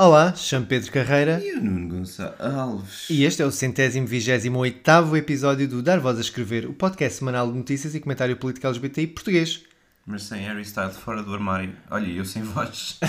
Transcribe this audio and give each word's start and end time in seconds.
Olá, 0.00 0.32
chamo 0.32 0.64
Pedro 0.64 0.92
Carreira 0.92 1.42
E 1.44 1.54
o 1.54 1.60
Nuno 1.60 1.88
Gonçalves? 1.88 3.10
e 3.10 3.24
este 3.24 3.42
é 3.42 3.44
o 3.44 3.50
centésimo 3.50 4.06
vigésimo 4.06 4.60
oitavo 4.60 5.16
episódio 5.16 5.66
do 5.66 5.82
Dar 5.82 5.98
Voz 5.98 6.18
a 6.18 6.20
Escrever, 6.20 6.66
o 6.66 6.72
podcast 6.72 7.18
semanal 7.18 7.50
de 7.50 7.58
notícias 7.58 7.96
e 7.96 8.00
comentário 8.00 8.36
político 8.36 8.64
LGBTI 8.68 9.08
português. 9.08 9.64
Mas 10.06 10.22
sem 10.22 10.40
Harry 10.42 10.62
Styles 10.62 10.96
fora 10.96 11.20
do 11.20 11.34
armário. 11.34 11.74
Olha, 11.90 12.06
eu 12.12 12.24
sem 12.24 12.42
voz. 12.44 13.00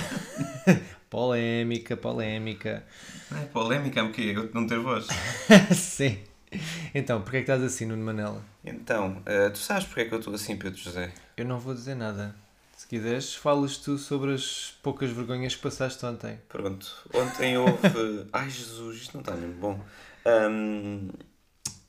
Polémica, 1.11 1.95
polémica. 1.95 2.83
Não 3.29 3.37
é 3.39 3.45
polémica, 3.45 3.99
é 3.99 4.03
o 4.03 4.11
quê? 4.11 4.33
Eu 4.35 4.49
não 4.53 4.65
ter 4.65 4.79
voz. 4.79 5.07
Sim. 5.75 6.17
Então, 6.95 7.21
porquê 7.21 7.37
é 7.37 7.41
que 7.41 7.51
estás 7.51 7.63
assim, 7.63 7.85
Nuno 7.85 8.03
Manela? 8.03 8.43
Então, 8.65 9.21
eh, 9.27 9.49
tu 9.49 9.59
sabes 9.59 9.85
porque 9.85 10.01
é 10.01 10.05
que 10.05 10.13
eu 10.13 10.19
estou 10.19 10.33
assim, 10.33 10.55
Pedro 10.57 10.79
José? 10.79 11.11
Eu 11.37 11.45
não 11.45 11.59
vou 11.59 11.73
dizer 11.75 11.95
nada. 11.95 12.35
Se 12.89 12.95
quiseres, 12.97 13.35
falas 13.35 13.77
tu 13.77 13.99
sobre 13.99 14.33
as 14.33 14.75
poucas 14.81 15.11
vergonhas 15.11 15.53
que 15.53 15.61
passaste 15.61 16.03
ontem. 16.07 16.39
Pronto, 16.49 16.87
ontem 17.13 17.55
houve... 17.55 17.77
Ai, 18.33 18.49
Jesus, 18.49 18.97
isto 19.03 19.13
não 19.13 19.21
está 19.21 19.35
mesmo 19.35 19.53
bom. 19.61 19.79
Ahm, 20.25 21.09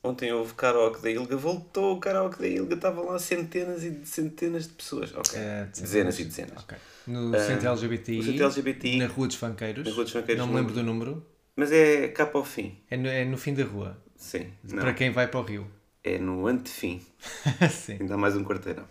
ontem 0.04 0.30
houve 0.30 0.52
karaoke 0.52 1.00
da 1.00 1.10
Ilga. 1.10 1.38
Voltou 1.38 1.96
o 1.96 2.00
karaoke 2.00 2.38
da 2.38 2.46
Ilga. 2.46 2.74
Estavam 2.74 3.06
lá 3.06 3.18
centenas 3.18 3.82
e 3.82 4.04
centenas 4.04 4.68
de 4.68 4.74
pessoas. 4.74 5.14
Ok. 5.14 5.38
É, 5.38 5.64
dezenas 5.72 6.20
e 6.20 6.24
dezenas. 6.26 6.62
Ok. 6.62 6.76
No 7.06 7.34
Ah, 7.34 7.40
Centro 7.40 7.68
LGBTI, 7.70 8.16
no 8.18 8.22
Centro 8.24 8.44
LGBTI. 8.44 8.98
na 8.98 9.06
Rua 9.06 9.26
dos 9.26 9.36
Funkeiros. 9.36 9.86
Na 9.86 9.92
Rua 9.94 10.04
dos 10.04 10.12
Funkeiros, 10.12 10.44
Não 10.44 10.52
me 10.52 10.60
lembro 10.60 10.74
do 10.74 10.82
número. 10.82 11.26
Mas 11.56 11.72
é 11.72 12.08
cá 12.08 12.26
para 12.26 12.40
o 12.40 12.44
fim. 12.44 12.76
É 12.90 12.98
no, 12.98 13.08
é 13.08 13.24
no 13.24 13.38
fim 13.38 13.54
da 13.54 13.64
rua. 13.64 13.96
Sim. 14.16 14.48
Não, 14.64 14.80
Para 14.80 14.92
quem 14.92 15.10
vai 15.10 15.26
para 15.28 15.40
o 15.40 15.42
Rio. 15.42 15.66
é 16.04 16.18
no 16.18 16.46
antefim. 16.46 17.00
Sim. 17.72 17.96
Ainda 18.00 18.18
mais 18.18 18.36
um 18.36 18.44
quarteirão. 18.44 18.84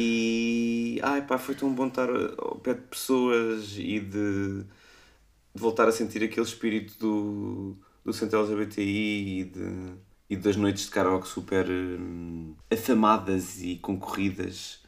E 0.00 1.00
ai 1.02 1.22
pá, 1.26 1.36
foi 1.38 1.54
tão 1.54 1.72
bom 1.72 1.88
estar 1.88 2.08
ao 2.38 2.56
pé 2.56 2.74
de 2.74 2.82
pessoas 2.82 3.74
e 3.76 3.98
de, 3.98 4.62
de 4.62 4.64
voltar 5.54 5.88
a 5.88 5.92
sentir 5.92 6.22
aquele 6.22 6.46
espírito 6.46 6.94
do, 6.98 7.76
do 8.04 8.12
centro 8.12 8.38
LGBTI 8.38 9.40
e, 9.40 9.44
de, 9.44 9.92
e 10.30 10.36
das 10.36 10.56
noites 10.56 10.84
de 10.84 10.90
karaoke 10.90 11.26
super 11.26 11.66
hum, 11.68 12.54
afamadas 12.72 13.60
e 13.60 13.76
concorridas. 13.76 14.80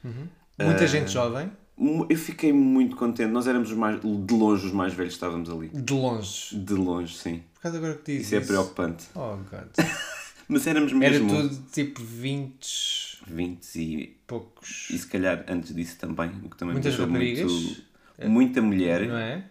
Muita 0.59 0.85
Ah, 0.85 0.87
gente 0.87 1.11
jovem, 1.11 1.51
Mu- 1.77 2.07
Eu 2.11 2.17
fiquei 2.19 2.53
muito 2.53 2.95
contente. 2.95 3.31
Nós 3.33 3.47
éramos 3.47 3.71
os 3.71 3.77
mais, 3.77 3.99
de 4.01 4.35
longe 4.35 4.67
os 4.67 4.73
mais 4.73 4.93
velhos 4.93 5.15
que 5.15 5.17
estávamos 5.17 5.49
ali. 5.51 5.69
de 5.69 5.93
longe. 5.95 6.55
De 6.57 6.75
longe, 6.75 7.17
sim. 7.17 7.43
Por 7.55 7.63
causa 7.63 7.79
agora 7.79 7.95
que 7.95 8.13
dizes 8.13 8.27
Isso 8.27 8.37
é 8.37 8.41
preocupante. 8.41 9.07
Oh, 9.15 9.37
God. 9.51 9.71
Mas 10.51 10.67
éramos 10.67 10.91
Era 10.93 10.99
mesmo 11.01 11.29
tudo 11.29 11.63
tipo 11.73 12.03
20 12.03 13.19
20 13.27 13.77
e, 13.77 14.17
poucos. 14.27 14.89
e 14.91 14.99
se 14.99 15.07
calhar 15.07 15.45
antes 15.49 15.73
disso 15.75 15.97
também. 15.99 16.29
O 16.45 16.51
que 16.51 16.57
também 16.57 16.75
me 16.75 16.81
Muitas 16.81 16.95
deixou 16.97 17.07
raparigas, 17.07 17.53
muito, 17.53 17.83
muita 18.29 18.63
mulher. 18.63 19.07
Não 19.07 19.17
é? 19.17 19.45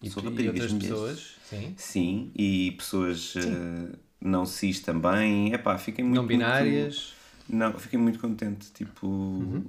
E, 0.00 0.08
São 0.08 0.22
e 0.22 0.26
outras 0.26 0.72
mulheres. 0.72 0.72
pessoas. 0.88 1.34
Sim. 1.44 1.74
Sim, 1.76 2.30
e 2.36 2.70
pessoas 2.78 3.34
eh, 3.36 3.96
não 4.20 4.46
cis 4.46 4.80
também. 4.80 5.52
Epá, 5.52 5.76
fiquei 5.76 6.04
muito. 6.04 6.20
Não 6.20 6.26
binárias. 6.26 7.14
muito- 7.48 7.58
não, 7.72 7.78
fiquei 7.78 7.98
muito 7.98 8.18
contente, 8.20 8.70
tipo, 8.72 9.64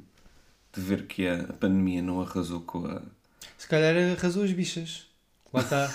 de 0.73 0.81
ver 0.81 1.07
que 1.07 1.27
a 1.27 1.45
pandemia 1.53 2.01
não 2.03 2.21
arrasou 2.21 2.61
com 2.61 2.85
a. 2.85 3.01
Se 3.57 3.67
calhar 3.67 3.95
arrasou 4.17 4.43
as 4.43 4.51
bichas. 4.51 5.07
Lá 5.53 5.61
está. 5.61 5.89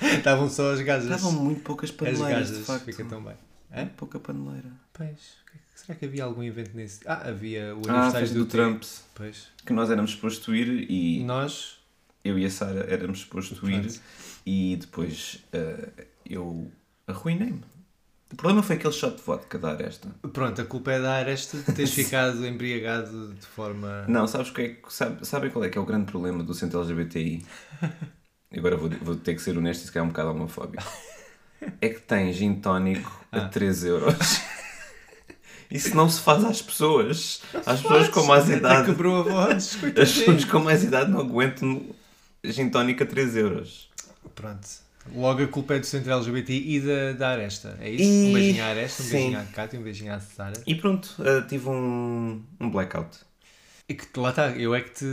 Estavam 0.16 0.48
só 0.48 0.72
as 0.72 0.80
gajas. 0.80 1.04
Estavam 1.10 1.32
muito 1.32 1.60
poucas 1.62 1.90
as 1.90 1.96
paneleiras, 1.96 2.46
de 2.48 2.52
gajas. 2.54 2.66
facto. 2.66 2.84
Fica 2.84 3.04
tão 3.04 3.22
bem. 3.22 3.34
Hã? 3.72 3.86
Pouca 3.96 4.18
paneleira. 4.18 4.70
Pois. 4.92 5.42
Será 5.74 5.98
que 5.98 6.04
havia 6.04 6.24
algum 6.24 6.42
evento 6.42 6.70
nesse? 6.74 7.00
Ah, 7.06 7.28
havia 7.28 7.74
o 7.74 7.82
Ah, 7.88 7.92
aniversário 8.06 8.18
fez 8.18 8.30
do, 8.32 8.44
do. 8.44 8.46
Trump, 8.46 8.82
Pois. 9.14 9.48
que 9.66 9.72
nós 9.72 9.90
éramos 9.90 10.12
suposto 10.12 10.54
ir 10.54 10.90
e 10.90 11.22
Nós. 11.24 11.78
eu 12.24 12.38
e 12.38 12.44
a 12.46 12.50
Sara 12.50 12.86
éramos 12.88 13.20
suposto 13.20 13.68
ir 13.68 14.00
e 14.46 14.76
depois 14.80 15.40
eh, 15.52 15.88
eu 16.24 16.70
arruinei-me. 17.06 17.62
O 18.34 18.36
problema 18.36 18.64
foi 18.64 18.74
aquele 18.74 18.92
shot 18.92 19.16
de 19.16 19.22
vodka 19.22 19.56
dar 19.56 19.80
esta. 19.80 20.08
Pronto, 20.32 20.60
a 20.60 20.64
culpa 20.64 20.90
é 20.90 21.00
da 21.00 21.12
Aresta 21.12 21.56
de 21.56 21.72
teres 21.72 21.94
ficado 21.94 22.44
embriagado 22.44 23.32
de 23.32 23.46
forma. 23.46 24.04
Não, 24.08 24.26
sabes 24.26 24.50
que 24.50 24.60
é, 24.60 24.76
sabe, 24.88 25.24
sabem 25.24 25.50
qual 25.50 25.64
é 25.64 25.68
que 25.68 25.78
é 25.78 25.80
o 25.80 25.84
grande 25.84 26.06
problema 26.06 26.42
do 26.42 26.52
centro 26.52 26.80
LGBTI? 26.80 27.46
Agora 28.56 28.76
vou, 28.76 28.90
vou 29.00 29.14
ter 29.14 29.36
que 29.36 29.40
ser 29.40 29.56
honesto 29.56 29.84
e 29.84 29.86
se 29.86 29.92
calhar 29.92 30.04
um 30.04 30.08
bocado 30.08 30.30
homofóbico. 30.30 30.82
É 31.80 31.88
que 31.88 32.00
tem 32.00 32.32
gin 32.32 32.56
tónico 32.56 33.24
a 33.30 33.42
3 33.42 33.84
euros. 33.84 34.40
Isso 35.70 35.96
não 35.96 36.08
se 36.08 36.20
faz 36.20 36.44
às 36.44 36.60
pessoas. 36.60 37.40
Às 37.64 37.82
pessoas 37.82 38.08
com 38.08 38.24
mais 38.24 38.50
idade. 38.50 38.86
quebrou 38.86 39.20
a 39.20 39.22
voz. 39.22 39.78
As 39.96 40.12
pessoas 40.12 40.44
com 40.44 40.58
mais 40.58 40.82
idade 40.82 41.08
não 41.08 41.20
aguentam 41.20 41.86
gin 42.42 42.68
tónico 42.68 43.04
a 43.04 43.06
3 43.06 43.36
euros. 43.36 43.88
Pronto. 44.34 44.68
Logo 45.12 45.42
a 45.42 45.46
culpa 45.48 45.74
é 45.74 45.78
do 45.78 45.86
centro 45.86 46.12
LGBT 46.12 46.52
e 46.54 46.80
da, 46.80 47.12
da 47.12 47.28
Aresta. 47.30 47.76
É 47.80 47.90
isso? 47.90 48.02
E- 48.04 48.26
Um 48.28 48.32
beijinho 48.32 48.62
à 48.64 48.66
Aresta, 48.68 49.02
um 49.02 49.06
Sim. 49.06 49.12
beijinho 49.12 49.38
à 49.40 49.44
Cátia, 49.44 49.78
um 49.78 49.82
beijinho 49.82 50.14
à 50.14 50.20
Sara. 50.20 50.62
E 50.66 50.74
pronto, 50.74 51.14
eh, 51.22 51.42
tive 51.42 51.68
um, 51.68 52.42
um 52.60 52.70
blackout. 52.70 53.18
E 53.88 53.94
que 53.94 54.18
lá 54.18 54.30
está, 54.30 54.50
eu 54.52 54.74
é 54.74 54.80
que, 54.80 54.90
te, 54.90 55.04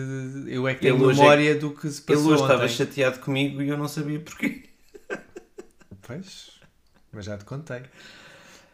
eu 0.48 0.66
é 0.68 0.74
que 0.76 0.88
Ele 0.88 0.96
tenho 0.96 1.08
hoje 1.10 1.20
é 1.20 1.24
memória 1.24 1.56
do 1.60 1.72
que 1.72 1.90
se 1.90 2.02
Ele 2.08 2.16
passou 2.18 2.32
hoje 2.34 2.42
estava 2.44 2.68
chateado 2.70 3.20
comigo 3.20 3.62
e 3.62 3.68
eu 3.68 3.78
não 3.78 3.88
sabia 3.88 4.20
porquê. 4.22 4.64
Pois, 6.02 6.52
mas 7.12 7.26
já 7.26 7.38
te 7.38 7.46
contei. 7.46 7.82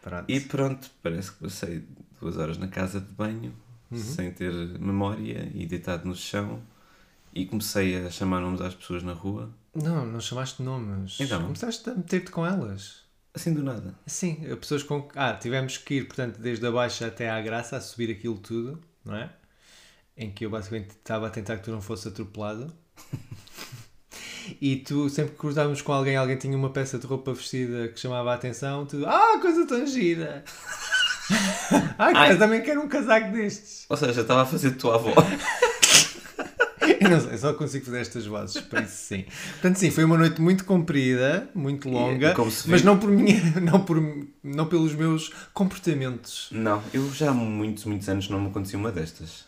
Pronto. 0.02 0.24
E 0.28 0.40
pronto, 0.40 0.88
parece 1.02 1.32
que 1.32 1.38
passei 1.40 1.82
duas 2.20 2.36
horas 2.36 2.58
na 2.58 2.68
casa 2.68 3.00
de 3.00 3.12
banho, 3.12 3.52
Uhum. 3.90 3.96
sem 3.98 4.30
ter 4.30 4.52
memória 4.78 5.50
e 5.54 5.64
deitado 5.66 6.06
no 6.06 6.14
chão. 6.14 6.60
E 7.34 7.46
comecei 7.46 7.96
a 8.06 8.10
chamar 8.10 8.40
nomes 8.40 8.60
às 8.60 8.74
pessoas 8.74 9.02
na 9.02 9.12
rua, 9.14 9.50
Não, 9.82 10.06
não 10.06 10.20
chamaste 10.20 10.62
nomes. 10.62 11.18
Então? 11.20 11.42
Começaste 11.42 11.88
a 11.88 11.94
meter-te 11.94 12.30
com 12.30 12.44
elas. 12.46 13.02
assim 13.34 13.52
do 13.54 13.62
nada. 13.62 13.94
Sim, 14.06 14.36
pessoas 14.60 14.82
com. 14.82 15.08
Ah, 15.14 15.34
tivemos 15.34 15.78
que 15.78 15.94
ir, 15.94 16.06
portanto, 16.06 16.38
desde 16.38 16.66
a 16.66 16.70
baixa 16.70 17.06
até 17.06 17.30
à 17.30 17.40
graça, 17.40 17.76
a 17.76 17.80
subir 17.80 18.10
aquilo 18.10 18.38
tudo, 18.38 18.80
não 19.04 19.14
é? 19.16 19.30
Em 20.16 20.30
que 20.30 20.44
eu 20.44 20.50
basicamente 20.50 20.90
estava 20.90 21.26
a 21.26 21.30
tentar 21.30 21.56
que 21.58 21.64
tu 21.64 21.70
não 21.70 21.80
fosse 21.80 22.08
atropelado. 22.08 22.72
E 24.60 24.76
tu, 24.76 25.10
sempre 25.10 25.32
que 25.32 25.38
cruzávamos 25.38 25.82
com 25.82 25.92
alguém, 25.92 26.16
alguém 26.16 26.36
tinha 26.36 26.56
uma 26.56 26.70
peça 26.70 26.98
de 26.98 27.06
roupa 27.06 27.34
vestida 27.34 27.88
que 27.88 28.00
chamava 28.00 28.32
a 28.32 28.34
atenção, 28.34 28.86
tu, 28.86 29.04
ah, 29.06 29.38
coisa 29.40 29.66
tão 29.66 29.86
gira! 29.86 30.42
ah, 31.98 32.12
cara, 32.12 32.18
Ai. 32.20 32.38
também 32.38 32.62
quero 32.62 32.80
um 32.80 32.88
casaco 32.88 33.30
destes! 33.30 33.84
Ou 33.88 33.96
seja, 33.96 34.22
estava 34.22 34.42
a 34.42 34.46
fazer 34.46 34.70
de 34.70 34.78
tua 34.78 34.94
avó. 34.94 35.12
Eu 37.00 37.10
não 37.10 37.20
sei, 37.20 37.38
só 37.38 37.52
consigo 37.54 37.84
fazer 37.84 38.00
estas 38.00 38.26
vozes, 38.26 38.60
por 38.62 38.80
isso 38.80 38.96
sim. 38.96 39.24
Portanto, 39.52 39.76
sim, 39.76 39.90
foi 39.90 40.04
uma 40.04 40.16
noite 40.18 40.40
muito 40.40 40.64
comprida, 40.64 41.48
muito 41.54 41.88
longa, 41.88 42.34
mas 42.66 42.82
não 42.82 42.98
por 42.98 43.10
minha, 43.10 43.40
não 43.60 43.84
por, 43.84 44.00
não 44.42 44.66
pelos 44.66 44.94
meus 44.94 45.28
comportamentos. 45.52 46.48
não, 46.50 46.82
eu 46.92 47.08
já 47.12 47.30
há 47.30 47.34
muitos, 47.34 47.84
muitos 47.84 48.08
anos 48.08 48.28
não 48.28 48.40
me 48.40 48.48
acontecia 48.48 48.78
uma 48.78 48.90
destas. 48.90 49.46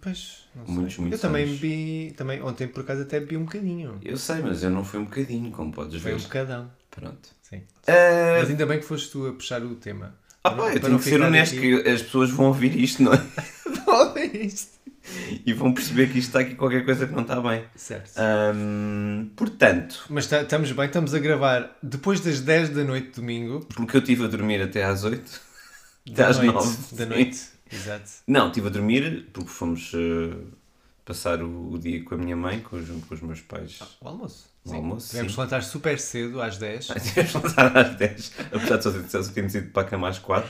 Pois, 0.00 0.44
não 0.54 0.64
sei. 0.64 0.74
Muitos, 0.74 0.98
muitos 0.98 1.18
Eu 1.18 1.28
também 1.28 1.44
anos. 1.44 1.58
bebi, 1.58 2.12
também, 2.16 2.40
ontem 2.42 2.68
por 2.68 2.80
acaso 2.82 3.02
até 3.02 3.18
bebi 3.18 3.36
um 3.36 3.44
bocadinho. 3.44 3.98
Eu 4.04 4.16
sei, 4.16 4.40
mas 4.40 4.62
eu 4.62 4.70
não 4.70 4.84
fui 4.84 5.00
um 5.00 5.04
bocadinho, 5.04 5.50
como 5.50 5.72
podes 5.72 6.00
Foi 6.00 6.12
ver. 6.12 6.18
um 6.18 6.22
bocadão, 6.22 6.70
Pronto. 6.90 7.28
sim. 7.42 7.62
Ah, 7.88 8.38
Mas 8.38 8.48
ainda 8.50 8.64
bem 8.64 8.78
que 8.78 8.84
foste 8.84 9.10
tu 9.10 9.26
a 9.26 9.32
puxar 9.32 9.60
o 9.64 9.74
tema. 9.74 10.14
ah, 10.44 10.50
Para 10.52 10.62
pá, 10.64 10.74
eu 10.74 10.80
tenho 10.80 10.98
que 10.98 11.04
ser 11.04 11.20
honesto 11.20 11.56
aqui- 11.56 11.82
que 11.82 11.88
as 11.88 12.00
pessoas 12.02 12.30
vão 12.30 12.46
ouvir 12.46 12.76
isto, 12.78 13.02
não 13.02 13.12
é? 13.12 13.20
Isto. 14.36 14.72
E 15.46 15.52
vão 15.52 15.72
perceber 15.74 16.06
que 16.12 16.18
isto 16.18 16.28
está 16.28 16.40
aqui 16.40 16.54
qualquer 16.54 16.84
coisa 16.84 17.06
que 17.06 17.12
não 17.12 17.22
está 17.22 17.40
bem. 17.40 17.64
certo. 17.74 18.12
Ahm, 18.16 19.30
portanto, 19.36 20.04
Mas 20.08 20.26
tá- 20.26 20.42
estamos 20.42 20.70
bem, 20.72 20.86
estamos 20.86 21.14
a 21.14 21.18
gravar 21.18 21.76
depois 21.82 22.20
das 22.20 22.40
10 22.40 22.68
da 22.70 22.84
noite 22.84 23.08
de 23.08 23.12
domingo. 23.14 23.60
porque 23.74 23.96
eu 23.96 24.00
estive 24.00 24.24
a 24.24 24.28
dormir 24.28 24.60
até 24.62 24.84
às 24.84 25.04
8. 25.04 25.22
Até 26.06 26.14
Da 26.22 26.28
às 26.28 26.38
noite, 26.38 26.52
9. 26.54 26.96
Da 26.96 27.06
noite, 27.06 27.40
exato. 27.72 28.10
Não, 28.26 28.48
estive 28.48 28.66
a 28.66 28.70
dormir 28.70 29.28
porque 29.32 29.48
fomos 29.48 29.92
eh, 29.94 30.36
passar 31.04 31.40
o, 31.42 31.72
o 31.74 31.78
dia 31.78 32.02
com 32.04 32.16
a 32.16 32.18
minha 32.18 32.34
mãe, 32.36 32.58
com 32.60 32.76
os, 32.76 32.88
com 32.88 33.14
os 33.14 33.20
meus 33.20 33.40
pais. 33.40 33.78
O 34.00 34.08
almoço. 34.08 34.46
O 34.64 34.74
almoço, 34.74 35.10
Tivemos 35.10 35.30
sim. 35.32 35.34
que 35.36 35.40
levantar 35.40 35.62
super 35.62 35.98
cedo, 36.00 36.40
às 36.42 36.58
10. 36.58 36.86
Tivemos 37.02 37.30
de 37.32 37.38
lançar 37.38 37.76
às 37.76 37.94
10, 37.96 38.32
apesar 38.52 38.76
de 38.78 38.82
só 38.82 38.90
ter 39.22 39.28
termos 39.32 39.54
ido 39.54 39.68
para 39.70 39.82
a 39.82 39.90
cama 39.90 40.08
às 40.08 40.18
4. 40.18 40.48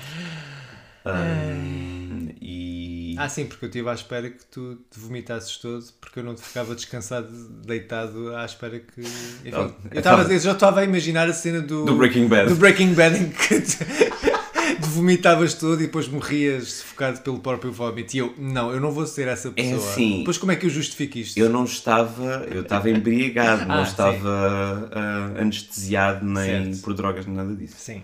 e, 2.41 2.72
e 3.13 3.19
Ah, 3.19 3.29
sim, 3.29 3.47
porque 3.47 3.65
eu 3.65 3.69
estive 3.69 3.89
à 3.89 3.95
espera 3.95 4.29
que 4.31 4.45
tu 4.51 4.77
te 4.91 4.99
vomitasses 4.99 5.57
todo, 5.59 5.85
porque 6.01 6.19
eu 6.21 6.25
não 6.25 6.35
te 6.35 6.43
ficava 6.43 6.75
descansado, 6.75 7.29
deitado, 7.67 8.35
à 8.37 8.45
espera 8.45 8.79
que. 8.81 9.01
Enfim, 9.01 9.51
Não, 9.51 9.61
eu, 9.63 9.75
é 9.91 9.99
estava- 9.99 10.33
eu 10.33 10.39
já 10.41 10.53
estava 10.53 10.81
a 10.81 10.85
imaginar 10.85 11.29
a 11.29 11.33
cena 11.33 11.61
do. 11.61 11.85
do 11.85 11.95
Breaking 11.97 12.29
Bad. 12.29 12.49
do 12.49 12.57
Breaking 12.57 12.95
Bad 12.95 13.17
em 13.19 13.31
que 13.31 13.63
vomitavas 14.81 15.55
todo 15.55 15.81
e 15.83 15.87
depois 15.87 16.09
morrias 16.09 16.69
sufocado 16.75 17.21
pelo 17.21 17.39
próprio 17.39 17.73
vómito. 17.73 18.15
E 18.15 18.19
eu, 18.19 18.35
não, 18.39 18.71
eu 18.73 18.81
não 18.81 18.91
vou 18.93 19.07
ser 19.07 19.29
essa 19.29 19.51
pessoa. 19.51 19.77
assim. 19.77 20.19
Depois 20.19 20.39
como 20.39 20.53
é 20.53 20.57
que 20.57 20.67
eu 20.67 20.71
justifico 20.71 21.19
isto? 21.19 21.37
Eu 21.39 21.49
não 21.49 21.65
estava, 21.65 22.47
eu 22.51 22.63
estava 22.63 22.91
embriagado, 22.91 23.65
não 23.67 23.81
Ah, 23.81 23.83
estava 23.83 24.91
ah, 24.93 25.41
anestesiado 25.41 26.25
nem 26.25 26.45
Certo. 26.73 26.83
por 26.83 26.95
drogas, 26.95 27.27
nem 27.27 27.37
nada 27.37 27.55
disso. 27.55 27.75
Sim. 27.79 28.03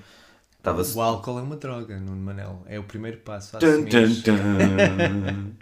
O 0.73 1.01
álcool 1.01 1.39
é 1.39 1.43
uma 1.43 1.57
droga, 1.57 1.99
Nuno 1.99 2.23
Manel. 2.23 2.63
É 2.67 2.79
o 2.79 2.85
primeiro 2.85 3.19
passo 3.19 3.59
Tum, 3.59 3.85
tum, 3.85 4.23
tum. 4.23 5.53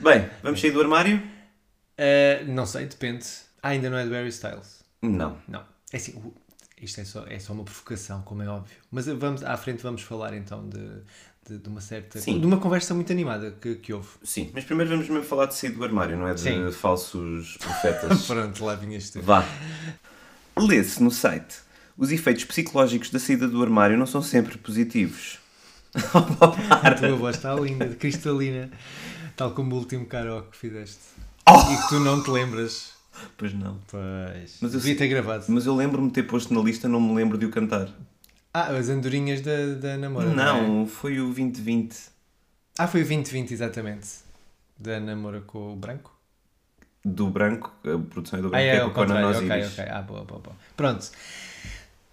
Bem, 0.02 0.28
vamos 0.42 0.60
sair 0.60 0.70
do 0.70 0.80
armário? 0.80 1.22
Eh, 1.96 2.44
não 2.46 2.64
sei, 2.64 2.86
depende. 2.86 3.26
Ah, 3.62 3.70
ainda 3.70 3.90
não 3.90 3.98
é 3.98 4.04
do 4.04 4.12
Harry 4.12 4.28
Styles. 4.28 4.84
Não. 5.02 5.36
Não. 5.48 5.62
É 5.92 5.96
assim, 5.96 6.14
isto 6.80 7.00
é 7.00 7.04
só, 7.04 7.24
é 7.26 7.38
só 7.38 7.52
uma 7.52 7.64
provocação, 7.64 8.22
como 8.22 8.42
é 8.42 8.48
óbvio. 8.48 8.76
Mas 8.90 9.06
vamos, 9.06 9.42
à 9.42 9.56
frente 9.56 9.82
vamos 9.82 10.02
falar 10.02 10.34
então 10.34 10.68
de, 10.68 11.02
de, 11.48 11.58
de 11.58 11.68
uma 11.68 11.80
certa. 11.80 12.20
Sim. 12.20 12.38
de 12.40 12.46
uma 12.46 12.58
conversa 12.58 12.94
muito 12.94 13.10
animada 13.12 13.50
que, 13.60 13.76
que 13.76 13.92
houve. 13.92 14.08
Sim, 14.22 14.50
mas 14.54 14.64
primeiro 14.64 14.90
vamos 14.90 15.08
mesmo 15.08 15.24
falar 15.24 15.46
de 15.46 15.54
sair 15.54 15.70
do 15.70 15.82
armário, 15.82 16.16
não 16.16 16.28
é? 16.28 16.34
De 16.34 16.40
Sim. 16.40 16.70
falsos 16.70 17.56
profetas. 17.60 18.26
Pronto, 18.26 18.64
lá 18.64 18.74
vinhas 18.76 19.10
tu. 19.10 19.20
Vá. 19.22 19.44
Lê-se 20.56 21.02
no 21.02 21.10
site. 21.10 21.67
Os 21.98 22.12
efeitos 22.12 22.44
psicológicos 22.44 23.10
da 23.10 23.18
saída 23.18 23.48
do 23.48 23.60
armário 23.60 23.98
não 23.98 24.06
são 24.06 24.22
sempre 24.22 24.56
positivos. 24.56 25.38
A 26.82 26.92
tua 26.92 27.16
voz 27.16 27.34
está 27.36 27.52
linda, 27.54 27.88
cristalina, 27.88 28.70
tal 29.36 29.50
como 29.50 29.74
o 29.74 29.78
último 29.78 30.06
karaoke 30.06 30.50
que 30.52 30.56
fizeste. 30.56 31.00
Oh! 31.48 31.72
E 31.72 31.76
que 31.76 31.88
tu 31.88 31.98
não 31.98 32.22
te 32.22 32.30
lembras. 32.30 32.92
Pois 33.36 33.52
não. 33.52 33.78
Pois. 33.88 34.58
Mas 34.60 34.74
eu 34.74 34.80
Devia 34.80 34.96
ter 34.96 35.08
gravado. 35.08 35.46
Mas 35.48 35.66
eu 35.66 35.74
lembro-me 35.74 36.06
de 36.06 36.14
ter 36.14 36.22
posto 36.22 36.54
na 36.54 36.60
lista, 36.60 36.88
não 36.88 37.00
me 37.00 37.14
lembro 37.14 37.36
de 37.36 37.46
o 37.46 37.50
cantar. 37.50 37.88
Ah, 38.54 38.68
as 38.76 38.88
andorinhas 38.88 39.40
da, 39.40 39.74
da 39.74 39.96
namora. 39.98 40.30
é? 40.30 40.34
Não, 40.34 40.86
foi 40.86 41.18
o 41.18 41.24
2020. 41.24 41.96
Ah, 42.78 42.86
foi 42.86 43.00
o 43.00 43.04
2020, 43.04 43.50
exatamente. 43.50 44.08
Da 44.78 45.00
namora 45.00 45.40
com 45.40 45.72
o 45.72 45.76
branco. 45.76 46.16
Do 47.04 47.28
branco, 47.28 47.72
a 47.84 47.98
produção 48.08 48.38
é 48.38 48.42
do 48.42 48.48
Ah, 48.48 48.50
branco, 48.50 48.64
é, 48.66 48.76
é, 48.76 48.80
com 48.80 48.86
a 48.86 48.94
Conan 48.94 49.14
contrário, 49.32 49.38
ok, 49.38 49.66
ok. 49.66 49.84
Ah, 49.90 50.02
boa, 50.02 50.24
boa, 50.24 50.40
boa. 50.40 50.56
Pronto. 50.76 51.10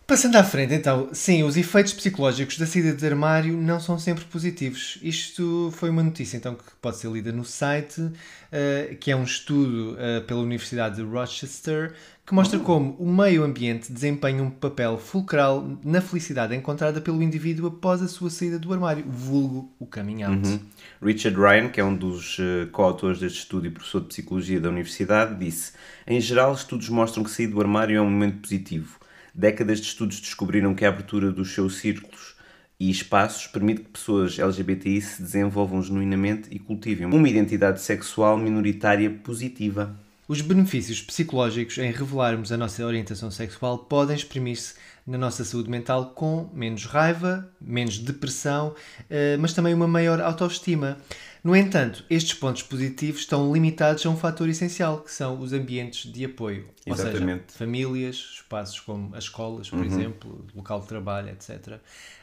Passando 0.08 0.36
à 0.36 0.44
frente, 0.44 0.72
então, 0.72 1.10
sim, 1.14 1.42
os 1.42 1.58
efeitos 1.58 1.92
psicológicos 1.92 2.60
da 2.60 2.68
saída 2.68 2.94
de 2.94 3.08
armário 3.08 3.58
não 3.58 3.80
são 3.80 3.98
sempre 3.98 4.24
positivos. 4.26 5.00
Isto 5.02 5.74
foi 5.76 5.90
uma 5.90 6.04
notícia, 6.04 6.38
então, 6.38 6.54
que 6.54 6.64
pode 6.80 6.98
ser 6.98 7.10
lida 7.10 7.32
no 7.32 7.44
site, 7.44 8.12
eh, 8.52 8.98
que 9.00 9.10
é 9.10 9.16
um 9.16 9.24
estudo 9.24 9.96
eh, 9.98 10.20
pela 10.20 10.42
Universidade 10.42 10.98
de 10.98 11.02
Rochester, 11.02 11.96
que 12.24 12.36
mostra 12.36 12.60
como 12.60 12.92
o 13.00 13.12
meio 13.12 13.44
ambiente 13.44 13.92
desempenha 13.92 14.44
um 14.44 14.52
papel 14.52 15.00
fulcral 15.00 15.68
na 15.84 16.00
felicidade 16.02 16.56
encontrada 16.56 17.02
pelo 17.02 17.24
indivíduo 17.24 17.68
após 17.68 18.00
a 18.04 18.08
sua 18.08 18.30
saída 18.30 18.60
do 18.60 18.72
armário, 18.72 19.04
vulgo 19.08 19.74
o 19.80 19.88
coming 19.88 20.22
out. 20.22 20.48
Uhum. 20.48 20.60
Richard 21.02 21.36
Ryan, 21.36 21.70
que 21.70 21.82
é 21.82 21.84
um 21.84 21.96
dos 21.96 22.38
eh, 22.40 22.68
coautores 22.72 23.20
deste 23.20 23.40
estudo 23.40 23.66
e 23.66 23.72
professor 23.72 24.02
de 24.02 24.08
Psicologia 24.10 24.60
da 24.62 24.70
Universidade, 24.70 25.34
disse: 25.34 25.72
Em 26.06 26.22
geral, 26.22 26.54
estudos 26.54 26.90
mostram 26.90 27.24
que 27.24 27.32
sair 27.32 27.48
do 27.48 27.60
armário 27.60 27.98
é 27.98 28.02
um 28.02 28.10
momento 28.10 28.42
positivo. 28.42 29.00
Décadas 29.38 29.82
de 29.82 29.88
estudos 29.88 30.22
descobriram 30.22 30.74
que 30.74 30.86
a 30.86 30.88
abertura 30.88 31.30
dos 31.30 31.54
seus 31.54 31.76
círculos 31.76 32.38
e 32.80 32.90
espaços 32.90 33.48
permite 33.48 33.82
que 33.82 33.90
pessoas 33.90 34.40
LGBTI 34.40 35.02
se 35.02 35.22
desenvolvam 35.22 35.84
genuinamente 35.84 36.48
e 36.50 36.58
cultivem 36.58 37.06
uma 37.06 37.28
identidade 37.28 37.82
sexual 37.82 38.38
minoritária 38.38 39.10
positiva. 39.10 40.00
Os 40.26 40.40
benefícios 40.40 41.02
psicológicos 41.02 41.78
em 41.78 41.92
revelarmos 41.92 42.54
a 42.54 42.58
nossa 42.58 42.86
orientação 42.86 43.30
sexual 43.30 43.80
podem 43.80 44.16
exprimir-se 44.16 44.76
na 45.06 45.18
nossa 45.18 45.46
saúde 45.46 45.70
mental 45.70 46.12
com 46.16 46.50
menos 46.52 46.86
raiva, 46.86 47.48
menos 47.62 48.00
depressão, 48.00 48.74
eh, 49.10 49.38
mas 49.38 49.54
também 49.54 49.74
uma 49.74 49.88
maior 49.88 50.20
autoestima. 50.20 50.98
No 51.44 51.56
entanto, 51.56 52.04
estes 52.10 52.34
pontos 52.34 52.64
positivos 52.64 53.22
estão 53.22 53.54
limitados 53.54 54.04
a 54.04 54.10
um 54.10 54.18
fator 54.18 54.50
essencial, 54.50 55.02
que 55.02 55.12
são 55.12 55.40
os 55.40 55.54
ambientes 55.54 56.12
de 56.12 56.26
apoio. 56.26 56.68
Ou 56.88 56.96
seja, 56.96 57.10
Exatamente. 57.10 57.54
famílias, 57.54 58.16
espaços 58.16 58.80
como 58.80 59.16
as 59.16 59.26
escolas, 59.26 59.70
por 59.70 59.86
exemplo, 59.86 60.44
local 60.56 60.82
de 60.82 60.88
trabalho, 60.88 61.30
etc., 61.30 61.80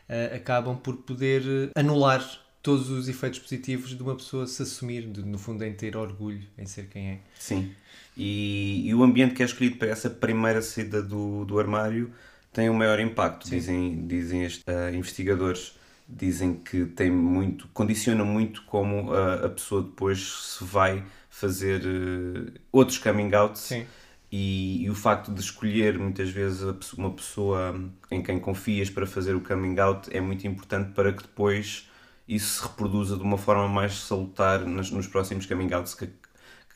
eh, 0.09 0.33
acabam 0.35 0.77
por 0.77 0.97
poder 0.97 1.43
eh, 1.47 1.81
anular 1.81 2.29
todos 2.61 2.91
os 2.91 3.09
efeitos 3.09 3.39
positivos 3.39 3.91
de 3.91 4.03
uma 4.03 4.17
pessoa 4.17 4.45
se 4.47 4.61
assumir, 4.63 5.07
de, 5.07 5.23
no 5.23 5.39
fundo, 5.39 5.65
em 5.65 5.73
ter 5.73 5.97
orgulho 5.97 6.43
em 6.59 6.67
ser 6.67 6.89
quem 6.89 7.11
é. 7.11 7.21
Sim. 7.39 7.73
E, 8.17 8.83
e 8.87 8.95
o 8.95 9.05
ambiente 9.05 9.35
que 9.35 9.43
é 9.43 9.47
escolhido 9.47 9.77
para 9.77 9.89
essa 9.89 10.11
primeira 10.11 10.61
saída 10.61 11.01
do, 11.01 11.45
do 11.45 11.61
armário 11.61 12.13
tem 12.53 12.69
um 12.69 12.75
maior 12.75 13.01
impacto, 13.01 13.49
dizem, 13.49 14.07
dizem 14.07 14.45
estes 14.45 14.63
ah, 14.67 14.91
investigadores. 14.93 15.75
Dizem 16.09 16.55
que 16.55 16.85
tem 16.87 17.11
muito, 17.11 17.69
condiciona 17.69 18.25
muito 18.25 18.65
como 18.65 19.13
a, 19.15 19.47
a 19.47 19.49
pessoa 19.49 19.83
depois 19.83 20.21
se 20.59 20.65
vai 20.65 21.03
fazer 21.31 21.83
eh, 21.87 22.61
outros 22.71 22.99
coming 22.99 23.33
outs 23.35 23.63
Sim. 23.63 23.87
e, 24.31 24.85
e 24.85 24.91
o 24.91 24.95
facto 24.95 25.33
de 25.33 25.41
escolher 25.41 25.99
muitas 25.99 26.29
vezes 26.29 26.63
uma 26.93 27.11
pessoa 27.13 27.81
em 28.11 28.23
quem 28.23 28.39
confias 28.39 28.91
para 28.91 29.07
fazer 29.07 29.35
o 29.35 29.41
coming 29.41 29.79
out 29.81 30.15
é 30.15 30.21
muito 30.21 30.47
importante 30.47 30.93
para 30.93 31.13
que 31.13 31.23
depois 31.23 31.89
isso 32.29 32.61
se 32.61 32.63
reproduza 32.69 33.17
de 33.17 33.23
uma 33.23 33.39
forma 33.39 33.69
mais 33.69 33.95
salutar 33.95 34.61
nos, 34.67 34.91
nos 34.91 35.07
próximos 35.07 35.47
coming 35.47 35.73
outs 35.73 35.95
que 35.95 36.07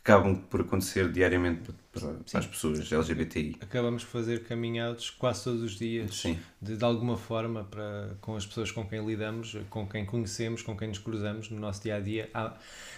acabam 0.06 0.36
por 0.36 0.60
acontecer 0.60 1.10
diariamente 1.10 1.72
para, 1.90 2.12
para 2.12 2.38
as 2.38 2.46
pessoas 2.46 2.92
LGBTI. 2.92 3.56
acabamos 3.60 4.02
de 4.02 4.08
fazer 4.08 4.46
coming 4.46 4.78
outs 4.78 5.10
quase 5.10 5.42
todos 5.44 5.62
os 5.62 5.72
dias, 5.76 6.14
Sim. 6.14 6.38
de, 6.62 6.76
de 6.76 6.84
alguma 6.84 7.16
forma, 7.16 7.64
para, 7.64 8.16
com 8.20 8.36
as 8.36 8.46
pessoas 8.46 8.70
com 8.70 8.86
quem 8.86 9.04
lidamos, 9.04 9.56
com 9.68 9.86
quem 9.88 10.06
conhecemos, 10.06 10.62
com 10.62 10.76
quem 10.76 10.88
nos 10.88 10.98
cruzamos 10.98 11.50
no 11.50 11.58
nosso 11.58 11.82
dia 11.82 11.96
a 11.96 12.00
dia. 12.00 12.30
Há- 12.32 12.54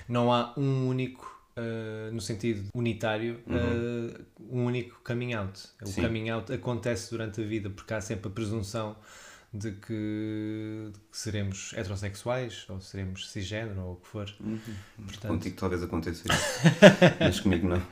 não 0.07 0.31
há 0.33 0.53
um 0.59 0.87
único, 0.89 1.25
uh, 1.57 2.13
no 2.13 2.21
sentido 2.21 2.69
unitário, 2.75 3.41
uh, 3.47 4.25
um 4.39 4.67
único 4.67 5.01
coming 5.03 5.33
out. 5.33 5.59
O 5.83 5.87
Sim. 5.87 6.03
coming 6.03 6.29
out 6.29 6.53
acontece 6.53 7.11
durante 7.11 7.41
a 7.41 7.45
vida 7.45 7.71
porque 7.71 7.95
há 7.95 8.01
sempre 8.03 8.29
a 8.29 8.31
presunção 8.31 8.97
de 9.53 9.73
que, 9.73 10.91
de 10.93 10.99
que 11.11 11.17
seremos 11.17 11.73
heterossexuais 11.75 12.67
ou 12.69 12.81
seremos 12.81 13.31
cisgênero 13.31 13.81
ou 13.81 13.93
o 13.93 13.97
que 13.97 14.09
for. 14.09 14.35
Portanto, 14.97 15.33
Contigo 15.33 15.57
talvez 15.57 15.83
aconteça 15.83 16.25
isso, 16.31 16.61
mas 17.19 17.41
comigo 17.41 17.67
não. 17.67 17.83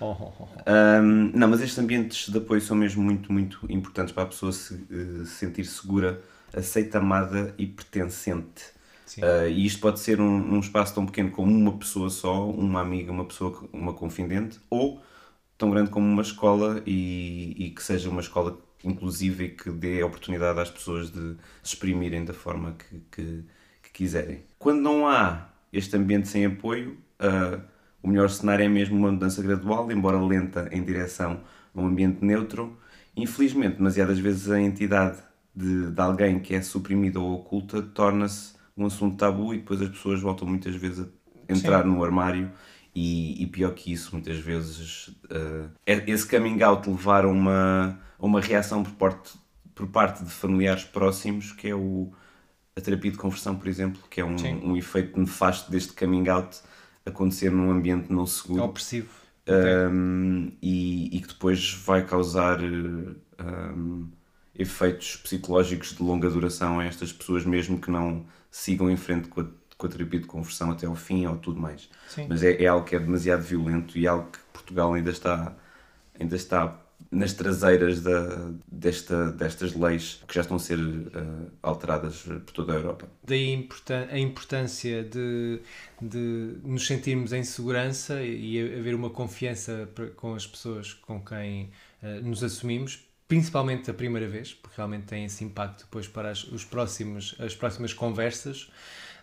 oh, 0.00 0.16
oh, 0.20 0.32
oh. 0.40 0.48
Ahm, 0.66 1.32
não, 1.34 1.48
mas 1.48 1.60
estes 1.60 1.78
ambientes 1.78 2.28
de 2.28 2.38
apoio 2.38 2.60
são 2.60 2.76
mesmo 2.76 3.02
muito, 3.02 3.32
muito 3.32 3.58
importantes 3.68 4.14
para 4.14 4.22
a 4.24 4.26
pessoa 4.26 4.52
se, 4.52 4.78
se 4.86 5.26
sentir 5.26 5.64
segura, 5.64 6.22
aceita, 6.54 6.98
amada 6.98 7.54
e 7.58 7.66
pertencente. 7.66 8.72
Ah, 9.20 9.46
e 9.46 9.66
isto 9.66 9.80
pode 9.80 10.00
ser 10.00 10.20
um, 10.20 10.54
um 10.54 10.60
espaço 10.60 10.94
tão 10.94 11.04
pequeno 11.04 11.30
como 11.30 11.52
uma 11.52 11.76
pessoa 11.76 12.08
só, 12.08 12.48
uma 12.48 12.80
amiga, 12.80 13.10
uma 13.12 13.24
pessoa, 13.24 13.68
uma 13.72 13.92
confidente, 13.92 14.60
ou 14.70 15.02
tão 15.58 15.70
grande 15.70 15.90
como 15.90 16.06
uma 16.06 16.22
escola 16.22 16.82
e, 16.86 17.54
e 17.58 17.70
que 17.70 17.82
seja 17.82 18.08
uma 18.08 18.20
escola 18.20 18.58
inclusiva 18.84 19.42
e 19.44 19.48
que 19.50 19.70
dê 19.70 20.00
a 20.00 20.06
oportunidade 20.06 20.58
às 20.60 20.70
pessoas 20.70 21.10
de 21.10 21.36
se 21.62 21.74
exprimirem 21.74 22.24
da 22.24 22.32
forma 22.32 22.76
que, 22.78 23.00
que, 23.10 23.44
que 23.82 23.90
quiserem. 23.92 24.42
Quando 24.58 24.80
não 24.80 25.06
há 25.06 25.48
este 25.72 25.96
ambiente 25.96 26.28
sem 26.28 26.44
apoio, 26.44 26.96
ah, 27.18 27.60
o 28.02 28.08
melhor 28.08 28.28
cenário 28.28 28.64
é 28.64 28.68
mesmo 28.68 28.96
uma 28.96 29.12
mudança 29.12 29.40
gradual, 29.42 29.90
embora 29.92 30.20
lenta, 30.20 30.68
em 30.72 30.82
direção 30.82 31.40
a 31.74 31.80
um 31.80 31.86
ambiente 31.86 32.24
neutro. 32.24 32.76
Infelizmente, 33.16 33.76
demasiadas 33.76 34.18
vezes 34.18 34.50
a 34.50 34.60
entidade 34.60 35.18
de, 35.54 35.90
de 35.90 36.00
alguém 36.00 36.40
que 36.40 36.54
é 36.54 36.62
suprimida 36.62 37.20
ou 37.20 37.34
oculta 37.34 37.80
torna-se 37.80 38.54
um 38.76 38.86
assunto 38.86 39.16
tabu 39.16 39.54
e 39.54 39.58
depois 39.58 39.80
as 39.80 39.88
pessoas 39.88 40.20
voltam 40.20 40.48
muitas 40.48 40.74
vezes 40.74 41.06
a 41.48 41.52
entrar 41.52 41.84
no 41.84 42.02
armário 42.02 42.50
e, 42.94 43.42
e 43.42 43.46
pior 43.46 43.72
que 43.74 43.92
isso, 43.92 44.10
muitas 44.12 44.38
vezes 44.38 45.10
é- 45.86 46.10
esse 46.10 46.26
coming 46.28 46.62
out 46.62 46.88
levar 46.88 47.24
a 47.24 47.28
uma, 47.28 47.98
uma 48.18 48.40
reação 48.40 48.82
por 48.82 48.92
parte, 48.94 49.32
por 49.74 49.86
parte 49.88 50.24
de 50.24 50.30
familiares 50.30 50.84
próximos, 50.84 51.52
que 51.52 51.68
é 51.68 51.74
o, 51.74 52.12
a 52.76 52.80
terapia 52.80 53.10
de 53.10 53.16
conversão, 53.18 53.56
por 53.56 53.68
exemplo, 53.68 54.00
que 54.10 54.20
é 54.20 54.24
um, 54.24 54.36
um 54.62 54.76
efeito 54.76 55.18
nefasto 55.18 55.70
deste 55.70 55.92
coming 55.94 56.28
out 56.28 56.58
acontecer 57.04 57.50
num 57.50 57.70
ambiente 57.70 58.12
não 58.12 58.26
seguro 58.26 58.60
É 58.60 58.64
opressivo. 58.64 59.08
um, 59.90 60.52
e, 60.62 61.16
e 61.16 61.20
que 61.20 61.28
depois 61.28 61.72
vai 61.84 62.04
causar 62.06 62.60
um, 62.62 64.10
efeitos 64.54 65.16
psicológicos 65.16 65.94
de 65.96 66.02
longa 66.02 66.28
duração 66.30 66.78
a 66.80 66.84
estas 66.84 67.12
pessoas, 67.12 67.44
mesmo 67.44 67.80
que 67.80 67.90
não 67.90 68.26
sigam 68.50 68.90
em 68.90 68.96
frente 68.96 69.28
com 69.28 69.40
a, 69.40 69.46
com 69.82 69.88
a 69.88 69.90
terapia 69.90 70.20
de 70.20 70.26
conversão 70.26 70.70
até 70.70 70.86
ao 70.86 70.94
fim 70.94 71.26
ou 71.26 71.36
tudo 71.36 71.60
mais. 71.60 71.90
Sim. 72.08 72.26
Mas 72.28 72.42
é, 72.42 72.62
é 72.62 72.66
algo 72.66 72.86
que 72.86 72.94
é 72.94 73.00
demasiado 73.00 73.42
violento 73.42 73.98
e 73.98 74.06
é 74.06 74.08
algo 74.08 74.30
que 74.30 74.38
Portugal 74.52 74.94
ainda 74.94 75.10
está, 75.10 75.56
ainda 76.18 76.36
está 76.36 76.78
nas 77.10 77.32
traseiras 77.32 78.00
da, 78.00 78.52
desta, 78.70 79.32
destas 79.32 79.74
leis 79.74 80.22
que 80.26 80.34
já 80.34 80.42
estão 80.42 80.56
a 80.56 80.60
ser 80.60 80.78
eh, 80.78 81.50
alteradas 81.62 82.22
por 82.22 82.52
toda 82.52 82.72
a 82.72 82.76
Europa. 82.76 83.08
Daí 83.24 83.68
a 84.10 84.18
importância 84.18 85.02
de, 85.02 85.60
de 86.00 86.56
nos 86.62 86.86
sentirmos 86.86 87.32
em 87.32 87.42
segurança 87.42 88.22
e 88.22 88.78
haver 88.78 88.94
uma 88.94 89.10
confiança 89.10 89.88
com 90.16 90.34
as 90.34 90.46
pessoas 90.46 90.94
com 90.94 91.20
quem 91.20 91.70
eh, 92.02 92.20
nos 92.20 92.42
assumimos, 92.44 93.04
principalmente 93.26 93.90
a 93.90 93.94
primeira 93.94 94.28
vez, 94.28 94.54
porque 94.54 94.76
realmente 94.76 95.06
tem 95.06 95.24
esse 95.24 95.42
impacto 95.44 95.84
depois 95.84 96.06
para 96.06 96.30
as, 96.30 96.44
os 96.44 96.64
próximos, 96.64 97.34
as 97.40 97.54
próximas 97.54 97.92
conversas. 97.92 98.70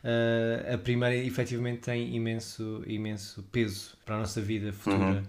Eh, 0.03 0.71
a 0.73 0.77
primeira 0.77 1.15
efetivamente 1.15 1.79
tem 1.79 2.15
imenso, 2.15 2.83
imenso 2.87 3.43
peso 3.51 3.97
para 4.05 4.15
a 4.15 4.19
nossa 4.19 4.41
vida 4.41 4.71
futura. 4.71 5.23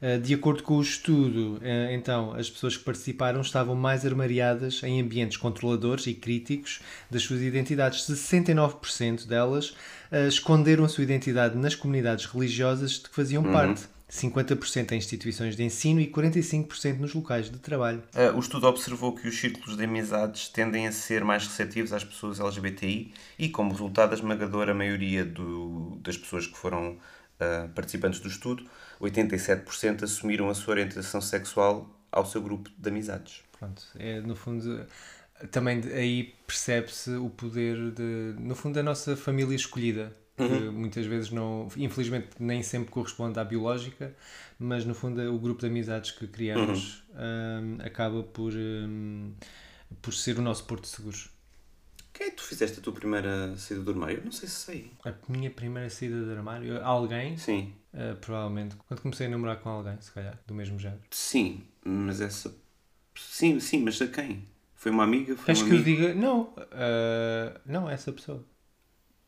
Uh, 0.00 0.20
De 0.20 0.34
acordo 0.34 0.62
com 0.62 0.76
o 0.76 0.82
estudo, 0.82 1.54
uh, 1.56 1.90
então, 1.90 2.34
as 2.34 2.50
pessoas 2.50 2.76
que 2.76 2.84
participaram 2.84 3.40
estavam 3.40 3.74
mais 3.74 4.04
armariadas 4.04 4.82
em 4.82 5.00
ambientes 5.00 5.38
controladores 5.38 6.06
e 6.06 6.12
críticos 6.12 6.80
das 7.10 7.22
suas 7.22 7.40
identidades. 7.40 8.02
69% 8.02 9.26
delas 9.26 9.70
uh, 9.70 10.28
esconderam 10.28 10.84
a 10.84 10.88
sua 10.88 11.02
identidade 11.02 11.56
nas 11.56 11.74
comunidades 11.74 12.26
religiosas 12.26 12.92
de 12.92 13.00
que 13.08 13.14
faziam 13.14 13.42
parte. 13.42 13.88
50% 14.08 14.92
em 14.92 14.96
instituições 14.98 15.56
de 15.56 15.64
ensino 15.64 16.00
e 16.00 16.06
45% 16.06 16.98
nos 16.98 17.12
locais 17.12 17.50
de 17.50 17.58
trabalho. 17.58 18.02
Eh, 18.14 18.30
o 18.30 18.38
estudo 18.38 18.66
observou 18.68 19.12
que 19.14 19.26
os 19.26 19.36
círculos 19.38 19.76
de 19.76 19.84
amizades 19.84 20.48
tendem 20.48 20.86
a 20.86 20.92
ser 20.92 21.24
mais 21.24 21.46
receptivos 21.46 21.92
às 21.92 22.04
pessoas 22.04 22.38
LGBTI 22.38 23.12
e, 23.38 23.48
como 23.48 23.72
resultado, 23.72 24.12
a 24.12 24.14
esmagadora 24.14 24.72
maioria 24.72 25.24
do- 25.24 25.98
das 26.02 26.16
pessoas 26.16 26.46
que 26.46 26.56
foram 26.56 26.98
eh, 27.38 27.68
participantes 27.74 28.18
do 28.20 28.28
estudo, 28.28 28.64
87% 28.98 30.04
assumiram 30.04 30.48
a 30.48 30.54
sua 30.54 30.72
orientação 30.72 31.20
sexual 31.20 31.90
ao 32.10 32.24
seu 32.24 32.40
grupo 32.40 32.70
de 32.78 32.88
amizades. 32.88 33.42
Pronto, 33.58 33.82
é, 33.98 34.20
no 34.20 34.34
fundo, 34.34 34.86
também 35.50 35.82
aí 35.92 36.34
percebe-se 36.46 37.10
o 37.10 37.28
poder 37.28 37.90
de, 37.90 38.34
no 38.40 38.54
fundo, 38.54 38.76
da 38.76 38.82
nossa 38.82 39.14
família 39.16 39.54
escolhida. 39.54 40.16
Que 40.36 40.42
muitas 40.70 41.06
vezes 41.06 41.30
não, 41.30 41.66
infelizmente, 41.76 42.28
nem 42.38 42.62
sempre 42.62 42.90
corresponde 42.90 43.38
à 43.40 43.44
biológica, 43.44 44.14
mas 44.58 44.84
no 44.84 44.94
fundo 44.94 45.20
o 45.34 45.38
grupo 45.38 45.60
de 45.60 45.66
amizades 45.66 46.10
que 46.10 46.26
criamos 46.26 47.02
hum, 47.14 47.78
acaba 47.82 48.22
por, 48.22 48.52
hum, 48.52 49.32
por 50.02 50.12
ser 50.12 50.38
o 50.38 50.42
nosso 50.42 50.64
porto 50.64 50.86
seguro. 50.86 51.16
Quem 52.12 52.28
é 52.28 52.30
que 52.30 52.36
tu 52.36 52.42
fizeste 52.44 52.78
a 52.80 52.82
tua 52.82 52.92
primeira 52.92 53.56
saída 53.56 53.82
do 53.82 53.90
armário? 53.90 54.18
Eu 54.18 54.24
não 54.24 54.32
sei 54.32 54.48
se 54.48 54.54
sei. 54.54 54.90
A 55.04 55.12
minha 55.28 55.50
primeira 55.50 55.88
saída 55.90 56.22
do 56.22 56.30
armário, 56.30 56.82
alguém, 56.82 57.36
Sim. 57.36 57.74
uh, 57.92 58.16
provavelmente, 58.16 58.74
quando 58.88 59.00
comecei 59.00 59.26
a 59.26 59.30
namorar 59.30 59.56
com 59.60 59.68
alguém, 59.68 60.00
se 60.00 60.10
calhar, 60.12 60.38
do 60.46 60.54
mesmo 60.54 60.78
género. 60.78 61.00
Sim, 61.10 61.62
mas 61.84 62.20
essa. 62.20 62.54
Sim, 63.14 63.60
sim, 63.60 63.82
mas 63.82 64.00
a 64.00 64.06
quem? 64.06 64.44
Foi 64.74 64.90
uma 64.92 65.04
amiga? 65.04 65.34
Foi 65.36 65.44
Queres 65.46 65.62
um 65.62 65.64
que 65.66 65.70
eu 65.72 65.78
amigo? 65.78 65.96
diga? 65.96 66.14
Não, 66.14 66.42
uh, 66.42 67.60
não, 67.66 67.88
essa 67.88 68.12
pessoa. 68.12 68.42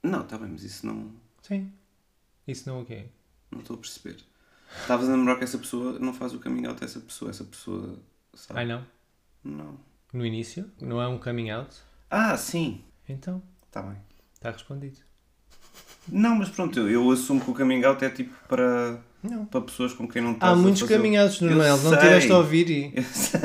Não, 0.02 0.20
está 0.22 0.38
bem, 0.38 0.48
mas 0.50 0.62
isso 0.62 0.86
não. 0.86 1.10
Sim. 1.42 1.72
Isso 2.46 2.68
não 2.68 2.82
o 2.82 2.84
quê? 2.84 3.06
Não 3.50 3.60
estou 3.60 3.76
a 3.76 3.78
perceber. 3.78 4.16
Estavas 4.80 5.08
a 5.08 5.12
namorar 5.12 5.36
com 5.38 5.44
essa 5.44 5.58
pessoa, 5.58 5.98
não 5.98 6.12
faz 6.12 6.34
o 6.34 6.40
coming 6.40 6.66
out 6.66 6.82
a 6.82 6.86
essa 6.86 7.00
pessoa. 7.00 7.30
Essa 7.30 7.44
pessoa. 7.44 7.98
Sabe? 8.34 8.60
Ai 8.60 8.66
não? 8.66 8.86
Não. 9.42 9.78
No 10.12 10.24
início? 10.24 10.70
Não 10.80 11.00
é 11.00 11.08
um 11.08 11.18
coming 11.18 11.50
out? 11.50 11.74
Ah, 12.10 12.36
sim. 12.36 12.82
Então, 13.08 13.42
Está 13.66 13.82
bem. 13.82 13.96
está 14.34 14.50
respondido. 14.50 14.98
Não, 16.06 16.34
mas 16.36 16.48
pronto, 16.48 16.78
eu, 16.78 16.88
eu 16.90 17.10
assumo 17.10 17.40
que 17.40 17.50
o 17.50 17.54
coming 17.54 17.84
out 17.84 18.02
é 18.02 18.08
tipo 18.08 18.32
para, 18.48 18.98
Não. 19.22 19.44
para 19.44 19.60
pessoas 19.60 19.92
com 19.92 20.08
quem 20.08 20.22
não 20.22 20.32
estás 20.32 20.52
Há 20.52 20.56
muitos 20.56 20.82
outs 20.82 21.40
no 21.42 21.50
Noel, 21.50 21.76
não 21.78 21.90
sei. 21.90 21.98
tiveste 21.98 22.32
a 22.32 22.38
ouvir 22.38 22.70
e... 22.70 22.92
Eu 22.96 23.02
sei. 23.04 23.40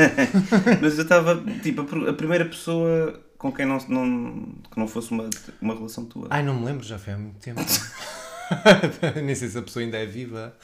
mas 0.82 0.98
eu 0.98 1.04
estava, 1.04 1.44
tipo, 1.62 1.82
a 2.10 2.14
primeira 2.14 2.46
pessoa 2.46 3.22
com 3.44 3.52
quem 3.52 3.66
não, 3.66 3.78
não, 3.90 4.42
que 4.72 4.80
não 4.80 4.88
fosse 4.88 5.12
uma, 5.12 5.30
uma 5.62 5.74
relação 5.74 6.06
tua. 6.06 6.28
Ai, 6.30 6.42
não 6.42 6.58
me 6.58 6.66
lembro, 6.66 6.86
já 6.86 6.98
foi 6.98 7.12
há 7.12 7.18
muito 7.18 7.40
tempo. 7.40 7.60
Nem 9.22 9.36
sei 9.36 9.50
se 9.50 9.58
a 9.58 9.62
pessoa 9.62 9.84
ainda 9.84 9.98
é 9.98 10.06
viva. 10.06 10.56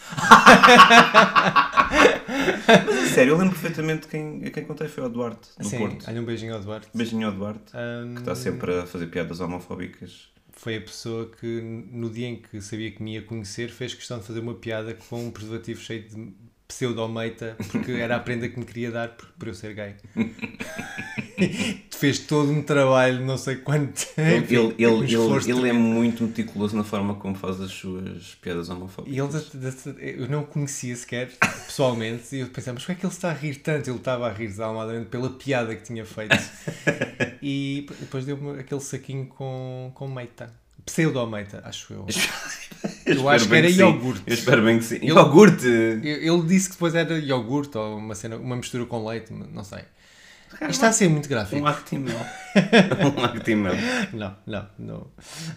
Mas 2.85 3.09
sério, 3.09 3.33
eu 3.33 3.37
lembro 3.37 3.53
perfeitamente 3.59 4.07
quem, 4.07 4.39
quem 4.39 4.63
contei 4.63 4.87
foi 4.87 5.03
ao 5.03 5.09
Duarte, 5.09 5.49
do 5.57 5.67
Sim, 5.67 5.77
Porto. 5.79 6.05
olha 6.07 6.21
um 6.21 6.23
beijinho 6.23 6.55
ao 6.55 6.61
Duarte. 6.61 6.87
Beijinho 6.93 7.27
ao 7.27 7.33
Duarte, 7.33 7.75
Ahm, 7.75 8.13
que 8.13 8.21
está 8.21 8.33
sempre 8.33 8.79
a 8.79 8.85
fazer 8.85 9.07
piadas 9.07 9.41
homofóbicas. 9.41 10.29
Foi 10.53 10.77
a 10.77 10.81
pessoa 10.81 11.29
que, 11.37 11.61
no 11.91 12.09
dia 12.09 12.27
em 12.27 12.37
que 12.37 12.61
sabia 12.61 12.91
que 12.91 13.03
me 13.03 13.15
ia 13.15 13.21
conhecer, 13.21 13.69
fez 13.71 13.93
questão 13.93 14.19
de 14.19 14.25
fazer 14.25 14.39
uma 14.39 14.53
piada 14.53 14.93
com 14.93 15.25
um 15.25 15.31
preservativo 15.31 15.81
cheio 15.81 16.03
de 16.07 16.33
pseudomeita, 16.69 17.57
porque 17.71 17.93
era 17.93 18.15
a 18.15 18.19
prenda 18.19 18.47
que 18.47 18.57
me 18.57 18.65
queria 18.65 18.91
dar 18.91 19.09
por, 19.09 19.27
por 19.37 19.47
eu 19.47 19.55
ser 19.55 19.73
gay. 19.73 19.95
fez 21.99 22.19
todo 22.19 22.51
um 22.51 22.61
trabalho, 22.61 23.25
não 23.25 23.37
sei 23.37 23.57
quanto 23.57 24.07
Ele, 24.15 24.37
enfim, 24.37 24.55
ele, 24.77 24.87
um 24.87 24.97
ele, 25.03 25.05
esforço 25.05 25.51
ele, 25.51 25.67
é 25.67 25.73
muito 25.73 26.23
meticuloso 26.23 26.77
na 26.77 26.83
forma 26.83 27.15
como 27.15 27.35
faz 27.35 27.59
as 27.59 27.71
suas 27.71 28.35
piadas 28.35 28.69
homofóbicas. 28.69 29.47
Ele, 29.97 30.21
eu 30.21 30.29
não 30.29 30.43
o 30.43 30.45
conhecia 30.45 30.95
sequer, 30.95 31.31
pessoalmente, 31.65 32.35
e 32.35 32.39
eu 32.39 32.47
pensava, 32.47 32.75
mas 32.75 32.85
porquê 32.85 32.91
é 32.93 32.95
que 32.95 33.05
ele 33.05 33.13
está 33.13 33.31
a 33.31 33.33
rir 33.33 33.55
tanto? 33.55 33.89
Ele 33.89 33.97
estava 33.97 34.29
a 34.29 34.31
rir 34.31 34.47
desalmadamente 34.47 35.07
pela 35.07 35.29
piada 35.31 35.75
que 35.75 35.83
tinha 35.83 36.05
feito. 36.05 36.37
e 37.41 37.85
depois 37.99 38.25
deu-me 38.25 38.59
aquele 38.59 38.81
saquinho 38.81 39.25
com, 39.25 39.91
com 39.95 40.07
meita. 40.07 40.53
Pseudo-meita, 40.85 41.61
acho 41.65 41.93
eu. 41.93 42.05
Eu 43.17 43.29
acho 43.29 43.47
que 43.47 43.55
era 43.55 43.69
sim. 43.69 43.79
iogurte. 43.79 44.23
Eu 44.27 44.33
espero 44.33 44.63
bem 44.63 44.77
que 44.79 44.85
sim. 44.85 44.95
Ele- 44.95 45.07
Iogurte! 45.07 45.65
Eu- 45.67 46.35
Ele 46.35 46.41
disse 46.47 46.67
que 46.69 46.75
depois 46.75 46.95
era 46.95 47.17
iogurte 47.17 47.77
ou 47.77 47.97
uma, 47.97 48.15
cena, 48.15 48.37
uma 48.37 48.55
mistura 48.55 48.85
com 48.85 49.07
leite, 49.07 49.31
não 49.33 49.63
sei. 49.63 49.83
Isto 50.51 50.69
está 50.71 50.87
a 50.87 50.91
ser 50.91 51.07
muito 51.09 51.29
gráfico. 51.29 51.61
Um 51.61 51.67
Actimel. 51.67 52.17
um 53.17 53.23
Actimel. 53.23 53.73
Não, 54.11 54.35
não, 54.47 54.67
não. 54.79 55.07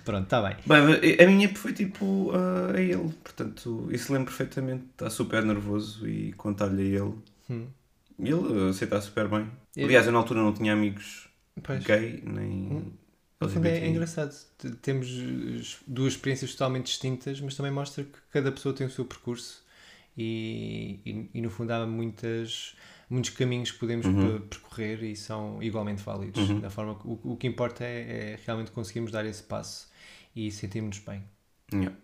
Pronto, 0.05 0.25
está 0.25 0.43
bem. 0.43 0.57
Bem, 0.67 1.17
a 1.19 1.27
minha 1.31 1.49
foi 1.55 1.73
tipo 1.73 2.31
ah, 2.35 2.73
a 2.77 2.81
ele. 2.81 3.11
Portanto, 3.25 3.89
isso 3.91 4.13
lembro 4.13 4.27
perfeitamente. 4.27 4.85
Está 4.93 5.09
super 5.09 5.43
nervoso 5.45 6.07
e 6.07 6.33
contar-lhe 6.35 6.83
a 6.97 7.01
ele. 7.05 7.15
Hum. 7.51 7.67
Ele 8.21 8.69
aceita 8.69 9.01
super 9.01 9.29
bem. 9.29 9.47
Eu- 9.75 9.87
Aliás, 9.87 10.05
eu 10.07 10.13
na 10.13 10.19
altura 10.19 10.41
não 10.43 10.53
tinha 10.53 10.75
amigos 10.75 11.27
Pois. 11.63 11.83
gay 11.85 12.23
nem 12.27 12.93
No 13.43 13.49
fundo 13.49 13.67
é, 13.67 13.89
engraçado. 13.89 14.35
Temos 14.83 15.81
duas 15.87 16.15
experiências 16.15 16.53
totalmente 16.53 16.87
distintas, 16.87 17.41
mas 17.41 17.55
também 17.57 17.73
mostra 17.73 18.05
que 18.05 18.19
cada 18.31 18.51
pessoa 18.53 18.75
tem 18.75 18.87
o 18.87 18.91
seu 18.91 19.05
percurso 19.05 19.63
e, 20.17 21.01
e, 21.07 21.31
e, 21.35 21.43
no 21.43 21.51
fundo 21.51 21.71
há 21.73 21.87
muitas, 21.87 22.75
muitos 23.09 23.31
caminhos 23.31 23.71
que 23.71 23.79
podemos 23.79 24.07
Uhum. 24.07 24.41
pe- 24.41 24.47
percorrer 24.47 25.03
e 25.05 25.17
são 25.17 25.63
igualmente 25.63 26.03
válidos. 26.03 26.49
Da 26.61 26.71
forma 26.71 26.95
que, 26.99 27.07
o, 27.07 27.21
o 27.33 27.37
que 27.37 27.47
importa 27.47 27.85
é, 27.85 28.33
é 28.35 28.39
realmente 28.45 28.71
conseguirmos 28.71 29.11
dar 29.13 29.25
esse 29.27 29.43
passo 29.43 29.91
e 30.35 30.51
sentirmos-nos 30.51 31.05
bem. 31.05 31.25
Yeah. 31.73 31.97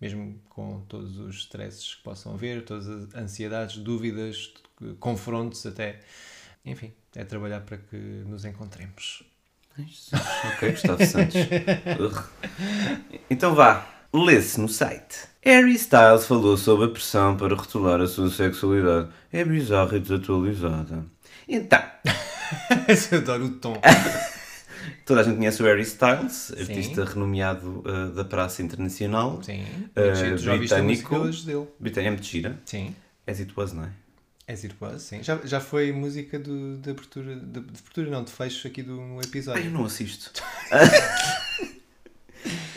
Mesmo 0.00 0.40
com 0.48 0.82
todos 0.88 1.18
os 1.18 1.36
stresses 1.38 1.94
que 1.96 2.02
possam 2.02 2.34
haver, 2.34 2.64
todas 2.64 2.86
as 2.88 3.14
ansiedades, 3.14 3.78
dúvidas, 3.78 4.52
confrontos 5.00 5.64
até. 5.66 6.02
Enfim, 6.64 6.92
é 7.14 7.24
trabalhar 7.24 7.60
para 7.60 7.78
que 7.78 7.96
nos 7.96 8.44
encontremos. 8.44 9.22
Ok, 10.54 10.70
Gustavo 10.70 11.04
Santos. 11.04 11.36
Então 13.28 13.54
vá, 13.54 13.86
lê-se 14.12 14.60
no 14.60 14.68
site. 14.68 15.26
Harry 15.42 15.74
Styles 15.74 16.26
falou 16.26 16.56
sobre 16.56 16.86
a 16.86 16.88
pressão 16.88 17.36
para 17.36 17.54
rotular 17.54 18.00
a 18.00 18.06
sua 18.06 18.30
sexualidade. 18.30 19.08
É 19.32 19.44
bizarra 19.44 19.96
e 19.96 20.00
desatualizada. 20.00 21.04
Então, 21.48 21.82
Eu 23.10 23.18
adoro 23.18 23.44
o 23.46 23.50
tom. 23.50 23.80
toda 25.04 25.20
a 25.20 25.24
gente 25.24 25.36
conhece 25.36 25.62
o 25.62 25.66
Harry 25.66 25.82
Styles, 25.82 26.52
artista 26.52 27.04
renomeado 27.04 27.82
uh, 27.86 28.10
da 28.12 28.24
praça 28.24 28.62
internacional. 28.62 29.42
Sim, 29.42 29.62
uh, 29.62 30.58
britânico. 30.58 31.18
dele? 31.44 31.66
Britânia 31.78 32.08
é 32.08 32.10
muito 32.10 32.26
gira. 32.26 32.58
Sim. 32.64 32.94
As 33.26 33.40
it 33.40 33.52
was, 33.56 33.72
não 33.72 33.84
é? 33.84 33.90
As 34.48 34.62
It 34.64 34.76
Was, 34.80 35.02
sim. 35.02 35.22
Já, 35.22 35.38
já 35.44 35.60
foi 35.60 35.92
música 35.92 36.38
do, 36.38 36.76
de 36.76 36.90
abertura, 36.90 37.34
de, 37.34 37.46
de 37.46 37.58
abertura 37.58 38.10
não, 38.10 38.22
de 38.22 38.30
fecho 38.30 38.68
aqui 38.68 38.82
do 38.82 38.94
no 38.94 39.18
Ah, 39.18 39.22
episódio. 39.24 39.64
eu 39.64 39.70
não 39.72 39.84
assisto. 39.84 40.30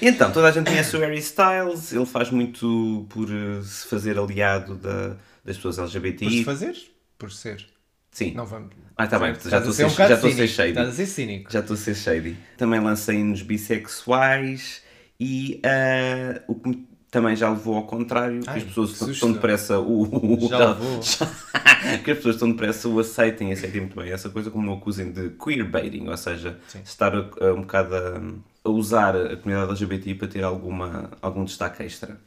então, 0.02 0.32
toda 0.32 0.48
a 0.48 0.52
gente 0.52 0.68
conhece 0.68 0.96
o 0.96 1.00
Harry 1.00 1.20
Styles, 1.20 1.94
ele 1.94 2.06
faz 2.06 2.32
muito 2.32 3.06
por 3.10 3.30
uh, 3.30 3.64
se 3.64 3.88
fazer 3.88 4.18
aliado 4.18 4.76
da, 4.76 5.10
das 5.46 5.58
pessoas 5.58 5.76
Por 5.78 5.90
se 5.90 5.98
LGBTI. 5.98 6.44
fazer? 6.44 6.76
Por 7.18 7.32
ser. 7.32 7.66
Sim. 8.12 8.34
Não 8.34 8.46
vamos. 8.46 8.72
Ah, 8.98 9.08
tá 9.08 9.20
bem, 9.20 9.34
já 9.36 9.58
estou 9.58 9.72
a 9.72 9.74
ser 9.74 9.86
um 9.86 9.90
já 9.90 10.14
a 10.14 10.18
ser 10.18 10.48
shady. 10.48 10.70
Estás 10.70 10.90
a 10.90 10.92
ser 10.92 11.06
cínico. 11.06 11.52
Já 11.52 11.60
estou 11.60 11.76
a 11.76 11.78
ser 11.78 11.96
shady. 11.96 12.36
Também 12.58 12.80
lancei 12.80 13.18
hinos 13.18 13.42
bissexuais 13.44 14.82
e 15.20 15.62
ah, 15.64 16.42
o 16.48 16.56
que 16.56 16.70
me 16.70 16.89
também 17.12 17.36
já 17.36 17.50
levou 17.50 17.76
ao 17.76 17.84
contrário, 17.88 18.42
que 18.42 18.50
Ai, 18.50 18.58
as 18.58 18.64
pessoas 18.64 18.98
que 19.00 19.12
estão- 19.12 19.32
depressa 19.34 19.80
o, 19.80 20.04
o- 20.46 20.48
Já 20.50 20.70
levou. 20.74 21.00
que 22.04 22.12
as 22.12 22.18
pessoas 22.18 22.36
estão 22.36 22.52
depressa 22.52 22.88
o 22.88 23.00
aceitem 23.00 23.50
e 23.50 23.54
aceitem 23.54 23.82
muito 23.82 23.96
bem 24.00 24.12
essa 24.12 24.30
coisa 24.30 24.52
como 24.52 24.66
não 24.66 24.74
acusem 24.74 25.12
de 25.12 25.30
queerbaiting, 25.32 26.08
ou 26.08 26.18
seja, 26.18 26.60
Sim. 26.68 26.82
estar 26.84 27.16
a, 27.16 27.20
a 27.48 27.54
um 27.54 27.62
bocado 27.62 27.96
a, 27.96 28.22
a 28.64 28.70
usar 28.70 29.16
a 29.16 29.36
comunidade 29.38 29.72
LGBT 29.72 30.16
para 30.16 30.28
ter 30.28 30.44
alguma, 30.44 31.10
algum 31.22 31.44
destaque 31.46 31.82
extra. 31.84 32.20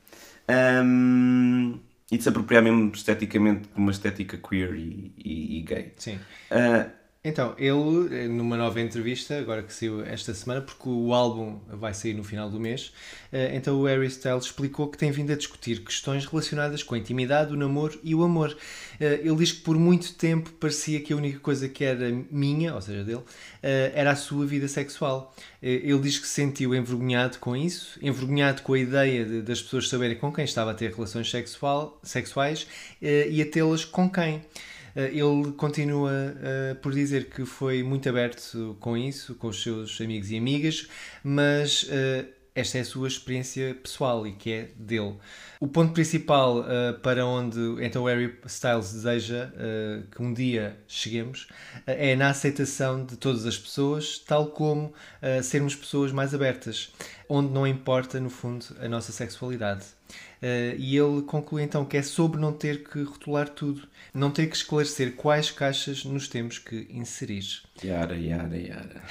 Ahm, 0.48 1.78
e 2.10 2.16
de 2.18 2.22
se 2.22 2.28
apropriar 2.28 2.62
mesmo 2.62 2.90
esteticamente 2.94 3.62
de 3.74 3.78
uma 3.78 3.90
estética 3.90 4.36
queer 4.36 4.74
e, 4.74 5.12
e- 5.16 5.58
e 5.58 5.62
gay. 5.62 5.92
Sim. 5.96 6.18
Ah, 6.50 6.86
Então, 7.24 7.54
ele, 7.56 8.24
eh, 8.24 8.26
numa 8.26 8.56
nova 8.56 8.80
entrevista, 8.80 9.38
agora 9.38 9.62
que 9.62 9.72
saiu 9.72 10.04
esta 10.04 10.34
semana, 10.34 10.60
porque 10.60 10.88
o 10.88 11.14
álbum 11.14 11.60
vai 11.68 11.94
sair 11.94 12.14
no 12.14 12.24
final 12.24 12.50
do 12.50 12.58
mês, 12.58 12.92
eh, 13.30 13.52
então 13.54 13.80
o 13.80 13.84
Harry 13.84 14.08
Styles 14.08 14.46
explicou 14.46 14.88
que 14.88 14.98
tem 14.98 15.12
vindo 15.12 15.32
a 15.32 15.36
discutir 15.36 15.84
questões 15.84 16.26
relacionadas 16.26 16.82
com 16.82 16.96
a 16.96 16.98
intimidade, 16.98 17.52
o 17.52 17.56
namoro 17.56 17.96
e 18.02 18.12
o 18.12 18.24
amor. 18.24 18.56
Eh, 18.98 19.20
Ele 19.22 19.36
diz 19.36 19.52
que 19.52 19.60
por 19.60 19.78
muito 19.78 20.14
tempo 20.14 20.50
parecia 20.54 20.98
que 21.00 21.12
a 21.12 21.16
única 21.16 21.38
coisa 21.38 21.68
que 21.68 21.84
era 21.84 22.10
minha, 22.28 22.74
ou 22.74 22.82
seja, 22.82 23.04
dele, 23.04 23.22
era 23.62 24.10
a 24.10 24.16
sua 24.16 24.44
vida 24.44 24.66
sexual. 24.66 25.32
Ele 25.62 26.00
diz 26.00 26.18
que 26.18 26.26
se 26.26 26.34
sentiu 26.34 26.74
envergonhado 26.74 27.38
com 27.38 27.54
isso, 27.56 28.00
envergonhado 28.02 28.62
com 28.62 28.72
a 28.74 28.78
ideia 28.80 29.24
de- 29.24 29.42
das 29.42 29.62
pessoas 29.62 29.88
saberem 29.88 30.16
com 30.16 30.32
quem 30.32 30.44
estava 30.44 30.72
a 30.72 30.74
ter 30.74 30.92
relações 30.92 31.30
sexual, 31.30 32.00
sexuais 32.02 32.66
e 33.00 33.40
a 33.40 33.46
tê-las 33.46 33.84
com 33.84 34.10
quem. 34.10 34.42
Uh, 34.94 35.00
Ele 35.00 35.52
continua 35.52 36.10
uh, 36.10 36.74
por 36.76 36.92
dizer 36.92 37.30
que 37.30 37.44
foi 37.44 37.82
muito 37.82 38.08
aberto 38.08 38.76
com 38.80 38.96
isso, 38.96 39.34
com 39.34 39.48
os 39.48 39.62
seus 39.62 40.00
amigos 40.00 40.30
e 40.30 40.36
amigas, 40.36 40.88
mas 41.24 41.84
uh, 41.84 42.26
esta 42.54 42.78
é 42.78 42.82
a 42.82 42.84
sua 42.84 43.08
experiência 43.08 43.74
pessoal 43.74 44.26
e 44.26 44.32
que 44.32 44.52
é 44.52 44.68
dele. 44.76 45.16
O 45.58 45.66
ponto 45.66 45.94
principal 45.94 46.62
para 47.02 47.24
onde 47.24 47.58
então 47.82 48.04
Harry 48.04 48.36
Styles 48.44 48.92
deseja 48.92 49.50
que 50.10 50.20
um 50.20 50.34
dia 50.34 50.76
cheguemos 50.86 51.48
é 51.86 52.14
na 52.14 52.28
aceitação 52.28 53.06
de 53.06 53.16
todas 53.16 53.46
as 53.46 53.56
pessoas, 53.56 54.18
tal 54.18 54.48
como 54.48 54.92
sermos 55.42 55.74
pessoas 55.74 56.12
mais 56.12 56.34
abertas, 56.34 56.92
onde 57.26 57.50
não 57.54 57.66
importa, 57.66 58.20
no 58.20 58.28
fundo, 58.28 58.66
a 58.82 58.88
nossa 58.88 59.12
sexualidade. 59.12 59.84
Uh, 60.42 60.74
e 60.76 60.96
ele 60.96 61.22
conclui 61.22 61.62
então 61.62 61.84
que 61.84 61.96
é 61.96 62.02
sobre 62.02 62.40
não 62.40 62.52
ter 62.52 62.82
que 62.82 63.02
rotular 63.02 63.48
tudo, 63.48 63.86
não 64.12 64.30
ter 64.30 64.48
que 64.48 64.56
esclarecer 64.56 65.14
quais 65.14 65.50
caixas 65.50 66.04
nos 66.04 66.26
temos 66.26 66.58
que 66.58 66.88
inserir. 66.90 67.62
Yara, 67.82 68.16
yara, 68.16 68.56
yara. 68.56 69.02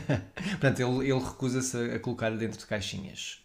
Portanto, 0.52 0.80
ele, 0.80 1.10
ele 1.10 1.20
recusa-se 1.20 1.76
a, 1.76 1.96
a 1.96 1.98
colocar 1.98 2.30
dentro 2.30 2.58
de 2.58 2.66
caixinhas. 2.66 3.40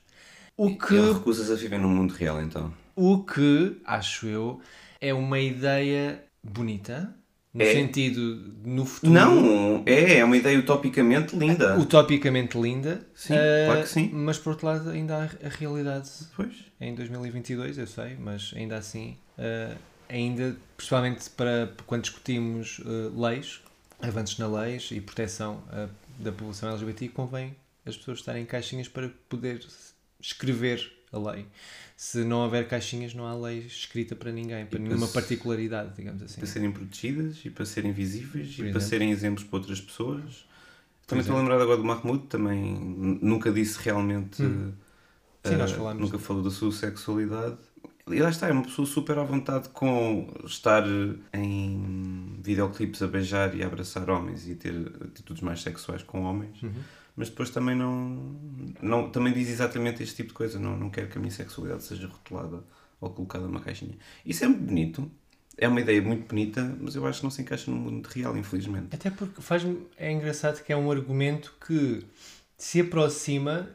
O 0.58 0.78
que, 0.78 0.96
Ele 0.96 1.12
recusa-se 1.12 1.52
a 1.52 1.56
viver 1.56 1.78
no 1.80 1.90
mundo 1.90 2.14
real, 2.14 2.42
então. 2.42 2.74
o 2.96 3.24
que, 3.26 3.78
acho 3.84 4.26
eu, 4.26 4.62
é 5.02 5.14
uma 5.14 5.38
ideia 5.38 6.24
bonita, 6.42 7.14
no 7.56 7.64
É. 7.64 7.72
sentido, 7.74 8.54
no 8.66 8.86
futuro, 8.86 9.14
Não, 9.14 9.82
é, 9.86 10.18
é 10.20 10.26
uma 10.26 10.36
ideia 10.36 10.60
utopicamente 10.60 11.36
linda. 11.36 11.78
utopicamente 11.80 12.60
linda, 12.60 13.08
Sim, 13.16 13.34
uh, 13.34 13.38
claro 13.66 13.82
que 13.84 13.90
sim. 13.90 14.10
mas 14.14 14.38
por 14.38 14.50
outro 14.52 14.68
lado 14.68 14.90
ainda 14.90 15.16
há 15.16 15.24
a 15.24 15.50
realidade 15.50 16.10
Pois. 16.36 16.54
em 16.82 16.94
2022, 16.94 17.78
eu 17.78 17.88
sei, 17.88 18.18
mas 18.20 18.52
ainda 18.56 18.76
assim, 18.76 19.18
eh, 19.38 19.74
ainda, 20.10 20.56
principalmente 20.76 21.30
para 21.32 21.72
quando 21.88 22.02
discutimos 22.02 22.82
eh, 22.86 23.12
leis, 23.16 23.62
avanços 24.02 24.38
na 24.38 24.48
leis 24.48 24.90
e 24.92 25.00
proteção 25.00 25.64
da 26.20 26.32
população 26.34 26.70
LGBT, 26.72 27.08
convém 27.08 27.56
as 27.86 27.96
pessoas 27.96 28.20
estarem 28.20 28.44
em 28.44 28.46
caixinhas 28.46 28.90
para 28.90 29.10
poder 29.30 29.66
escrever 30.22 30.92
a 31.12 31.20
lei. 31.20 31.46
Se 31.96 32.24
não 32.24 32.40
houver 32.40 32.68
caixinhas, 32.68 33.14
não 33.14 33.26
há 33.26 33.34
lei 33.34 33.60
escrita 33.60 34.16
para 34.16 34.32
ninguém, 34.32 34.66
para 34.66 34.80
E 34.80 34.82
nenhuma 34.82 35.08
para 35.08 35.22
particularidade, 35.22 35.94
digamos 35.96 36.22
assim. 36.22 36.38
Para 36.38 36.48
serem 36.48 36.72
protegidas 36.72 37.38
e 37.46 37.50
para 37.50 37.66
serem 37.66 37.92
visíveis 37.92 38.48
e 38.48 38.56
Por 38.56 38.56
para 38.58 38.68
exemplo. 38.68 38.82
serem 38.82 39.12
exemplos 39.12 39.44
para 39.46 39.60
outras 39.60 39.80
pessoas. 39.82 40.46
Também 41.08 41.22
estou 41.22 41.38
lembrado 41.38 41.62
agora 41.62 41.78
do 41.78 41.84
Mahmoud, 41.84 42.28
também 42.28 42.74
nunca 43.22 43.52
disse 43.52 43.80
realmente. 43.82 44.42
Hum. 44.42 44.74
Sim, 45.44 45.56
nós 45.56 45.72
eh, 45.72 45.76
falámos. 45.76 46.02
Nunca 46.02 46.18
falou 46.20 46.42
da 46.44 46.50
sua 46.50 46.72
sexualidade. 46.72 47.58
E 48.08 48.20
lá 48.20 48.30
está, 48.30 48.48
é 48.48 48.52
uma 48.52 48.64
pessoa 48.64 48.86
super 48.86 49.18
à 49.18 49.24
vontade 49.24 49.70
com 49.70 50.32
estar 50.46 50.84
em 51.34 52.40
videoclipes 52.42 53.02
a 53.02 53.08
beijar 53.08 53.56
e 53.56 53.64
a 53.64 53.68
abraçar 53.68 54.10
homens 54.10 54.48
e 54.48 54.56
ter 54.56 54.76
atitudes 55.04 55.42
mais 55.42 55.62
sexuais 55.62 56.04
com 56.04 56.22
homens. 56.22 56.62
Uhum. 56.62 56.84
Mas 57.16 57.30
depois 57.30 57.50
também 57.50 57.76
não, 57.76 58.36
não. 58.82 59.10
Também 59.10 59.34
diz 59.34 59.50
exatamente 59.50 60.04
este 60.04 60.16
tipo 60.16 60.30
de 60.30 60.36
coisa. 60.36 60.60
Não, 60.60 60.78
não 60.78 60.90
quero 60.90 61.08
que 61.08 61.18
a 61.18 61.22
minha 61.22 61.32
sexualidade 61.32 61.84
seja 61.84 62.08
rotulada 62.08 62.64
ou 63.00 63.10
colocada 63.10 63.46
numa 63.46 63.62
caixinha. 63.62 63.96
Isso 64.26 64.44
é 64.44 64.48
muito 64.48 64.64
bonito. 64.64 65.12
É 65.58 65.68
uma 65.70 65.80
ideia 65.80 66.02
muito 66.02 66.28
bonita, 66.28 66.76
mas 66.82 66.96
eu 66.96 67.06
acho 67.08 67.20
que 67.20 67.24
não 67.24 67.32
se 67.32 67.42
encaixa 67.42 67.72
no 67.72 67.78
mundo 67.78 68.06
real, 68.08 68.38
infelizmente. 68.38 68.94
Até 68.94 69.10
porque 69.10 69.42
faz 69.42 69.66
é 69.96 70.12
engraçado 70.12 70.62
que 70.62 70.74
é 70.74 70.76
um 70.76 70.92
argumento 70.92 71.56
que 71.66 72.06
se 72.58 72.82
aproxima 72.82 73.70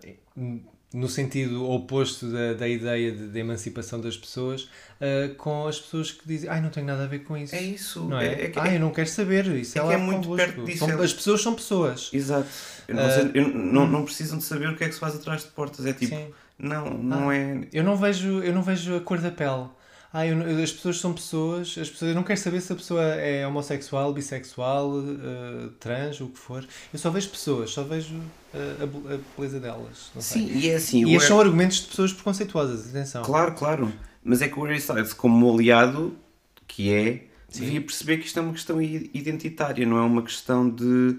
no 0.93 1.09
sentido 1.09 1.69
oposto 1.71 2.27
da, 2.27 2.55
da 2.55 2.69
ideia 2.69 3.13
de, 3.13 3.29
de 3.29 3.39
emancipação 3.39 4.01
das 4.01 4.17
pessoas 4.17 4.69
ah, 5.01 5.33
com 5.39 5.67
as 5.69 5.79
pessoas 5.79 6.11
que 6.11 6.27
dizem 6.27 6.51
ai 6.51 6.61
não 6.61 6.69
tenho 6.71 6.87
nada 6.87 7.05
a 7.05 7.07
ver 7.07 7.21
com 7.21 7.37
isso 7.37 7.55
É 7.55 7.63
isso. 7.63 8.01
não 8.05 8.19
é? 8.19 8.27
É, 8.27 8.45
é 8.47 8.49
que- 8.49 8.59
ah 8.59 8.75
eu 8.75 8.81
não 8.81 8.91
quero 8.91 9.09
saber 9.09 9.47
isso 9.55 9.79
é 9.79 9.83
é, 9.83 9.87
que 9.87 9.93
é 9.93 9.97
muito 9.97 10.29
convosco. 10.29 10.47
perto 10.47 10.65
disso, 10.65 10.79
São- 10.79 10.91
é- 11.01 11.05
as 11.05 11.13
pessoas 11.13 11.43
são 11.43 11.55
pessoas 11.55 12.11
Exato. 12.13 12.49
Não, 12.89 13.09
sei- 13.09 13.31
eu 13.35 13.49
não, 13.49 13.87
não 13.87 14.05
precisam 14.05 14.37
de 14.39 14.43
saber 14.45 14.69
o 14.69 14.77
que 14.77 14.83
é 14.83 14.89
que 14.89 14.95
se 14.95 14.99
faz 15.01 15.15
atrás 15.15 15.43
de 15.43 15.49
portas. 15.49 15.87
É 15.87 15.93
tipo, 15.93 16.13
Sim. 16.13 16.27
não, 16.59 16.91
não 16.91 17.31
é. 17.31 17.61
eu 17.73 17.85
não 17.85 17.97
vejo 17.97 18.43
eu 18.43 18.53
não 18.53 18.63
vejo 18.63 18.97
a 18.97 19.01
cor 19.01 19.19
da 19.19 19.31
pele 19.31 19.67
ah, 20.13 20.27
eu 20.27 20.35
não- 20.37 20.63
as 20.63 20.73
pessoas 20.73 20.99
são 20.99 21.13
pessoas, 21.13 21.77
as 21.79 21.89
pessoas, 21.89 22.11
eu 22.11 22.15
não 22.15 22.23
quero 22.25 22.39
saber 22.41 22.61
se 22.61 22.73
a 22.73 22.77
pessoa 22.77 23.03
é 23.03 23.47
homossexual, 23.47 24.13
bissexual, 24.13 24.93
ah, 25.01 25.69
trans, 25.79 26.21
o 26.21 26.29
que 26.29 26.39
for. 26.39 26.67
Eu 26.93 26.99
só 26.99 27.11
vejo 27.11 27.29
pessoas, 27.31 27.71
só 27.71 27.83
vejo 27.85 28.15
ah, 28.55 28.83
a, 28.83 28.87
be- 28.87 29.15
a 29.15 29.19
beleza 29.37 29.61
delas. 29.61 30.11
Não 30.15 30.23
sei. 30.23 30.43
Sim, 30.49 30.59
e 30.59 30.69
é 30.71 30.75
assim. 30.77 31.05
E 31.07 31.13
estes 31.15 31.29
são 31.29 31.41
argumentos 31.41 31.79
de 31.83 31.87
pessoas 31.89 32.13
preconceituosas, 32.13 32.89
atenção. 32.91 33.23
Claro, 33.23 33.55
claro. 33.55 33.93
Mas 34.25 34.43
é 34.43 34.49
que 34.49 34.59
o 34.59 34.63
Harry 34.65 34.79
Styles, 34.79 35.13
como 35.13 35.53
aliado 35.55 36.15
que 36.69 36.93
é, 36.93 37.25
devia 37.49 37.81
perceber 37.81 38.19
que 38.19 38.27
isto 38.27 38.39
é 38.39 38.43
uma 38.43 38.53
questão 38.53 38.81
identitária, 38.83 39.85
não 39.87 39.97
é 39.97 40.03
uma 40.03 40.23
questão 40.23 40.69
de 40.69 41.17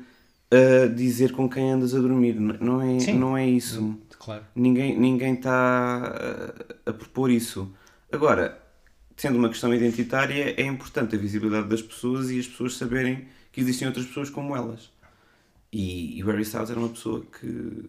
ah, 0.51 0.87
dizer 0.87 1.31
com 1.31 1.49
quem 1.49 1.71
andas 1.71 1.95
a 1.95 1.99
dormir. 1.99 2.35
Não 2.39 2.81
é, 2.81 2.99
Sim. 2.99 3.13
não 3.13 3.37
é 3.37 3.47
isso. 3.47 3.97
Claro. 4.19 4.43
Ninguém 4.55 4.99
ninguém 4.99 5.33
está 5.33 5.51
a, 6.85 6.89
a 6.89 6.93
propor 6.93 7.31
isso. 7.31 7.71
Agora, 8.11 8.57
sendo 9.21 9.37
uma 9.37 9.49
questão 9.49 9.71
identitária, 9.71 10.55
é 10.59 10.63
importante 10.65 11.15
a 11.15 11.19
visibilidade 11.19 11.67
das 11.67 11.79
pessoas 11.81 12.31
e 12.31 12.39
as 12.39 12.47
pessoas 12.47 12.75
saberem 12.75 13.27
que 13.51 13.61
existem 13.61 13.87
outras 13.87 14.07
pessoas 14.07 14.31
como 14.31 14.55
elas. 14.55 14.89
E, 15.71 16.17
e 16.17 16.23
o 16.23 16.25
Harry 16.25 16.41
Styles 16.41 16.71
era 16.71 16.79
uma 16.79 16.89
pessoa 16.89 17.23
que 17.39 17.85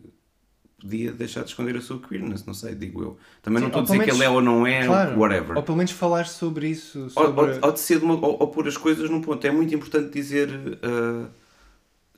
podia 0.78 1.10
deixar 1.12 1.40
de 1.42 1.48
esconder 1.48 1.74
a 1.76 1.80
sua 1.80 1.98
queerness, 2.00 2.44
não 2.44 2.52
sei, 2.52 2.74
digo 2.74 3.02
eu. 3.02 3.16
Também 3.40 3.62
Sim, 3.62 3.62
não 3.62 3.68
estou 3.68 3.78
a 3.78 3.82
ou 3.82 3.86
dizer 3.86 3.96
pelo 3.98 4.04
que 4.04 4.10
ele 4.10 4.24
é 4.24 4.28
menos- 4.28 4.34
ou 4.34 4.42
não 4.42 4.66
é, 4.66 4.86
Claro. 4.86 5.18
whatever. 5.18 5.56
Ou 5.56 5.62
pelo 5.62 5.78
menos 5.78 5.92
falar 5.92 6.26
sobre 6.26 6.68
isso. 6.68 7.00
Ou, 7.04 7.08
Sobre... 7.10 7.40
ou- 7.54 7.58
ou 7.62 7.72
de 7.72 7.80
ser 7.80 7.98
de 7.98 8.04
uma, 8.04 8.14
ou, 8.14 8.36
ou 8.38 8.48
pôr 8.48 8.68
as 8.68 8.76
coisas 8.76 9.08
num 9.08 9.22
ponto. 9.22 9.42
É 9.46 9.50
muito 9.50 9.74
importante 9.74 10.12
dizer 10.12 10.50
ah, 10.82 11.28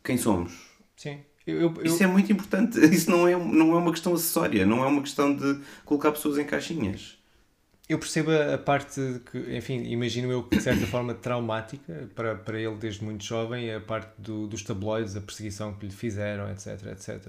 quem 0.03 0.18
somos. 0.18 0.53
Sim. 0.96 1.20
Eu, 1.46 1.61
eu- 1.61 1.83
Isso 1.85 2.03
é 2.03 2.07
muito 2.09 2.33
importante. 2.33 2.81
Isso 2.92 3.09
não 3.12 3.29
é, 3.29 3.37
não 3.37 3.74
é 3.74 3.77
uma 3.79 3.92
questão 3.92 4.12
acessória, 4.12 4.66
não 4.66 4.83
é 4.83 4.88
uma 4.88 5.03
questão 5.03 5.33
de 5.37 5.61
colocar 5.85 6.11
pessoas 6.11 6.37
em 6.37 6.44
caixinhas. 6.44 7.16
Eu 7.88 7.98
percebo 7.98 8.30
a 8.32 8.56
parte 8.58 9.00
que, 9.30 9.56
enfim, 9.56 9.82
imagino 9.84 10.32
eu 10.32 10.42
que 10.44 10.56
de 10.56 10.62
certa 10.62 10.86
forma 10.86 11.14
traumática 11.14 12.08
para, 12.14 12.34
para 12.34 12.58
ele 12.58 12.76
desde 12.76 13.04
muito 13.04 13.24
jovem, 13.24 13.72
a 13.74 13.80
parte 13.80 14.12
do, 14.18 14.46
dos 14.46 14.62
tabloides, 14.62 15.16
a 15.16 15.20
perseguição 15.20 15.74
que 15.74 15.86
lhe 15.86 15.92
fizeram, 15.92 16.50
etc, 16.50 16.86
etc. 16.92 17.26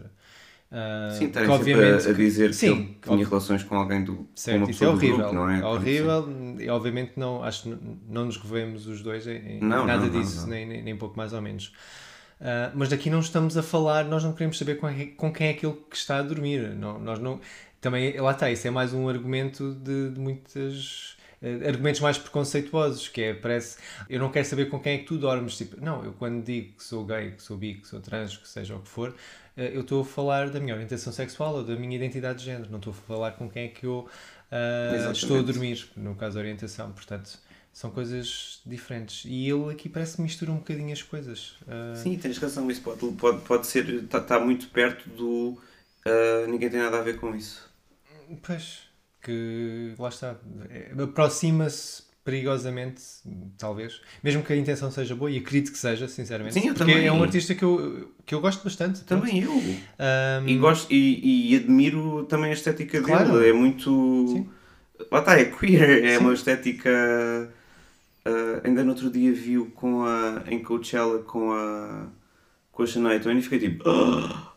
Ah, 0.71 1.09
Sim, 1.11 1.25
estarem 1.25 1.47
que 1.47 1.55
obviamente 1.55 2.07
a, 2.07 2.09
a 2.09 2.13
dizer 2.13 2.53
sim, 2.53 2.97
que 3.01 3.07
tinha 3.09 3.25
relações 3.27 3.63
com 3.63 3.75
alguém 3.75 4.03
do 4.03 4.27
Certo, 4.35 4.57
uma 4.57 4.71
isso 4.71 4.83
é 4.83 4.87
pessoa 4.87 4.91
do 4.91 4.97
horrível. 4.97 5.17
grupo, 5.17 5.33
não 5.35 5.49
é? 5.49 5.59
é 5.59 5.65
horrível 5.65 6.27
e 6.59 6.69
obviamente 6.69 7.13
não, 7.17 7.43
acho 7.43 7.63
que 7.63 7.77
não 8.09 8.25
nos 8.25 8.37
revemos 8.37 8.87
os 8.87 9.01
dois 9.01 9.27
em, 9.27 9.59
Não, 9.59 9.85
nada 9.85 10.07
não, 10.07 10.09
disso, 10.09 10.41
não. 10.41 10.47
Nem, 10.47 10.65
nem, 10.83 10.97
pouco 10.97 11.15
mais 11.17 11.33
ou 11.33 11.41
menos. 11.41 11.71
Ah, 12.41 12.71
mas 12.75 12.89
daqui 12.89 13.09
não 13.09 13.19
estamos 13.19 13.57
a 13.57 13.63
falar, 13.63 14.05
nós 14.05 14.23
não 14.23 14.33
queremos 14.33 14.57
saber 14.57 14.75
com, 14.75 14.87
é- 14.87 15.05
com 15.05 15.31
quem 15.31 15.47
é 15.47 15.51
aquele 15.51 15.73
que 15.89 15.95
está 15.95 16.17
a 16.17 16.21
dormir. 16.21 16.75
Não, 16.75 16.99
nós 16.99 17.19
não, 17.19 17.39
também, 17.85 18.17
lá 18.19 18.31
está, 18.31 18.49
isso 18.51 18.67
é 18.67 18.71
mais 18.71 18.93
um 18.93 19.07
argumento 19.09 19.73
de, 19.75 20.09
de 20.11 20.19
muitas. 20.19 21.17
eh, 21.41 21.67
argumentos 21.67 22.01
mais 22.01 22.17
preconceituosos, 22.17 23.07
que 23.09 23.21
é, 23.21 23.33
parece, 23.33 23.77
eu 24.09 24.19
não 24.19 24.31
quero 24.31 24.45
saber 24.45 24.69
com 24.69 24.79
quem 24.79 24.93
é 24.95 24.97
que 24.99 25.05
tu 25.05 25.17
dormes, 25.17 25.57
tipo, 25.57 25.79
não, 25.81 26.03
eu 26.03 26.13
quando 26.13 26.43
digo 26.43 26.75
que 26.77 26.83
sou 26.83 27.05
gay, 27.05 27.31
que 27.31 27.43
sou 27.43 27.57
bi, 27.57 27.75
que 27.75 27.87
sou 27.87 27.99
trans, 28.01 28.37
que 28.37 28.47
seja 28.47 28.75
o 28.75 28.81
que 28.81 28.89
for, 28.89 29.15
eh, 29.57 29.71
eu 29.75 29.81
estou 29.81 30.01
a 30.01 30.05
falar 30.05 30.49
da 30.49 30.59
minha 30.59 30.73
orientação 30.73 31.11
sexual 31.13 31.55
ou 31.55 31.63
da 31.63 31.75
minha 31.75 31.95
identidade 31.95 32.39
de 32.39 32.45
género, 32.45 32.69
não 32.71 32.77
estou 32.79 32.91
a 32.93 32.95
falar 32.95 33.31
com 33.33 33.49
quem 33.49 33.65
é 33.65 33.67
que 33.69 33.85
eu 33.85 34.07
Exatamente. 34.89 35.19
estou 35.21 35.39
a 35.39 35.41
dormir, 35.43 35.89
no 35.95 36.15
caso 36.15 36.35
da 36.35 36.41
orientação, 36.41 36.91
portanto, 36.91 37.39
são 37.73 37.91
coisas 37.91 38.61
diferentes. 38.65 39.23
E 39.25 39.49
ele 39.49 39.71
aqui 39.71 39.89
parece 39.89 40.15
que 40.17 40.21
mistura 40.21 40.51
um 40.51 40.57
bocadinho 40.57 40.93
as 40.93 41.01
coisas. 41.03 41.55
Ah, 41.67 41.93
Sim, 41.93 42.17
tens 42.19 42.37
razão. 42.37 42.69
Isso 42.69 42.81
pode, 42.81 42.99
pode, 43.15 43.41
pode 43.43 43.67
ser. 43.67 43.87
Está 44.03 44.21
tá 44.21 44.39
muito 44.39 44.69
perto 44.69 45.09
do. 45.09 45.59
ah, 46.05 46.47
ninguém 46.47 46.69
tem 46.69 46.79
nada 46.79 46.99
a 46.99 47.03
ver 47.03 47.19
com 47.19 47.35
isso. 47.35 47.69
Pois, 48.41 48.79
que 49.21 49.93
lá 49.97 50.09
está, 50.09 50.35
é, 50.69 50.91
aproxima-se 51.01 52.03
perigosamente, 52.23 53.01
talvez, 53.57 54.01
mesmo 54.23 54.41
que 54.41 54.51
a 54.51 54.55
intenção 54.55 54.89
seja 54.89 55.15
boa, 55.15 55.29
e 55.29 55.37
acredito 55.37 55.71
que 55.71 55.77
seja, 55.77 56.07
sinceramente, 56.07 56.55
Sim, 56.55 56.67
eu 56.69 56.73
porque 56.73 56.91
também. 56.91 57.05
é 57.07 57.11
um 57.11 57.21
artista 57.21 57.53
que 57.53 57.63
eu, 57.63 58.11
que 58.25 58.33
eu 58.33 58.41
gosto 58.41 58.63
bastante. 58.63 59.03
pronto. 59.03 59.21
Também 59.25 59.43
eu. 59.43 59.51
Ahm, 59.99 60.47
E, 60.47 60.57
gosto, 60.57 60.91
e, 60.91 61.51
e 61.53 61.55
admiro 61.55 62.25
também 62.25 62.49
a 62.49 62.53
estética 62.53 62.99
Claro. 63.01 63.33
dele. 63.33 63.49
É 63.49 63.53
muito. 63.53 64.25
Sim. 64.27 64.49
Lá 65.11 65.19
está, 65.19 65.39
é 65.39 65.45
queer, 65.45 66.03
é 66.03 66.17
uma 66.17 66.33
estética. 66.33 66.89
ah, 68.25 68.61
ainda 68.63 68.83
no 68.83 68.89
outro 68.91 69.09
dia 69.11 69.31
viu 69.31 69.69
com 69.75 70.03
a, 70.03 70.43
em 70.47 70.63
Coachella 70.63 71.19
com 71.19 71.51
a, 71.51 72.07
com 72.71 72.81
a 72.83 72.87
Shania 72.87 73.19
Twain 73.19 73.37
e 73.37 73.41
fiquei 73.43 73.59
tipo. 73.59 73.83
"Ah!" 73.87 74.54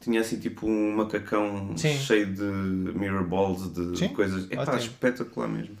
Tinha 0.00 0.20
assim 0.20 0.38
tipo 0.38 0.66
um 0.66 0.96
macacão 0.96 1.76
Sim. 1.76 1.96
cheio 1.98 2.26
de 2.32 2.42
mirror 2.42 3.24
balls, 3.26 3.72
de 3.72 3.98
Sim, 3.98 4.08
coisas. 4.08 4.46
É 4.50 4.56
pá, 4.64 4.76
espetacular 4.76 5.48
mesmo. 5.48 5.76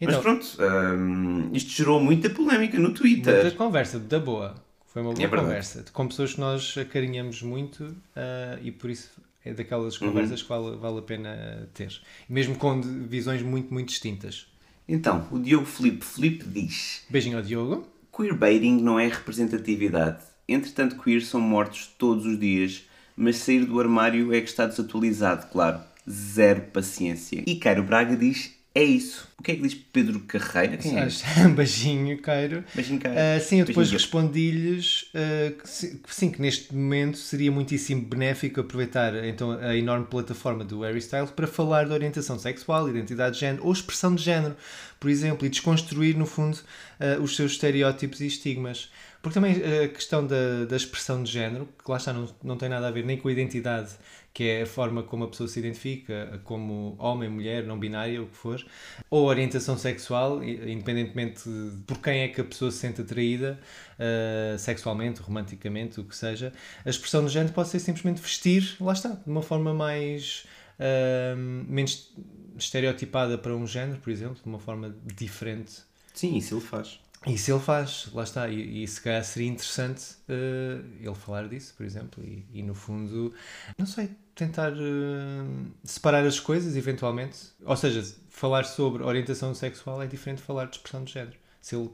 Então, 0.00 0.14
Mas 0.16 0.22
pronto, 0.22 0.46
ah, 0.60 1.50
isto 1.52 1.70
gerou 1.70 1.98
muita 2.00 2.28
polémica 2.28 2.76
no 2.76 2.84
muita 2.84 2.98
Twitter. 3.00 3.54
conversa, 3.56 3.98
da 3.98 4.18
boa. 4.18 4.54
Foi 4.92 5.00
uma 5.02 5.12
boa 5.14 5.24
É 5.24 5.28
conversa. 5.28 5.84
Com 5.92 6.06
pessoas 6.08 6.34
que 6.34 6.40
nós 6.40 6.76
acarinhamos 6.76 7.40
muito 7.42 7.94
ah, 8.14 8.58
e 8.62 8.70
por 8.70 8.90
isso 8.90 9.10
é 9.44 9.54
daquelas 9.54 9.98
Uhum. 10.00 10.08
conversas 10.08 10.42
que 10.42 10.48
vale, 10.48 10.76
vale 10.76 10.98
a 10.98 11.02
pena 11.02 11.68
ter. 11.72 12.00
Mesmo 12.28 12.56
com 12.56 12.80
visões 12.82 13.40
muito, 13.42 13.72
muito 13.72 13.88
distintas. 13.88 14.46
Então, 14.86 15.26
o 15.30 15.38
Diogo 15.38 15.64
Felipe 15.64 16.04
Felipe 16.04 16.44
diz. 16.46 17.02
Beijinho 17.08 17.38
ao 17.38 17.42
Diogo. 17.42 17.88
Queerbaiting 18.14 18.82
não 18.82 19.00
é 19.00 19.08
representatividade. 19.08 20.22
Entretanto, 20.46 20.96
queer 21.02 21.22
são 21.22 21.40
mortos 21.40 21.86
todos 21.98 22.26
os 22.26 22.38
dias, 22.38 22.84
mas 23.16 23.36
sair 23.36 23.64
do 23.64 23.78
armário 23.80 24.32
é 24.34 24.40
que 24.40 24.48
está 24.48 24.66
desatualizado, 24.66 25.46
claro. 25.50 25.80
Zero 26.08 26.60
paciência. 26.72 27.42
E 27.46 27.56
Cairo 27.56 27.82
Braga 27.82 28.14
diz: 28.16 28.52
é 28.74 28.82
isso. 28.82 29.26
O 29.38 29.42
que 29.42 29.52
é 29.52 29.56
que 29.56 29.62
diz 29.62 29.74
Pedro 29.74 30.20
Carreira? 30.20 30.76
Quem 30.76 30.98
é? 30.98 31.08
Beijinho, 31.54 32.20
Cairo. 32.20 32.64
Beijinho, 32.74 33.00
Cairo. 33.00 33.18
Ah, 33.18 33.40
sim, 33.40 33.60
eu 33.60 33.64
depois 33.66 33.90
respondi-lhes 33.90 35.06
ah, 35.14 35.52
que, 35.62 35.68
si- 35.68 36.00
que 36.06 36.14
sim, 36.14 36.30
que 36.30 36.40
neste 36.42 36.74
momento 36.74 37.16
seria 37.18 37.50
muitíssimo 37.52 38.02
benéfico 38.02 38.60
aproveitar 38.60 39.14
então, 39.24 39.52
a 39.52 39.76
enorme 39.76 40.06
plataforma 40.06 40.64
do 40.64 40.80
Harry 40.80 40.98
Styles 40.98 41.30
para 41.30 41.46
falar 41.46 41.84
de 41.86 41.92
orientação 41.92 42.38
sexual, 42.38 42.88
identidade 42.88 43.34
de 43.36 43.40
género 43.40 43.64
ou 43.64 43.72
expressão 43.72 44.14
de 44.14 44.22
género, 44.22 44.56
por 45.00 45.08
exemplo, 45.10 45.46
e 45.46 45.50
desconstruir, 45.50 46.16
no 46.16 46.26
fundo, 46.26 46.58
ah, 47.00 47.18
os 47.20 47.36
seus 47.36 47.52
estereótipos 47.52 48.20
e 48.20 48.26
estigmas. 48.26 48.90
Porque 49.24 49.32
também 49.32 49.54
ah, 49.54 49.84
a 49.86 49.88
questão 49.88 50.26
da, 50.26 50.66
da 50.66 50.76
expressão 50.76 51.22
de 51.22 51.32
género, 51.32 51.66
que 51.82 51.90
lá 51.90 51.96
está, 51.96 52.12
não, 52.12 52.28
não 52.42 52.58
tem 52.58 52.68
nada 52.68 52.88
a 52.88 52.90
ver 52.90 53.06
nem 53.06 53.16
com 53.16 53.28
a 53.28 53.32
identidade, 53.32 53.92
que 54.34 54.44
é 54.44 54.62
a 54.62 54.66
forma 54.66 55.02
como 55.02 55.24
a 55.24 55.28
pessoa 55.28 55.48
se 55.48 55.58
identifica, 55.58 56.38
como 56.44 56.94
homem, 56.98 57.30
mulher, 57.30 57.64
não 57.64 57.78
binária, 57.78 58.20
o 58.20 58.26
que 58.26 58.36
for, 58.36 58.62
ou 59.08 59.24
orientação 59.24 59.78
sexual, 59.78 60.44
independentemente 60.44 61.48
de 61.48 61.82
por 61.86 62.02
quem 62.02 62.20
é 62.20 62.28
que 62.28 62.38
a 62.42 62.44
pessoa 62.44 62.70
se 62.70 62.76
sente 62.76 63.00
atraída, 63.00 63.58
uh, 63.98 64.58
sexualmente, 64.58 65.22
romanticamente, 65.22 66.00
o 66.00 66.04
que 66.04 66.14
seja, 66.14 66.52
a 66.84 66.90
expressão 66.90 67.24
de 67.24 67.32
género 67.32 67.54
pode 67.54 67.70
ser 67.70 67.78
simplesmente 67.78 68.20
vestir, 68.20 68.76
lá 68.78 68.92
está, 68.92 69.08
de 69.08 69.30
uma 69.30 69.40
forma 69.40 69.72
mais. 69.72 70.44
uh, 70.78 71.36
menos 71.36 72.12
estereotipada 72.58 73.38
para 73.38 73.54
um 73.54 73.66
género, 73.66 73.98
por 74.00 74.10
exemplo, 74.10 74.36
de 74.36 74.46
uma 74.46 74.58
forma 74.58 74.94
diferente. 75.16 75.82
Sim, 76.12 76.36
isso 76.36 76.54
ele 76.54 76.60
faz. 76.60 77.00
Isso 77.26 77.50
ele 77.50 77.60
faz, 77.60 78.08
lá 78.12 78.22
está, 78.22 78.48
e, 78.48 78.82
e 78.82 78.86
se 78.88 79.00
calhar 79.00 79.24
seria 79.24 79.48
interessante 79.48 80.02
uh, 80.28 80.84
ele 81.00 81.14
falar 81.14 81.48
disso, 81.48 81.72
por 81.76 81.86
exemplo, 81.86 82.22
e, 82.22 82.44
e 82.52 82.62
no 82.62 82.74
fundo, 82.74 83.32
não 83.78 83.86
sei, 83.86 84.10
tentar 84.34 84.72
uh, 84.72 85.66
separar 85.82 86.26
as 86.26 86.38
coisas 86.38 86.76
eventualmente. 86.76 87.38
Ou 87.64 87.76
seja, 87.76 88.04
falar 88.28 88.64
sobre 88.64 89.02
orientação 89.02 89.54
sexual 89.54 90.02
é 90.02 90.06
diferente 90.06 90.38
de 90.38 90.44
falar 90.44 90.66
de 90.66 90.76
expressão 90.76 91.02
de 91.02 91.12
género. 91.12 91.36
Se 91.62 91.74
ele 91.76 91.90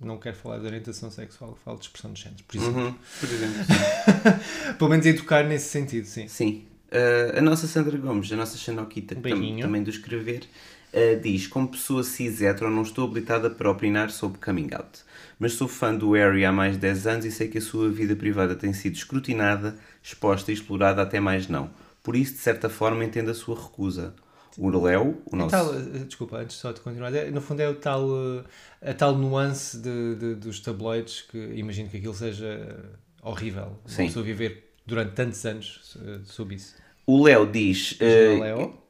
não 0.00 0.18
quer 0.18 0.34
falar 0.34 0.58
de 0.58 0.66
orientação 0.66 1.08
sexual, 1.10 1.56
fala 1.64 1.78
de 1.78 1.84
expressão 1.84 2.12
de 2.12 2.22
género, 2.22 2.42
por 2.42 2.56
exemplo. 2.56 2.80
Uhum, 2.82 2.94
por 3.20 3.28
exemplo. 3.28 4.74
Pelo 4.76 4.90
menos 4.90 5.06
educar 5.06 5.44
nesse 5.44 5.68
sentido, 5.68 6.06
sim. 6.06 6.26
Sim. 6.26 6.66
Uh, 6.88 7.38
a 7.38 7.40
nossa 7.40 7.66
Sandra 7.66 7.96
Gomes, 7.96 8.30
a 8.32 8.36
nossa 8.36 8.56
Xenoquita, 8.56 9.16
Um 9.18 9.22
que 9.22 9.28
tam- 9.30 9.60
também 9.60 9.82
do 9.82 9.90
escrever, 9.90 10.44
uh, 10.94 11.20
diz: 11.20 11.46
Como 11.46 11.68
pessoa 11.68 12.02
cis-hetero, 12.04 12.70
não 12.70 12.82
estou 12.82 13.04
habilitada 13.08 13.50
para 13.50 13.70
opinar 13.70 14.10
sobre 14.10 14.38
coming 14.40 14.70
out. 14.72 15.00
Mas 15.38 15.54
sou 15.54 15.66
fã 15.68 15.94
do 15.94 16.12
Harry 16.12 16.44
há 16.44 16.52
mais 16.52 16.74
de 16.74 16.78
10 16.80 17.06
anos 17.06 17.24
e 17.24 17.30
sei 17.32 17.48
que 17.48 17.58
a 17.58 17.60
sua 17.60 17.90
vida 17.90 18.14
privada 18.14 18.54
tem 18.54 18.72
sido 18.72 18.94
escrutinada, 18.94 19.76
exposta 20.02 20.50
e 20.50 20.54
explorada 20.54 21.02
até 21.02 21.18
mais 21.20 21.48
não. 21.48 21.70
Por 22.02 22.14
isso, 22.16 22.34
de 22.34 22.38
certa 22.40 22.68
forma, 22.68 23.04
entendo 23.04 23.30
a 23.30 23.34
sua 23.34 23.54
recusa. 23.60 24.14
O 24.56 24.70
Léo, 24.70 25.20
o 25.26 25.34
É 25.34 25.36
nosso. 25.36 25.50
tal, 25.50 25.66
uh, 25.74 26.04
desculpa, 26.06 26.36
antes 26.38 26.56
só 26.56 26.70
de 26.70 26.80
continuar, 26.80 27.12
é- 27.12 27.28
no 27.30 27.40
fundo 27.40 27.58
é 27.60 27.68
o 27.68 27.74
tal, 27.74 28.06
uh, 28.08 28.44
a 28.80 28.94
tal 28.94 29.16
nuance 29.16 29.76
de, 29.78 30.14
de- 30.14 30.34
dos 30.36 30.60
tabloides 30.60 31.22
que 31.22 31.36
imagino 31.56 31.88
que 31.88 31.96
aquilo 31.96 32.14
seja 32.14 32.78
horrível. 33.20 33.76
Sim. 33.84 34.02
Uma 34.02 34.08
pessoa 34.08 34.24
viver 34.24 34.74
durante 34.86 35.12
tantos 35.14 35.44
anos 35.44 35.98
sob 36.26 36.54
isso. 36.54 36.76
O 37.04 37.24
Léo 37.24 37.50
diz: 37.50 37.98
uh, 38.00 38.83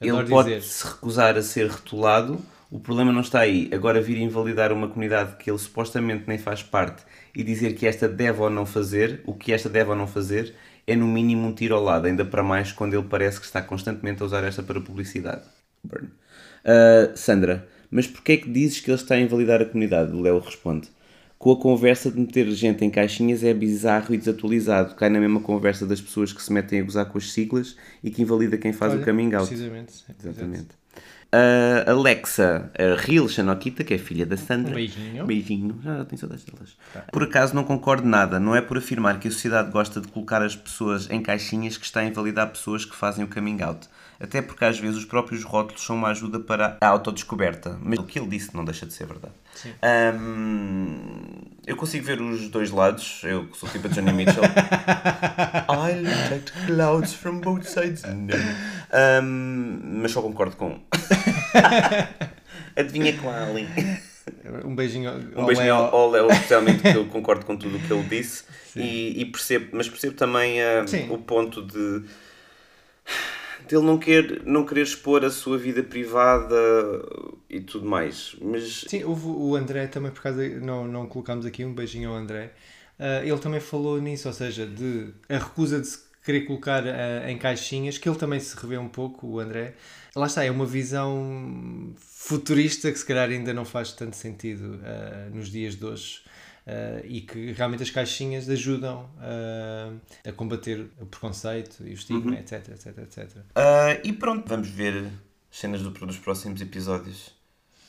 Ele 0.00 0.22
pode 0.22 0.50
dizer. 0.50 0.62
se 0.62 0.86
recusar 0.86 1.36
a 1.36 1.42
ser 1.42 1.68
rotulado. 1.68 2.44
O 2.70 2.80
problema 2.80 3.12
não 3.12 3.20
está 3.20 3.40
aí. 3.40 3.70
Agora 3.72 4.00
vir 4.00 4.18
invalidar 4.18 4.72
uma 4.72 4.88
comunidade 4.88 5.36
que 5.36 5.50
ele 5.50 5.58
supostamente 5.58 6.24
nem 6.26 6.38
faz 6.38 6.62
parte 6.62 7.04
e 7.34 7.42
dizer 7.44 7.74
que 7.74 7.86
esta 7.86 8.08
deve 8.08 8.40
ou 8.40 8.50
não 8.50 8.66
fazer, 8.66 9.22
o 9.24 9.34
que 9.34 9.52
esta 9.52 9.68
deve 9.68 9.90
ou 9.90 9.96
não 9.96 10.06
fazer, 10.06 10.54
é 10.86 10.96
no 10.96 11.06
mínimo 11.06 11.46
um 11.48 11.54
tiro 11.54 11.74
ao 11.74 11.82
lado, 11.82 12.06
ainda 12.06 12.24
para 12.24 12.42
mais 12.42 12.72
quando 12.72 12.94
ele 12.94 13.06
parece 13.08 13.38
que 13.40 13.46
está 13.46 13.62
constantemente 13.62 14.22
a 14.22 14.26
usar 14.26 14.44
esta 14.44 14.62
para 14.62 14.80
publicidade. 14.80 15.42
Burn. 15.84 16.10
Ah, 16.64 17.12
Sandra, 17.14 17.68
mas 17.90 18.06
porquê 18.06 18.32
é 18.32 18.36
que 18.38 18.50
dizes 18.50 18.80
que 18.80 18.90
ele 18.90 18.96
está 19.00 19.14
a 19.14 19.20
invalidar 19.20 19.62
a 19.62 19.64
comunidade? 19.66 20.12
O 20.12 20.20
Léo 20.20 20.38
responde. 20.40 20.88
Com 21.38 21.52
a 21.52 21.56
conversa 21.56 22.10
de 22.10 22.18
meter 22.18 22.50
gente 22.50 22.84
em 22.84 22.90
caixinhas 22.90 23.44
é 23.44 23.52
bizarro 23.52 24.14
e 24.14 24.18
desatualizado. 24.18 24.94
Cai 24.94 25.10
na 25.10 25.20
mesma 25.20 25.40
conversa 25.40 25.86
das 25.86 26.00
pessoas 26.00 26.32
que 26.32 26.42
se 26.42 26.52
metem 26.52 26.80
a 26.80 26.82
gozar 26.82 27.06
com 27.06 27.18
as 27.18 27.30
siglas 27.30 27.76
e 28.02 28.10
que 28.10 28.22
invalida 28.22 28.56
quem 28.56 28.72
faz 28.72 28.92
Olha, 28.92 29.02
o 29.02 29.04
coming 29.04 29.34
out. 29.34 29.46
Precisamente. 29.46 29.92
Exatamente. 30.18 30.68
A 31.32 31.90
Alexa, 31.90 32.70
a 32.78 32.98
Real 32.98 33.28
Xanokita, 33.28 33.84
que 33.84 33.92
é 33.92 33.98
filha 33.98 34.24
da 34.24 34.36
Sandra. 34.36 34.72
Um 34.72 34.76
beijinho. 34.76 35.26
Beijinho. 35.26 35.80
Já 35.82 36.04
tenho 36.04 36.18
saudades 36.18 36.44
delas. 36.44 36.76
Por 37.12 37.22
acaso 37.24 37.54
não 37.54 37.64
concordo 37.64 38.08
nada. 38.08 38.40
Não 38.40 38.56
é 38.56 38.62
por 38.62 38.78
afirmar 38.78 39.20
que 39.20 39.28
a 39.28 39.30
sociedade 39.30 39.70
gosta 39.70 40.00
de 40.00 40.08
colocar 40.08 40.40
as 40.40 40.56
pessoas 40.56 41.10
em 41.10 41.20
caixinhas 41.20 41.76
que 41.76 41.84
está 41.84 42.00
a 42.00 42.04
invalidar 42.04 42.48
pessoas 42.50 42.84
que 42.84 42.96
fazem 42.96 43.24
o 43.24 43.28
coming 43.28 43.60
out. 43.60 43.86
Até 44.18 44.40
porque 44.40 44.64
às 44.64 44.78
vezes 44.78 44.96
os 44.96 45.04
próprios 45.04 45.44
rótulos 45.44 45.84
são 45.84 45.94
uma 45.96 46.08
ajuda 46.08 46.40
para 46.40 46.78
a 46.80 46.88
autodescoberta. 46.88 47.78
Mas 47.82 47.98
o 47.98 48.04
que 48.04 48.18
ele 48.18 48.28
disse 48.28 48.54
não 48.56 48.64
deixa 48.64 48.86
de 48.86 48.92
ser 48.94 49.06
verdade. 49.06 49.34
Sim. 49.54 49.72
Ahm, 49.82 51.42
eu 51.66 51.76
consigo 51.76 52.04
ver 52.04 52.20
os 52.20 52.48
dois 52.48 52.70
lados. 52.70 53.20
Eu 53.24 53.46
que 53.46 53.56
sou 53.58 53.68
tipo 53.68 53.86
a 53.86 53.90
Johnny 53.90 54.12
Mitchell. 54.12 54.42
I 55.68 56.02
the 56.30 56.66
clouds 56.66 57.12
from 57.12 57.40
both 57.40 57.64
sides. 57.64 58.02
No. 58.04 58.34
Ahm, 58.92 60.00
mas 60.00 60.12
só 60.12 60.22
concordo 60.22 60.56
com 60.56 60.68
um. 60.68 60.80
Adivinha 62.74 63.16
com 63.18 63.28
a 63.30 63.44
Ali. 63.44 63.68
Um 64.64 64.74
beijinho 64.74 65.10
ao, 65.10 65.42
Um 65.42 65.46
beijinho 65.46 65.74
Léo. 65.74 65.84
ao 65.94 66.10
Léo, 66.10 66.30
especialmente 66.30 66.82
que 66.82 66.96
eu 66.96 67.06
concordo 67.06 67.44
com 67.46 67.56
tudo 67.56 67.76
o 67.76 67.80
que 67.80 67.92
ele 67.92 68.02
disse. 68.04 68.44
E, 68.74 69.20
e 69.22 69.24
percebo, 69.26 69.68
mas 69.72 69.88
percebo 69.88 70.14
também 70.16 70.56
Sim. 70.86 71.08
o 71.10 71.18
ponto 71.18 71.62
de 71.62 72.02
dele 73.68 73.84
não 73.84 73.98
querer, 73.98 74.42
não 74.44 74.64
querer 74.64 74.82
expor 74.82 75.24
a 75.24 75.30
sua 75.30 75.58
vida 75.58 75.82
privada 75.82 76.54
e 77.48 77.60
tudo 77.60 77.86
mais. 77.86 78.36
Mas 78.40 78.84
Sim, 78.88 79.04
houve 79.04 79.26
o 79.26 79.56
André 79.56 79.86
também, 79.86 80.10
por 80.10 80.22
causa, 80.22 80.48
não, 80.60 80.86
não 80.86 81.06
colocámos 81.06 81.46
aqui 81.46 81.64
um 81.64 81.74
beijinho 81.74 82.10
ao 82.10 82.16
André. 82.16 82.52
Ah, 82.98 83.22
ele 83.24 83.38
também 83.38 83.60
falou 83.60 84.00
nisso, 84.00 84.28
ou 84.28 84.34
seja, 84.34 84.66
de 84.66 85.12
a 85.28 85.38
recusa 85.38 85.80
de 85.80 85.86
se 85.86 85.98
querer 86.24 86.42
colocar 86.42 86.82
ah, 86.86 87.30
em 87.30 87.38
caixinhas, 87.38 87.98
que 87.98 88.08
ele 88.08 88.18
também 88.18 88.40
se 88.40 88.56
revê 88.56 88.78
um 88.78 88.88
pouco, 88.88 89.26
o 89.26 89.38
André. 89.40 89.74
Lá 90.14 90.26
está, 90.26 90.44
é 90.44 90.50
uma 90.50 90.66
visão 90.66 91.94
futurista 91.96 92.90
que 92.90 92.98
se 92.98 93.04
calhar 93.04 93.28
ainda 93.28 93.52
não 93.52 93.64
faz 93.64 93.92
tanto 93.92 94.16
sentido 94.16 94.80
ah, 94.84 95.28
nos 95.32 95.50
dias 95.50 95.76
de 95.76 95.84
hoje. 95.84 96.22
Ah, 96.66 97.00
e 97.04 97.20
que 97.20 97.52
realmente 97.52 97.82
as 97.82 97.90
caixinhas 97.90 98.48
ajudam 98.48 99.08
ah, 99.18 99.92
a 100.26 100.32
combater 100.32 100.86
o 101.00 101.06
preconceito 101.06 101.76
e 101.86 101.90
o 101.90 101.94
estigma, 101.94 102.34
etc, 102.38 102.68
etc, 102.70 102.98
etc. 102.98 103.28
Ah, 103.54 103.98
e 104.04 104.12
pronto, 104.12 104.48
vamos 104.48 104.68
ver 104.68 105.06
as 105.50 105.58
cenas 105.58 105.82
do- 105.82 105.90
dos 105.90 106.18
próximos 106.18 106.60
episódios. 106.60 107.34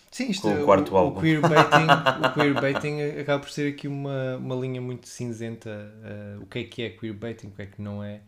Sim, 0.10 0.30
isto 0.32 0.44
Com 0.44 0.62
o 0.62 0.66
quarto 0.66 0.94
o, 0.94 0.98
álbum. 0.98 1.20
O 1.20 1.22
queerbaiting, 1.22 1.86
o 2.26 2.34
queerbaiting 2.34 3.02
acaba 3.20 3.40
por 3.44 3.50
ser 3.52 3.74
aqui 3.74 3.88
uma, 3.90 4.38
uma 4.38 4.56
linha 4.56 4.80
muito 4.82 5.08
cinzenta. 5.08 5.70
eh, 6.04 6.38
o 6.42 6.46
que 6.46 6.60
é 6.60 6.64
que 6.64 6.82
é 6.84 6.90
queerbaiting, 6.92 7.48
o 7.48 7.52
que 7.52 7.62
é 7.64 7.66
que 7.66 7.82
não 7.82 8.02
é. 8.04 8.22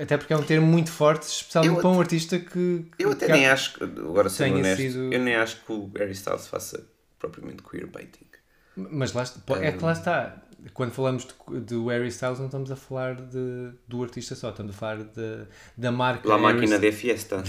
Até 0.00 0.16
porque 0.16 0.32
é 0.32 0.36
um 0.36 0.42
termo 0.42 0.66
muito 0.66 0.90
forte, 0.90 1.22
especialmente 1.26 1.76
Eu 1.76 1.80
para 1.82 1.90
um 1.90 2.00
artista 2.00 2.38
que. 2.38 2.86
que 2.96 3.04
Eu 3.04 3.12
até 3.12 3.26
que- 3.26 3.32
nem 3.32 3.46
acho, 3.46 3.82
agora 3.84 4.28
sendo 4.30 4.56
honesto, 4.58 4.80
sido- 4.80 5.12
eu 5.12 5.20
nem 5.20 5.34
acho 5.36 5.62
que 5.64 5.72
o 5.72 5.90
Harry 5.96 6.12
Styles 6.12 6.46
faça 6.46 6.84
propriamente 7.18 7.62
queerbaiting. 7.62 8.26
Mas 8.76 9.12
lá 9.12 9.22
está, 9.22 9.40
é 9.64 9.72
que 9.72 9.84
lá 9.84 9.92
está. 9.92 10.36
Quando 10.72 10.92
falamos 10.92 11.26
de, 11.26 11.60
de 11.60 11.74
Harry 11.88 12.08
Styles, 12.08 12.38
não 12.38 12.46
estamos 12.46 12.70
a 12.72 12.76
falar 12.76 13.16
de, 13.16 13.70
do 13.86 14.02
artista 14.02 14.34
só, 14.34 14.48
estamos 14.48 14.74
a 14.74 14.78
falar 14.78 14.96
de, 15.04 15.44
da 15.76 15.92
marca. 15.92 16.26
La 16.26 16.38
máquina 16.38 16.78
de 16.78 16.90
fiesta. 16.90 17.42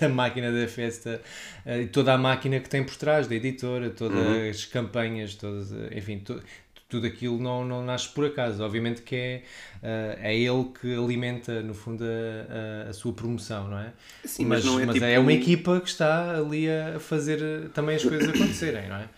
da 0.00 0.08
máquina 0.08 0.52
da 0.52 0.68
festa 0.68 1.20
e 1.66 1.86
toda 1.86 2.12
a 2.14 2.18
máquina 2.18 2.60
que 2.60 2.68
tem 2.68 2.84
por 2.84 2.94
trás 2.96 3.26
da 3.26 3.34
editora, 3.34 3.90
todas 3.90 4.16
Uhum. 4.18 4.48
as 4.50 4.64
campanhas, 4.66 5.34
todas, 5.34 5.72
eh, 5.72 5.98
enfim, 5.98 6.20
tu, 6.20 6.34
tu 6.36 6.82
tudo 6.88 7.08
aquilo 7.08 7.40
não, 7.42 7.64
não 7.64 7.84
nasce 7.84 8.08
por 8.10 8.24
acaso. 8.26 8.62
Obviamente 8.62 9.02
que 9.02 9.16
é, 9.16 9.42
eh, 9.82 10.18
é 10.22 10.38
ele 10.38 10.66
que 10.80 10.94
alimenta, 10.94 11.60
no 11.60 11.74
fundo, 11.74 12.04
a, 12.04 12.86
a, 12.86 12.90
a 12.90 12.92
sua 12.92 13.12
promoção, 13.12 13.66
não 13.68 13.78
é? 13.80 13.92
Sim, 14.24 14.44
mas 14.44 14.64
não 14.64 14.78
é 14.78 14.86
tipo- 14.92 15.04
é 15.04 15.18
uma 15.18 15.32
equipa 15.32 15.80
que 15.80 15.88
está 15.88 16.36
ali 16.36 16.68
a 16.70 17.00
fazer 17.00 17.42
eh, 17.42 17.68
também 17.74 17.96
as 17.96 18.04
coisas 18.04 18.28
acontecerem, 18.28 18.88
não 18.88 18.96
é? 18.96 19.08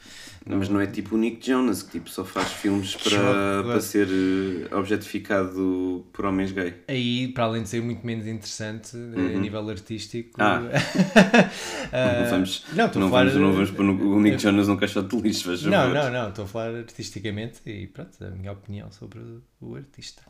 Mas 0.48 0.68
não 0.68 0.80
é 0.80 0.86
tipo 0.86 1.16
o 1.16 1.18
Nick 1.18 1.44
Jonas, 1.44 1.82
que 1.82 1.90
tipo, 1.92 2.08
só 2.08 2.24
faz 2.24 2.52
filmes 2.52 2.94
para, 2.94 3.64
para 3.64 3.80
ser 3.80 4.06
eh, 4.08 4.72
objetificado 4.74 6.06
por 6.12 6.24
homens 6.24 6.52
gay. 6.52 6.74
Aí, 6.86 7.28
para 7.28 7.44
além 7.44 7.64
de 7.64 7.68
ser 7.68 7.82
muito 7.82 8.06
menos 8.06 8.26
interessante 8.28 8.96
eh, 8.96 9.36
a 9.36 9.38
nível 9.40 9.68
artístico. 9.68 10.40
Ah. 10.40 10.62
eh, 11.92 12.22
não 12.22 12.30
vamos, 12.30 12.64
não, 12.72 12.84
não 12.84 13.10
falar- 13.10 13.24
vamos, 13.24 13.34
não 13.40 13.52
vamos 13.52 13.70
pôr 13.72 13.84
no- 13.84 14.16
o 14.16 14.20
Nick 14.20 14.40
Jonas 14.40 14.68
num 14.68 14.76
caixote 14.76 15.16
de 15.16 15.22
lixo, 15.22 15.50
Não, 15.68 15.92
não, 15.92 16.10
não, 16.10 16.28
estou 16.28 16.44
a 16.44 16.48
falar 16.48 16.74
artisticamente 16.76 17.60
e 17.66 17.88
pronto, 17.88 18.10
a 18.24 18.30
minha 18.30 18.52
opinião 18.52 18.90
sobre 18.92 19.18
o 19.60 19.74
artista. 19.74 20.22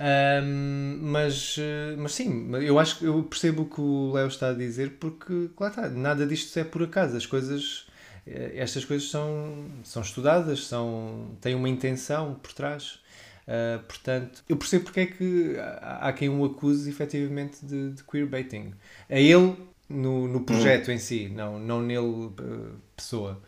Ahm, 0.00 0.98
mas, 1.02 1.56
mas 1.98 2.12
sim, 2.14 2.50
eu 2.62 2.78
acho 2.78 2.98
que 2.98 3.04
eu 3.04 3.22
percebo 3.24 3.62
o 3.62 3.66
que 3.66 3.80
o 3.80 4.12
Léo 4.12 4.28
está 4.28 4.48
a 4.48 4.54
dizer 4.54 4.96
porque, 4.98 5.50
claro 5.54 5.74
está, 5.74 5.88
nada 5.90 6.26
disto 6.26 6.56
é 6.58 6.64
por 6.64 6.82
acaso. 6.82 7.16
As 7.16 7.26
coisas, 7.26 7.86
estas 8.26 8.84
coisas 8.84 9.08
são, 9.10 9.66
são 9.84 10.02
estudadas, 10.02 10.66
são, 10.66 11.36
têm 11.40 11.54
uma 11.54 11.68
intenção 11.68 12.34
por 12.34 12.52
trás. 12.52 13.00
Ah, 13.46 13.80
portanto, 13.88 14.42
eu 14.48 14.56
percebo 14.56 14.84
porque 14.84 15.00
é 15.00 15.06
que 15.06 15.56
há, 15.58 16.08
há 16.08 16.12
quem 16.12 16.28
o 16.28 16.44
acuse 16.44 16.88
efetivamente 16.88 17.64
de, 17.64 17.90
de 17.92 18.04
queerbaiting. 18.04 18.72
A 19.10 19.18
ele 19.18 19.56
no, 19.88 20.28
no 20.28 20.40
projeto 20.44 20.90
em 20.90 20.98
si, 20.98 21.28
não, 21.28 21.58
não 21.58 21.82
nele 21.82 22.30
eh, 22.40 22.74
pessoa. 22.96 23.42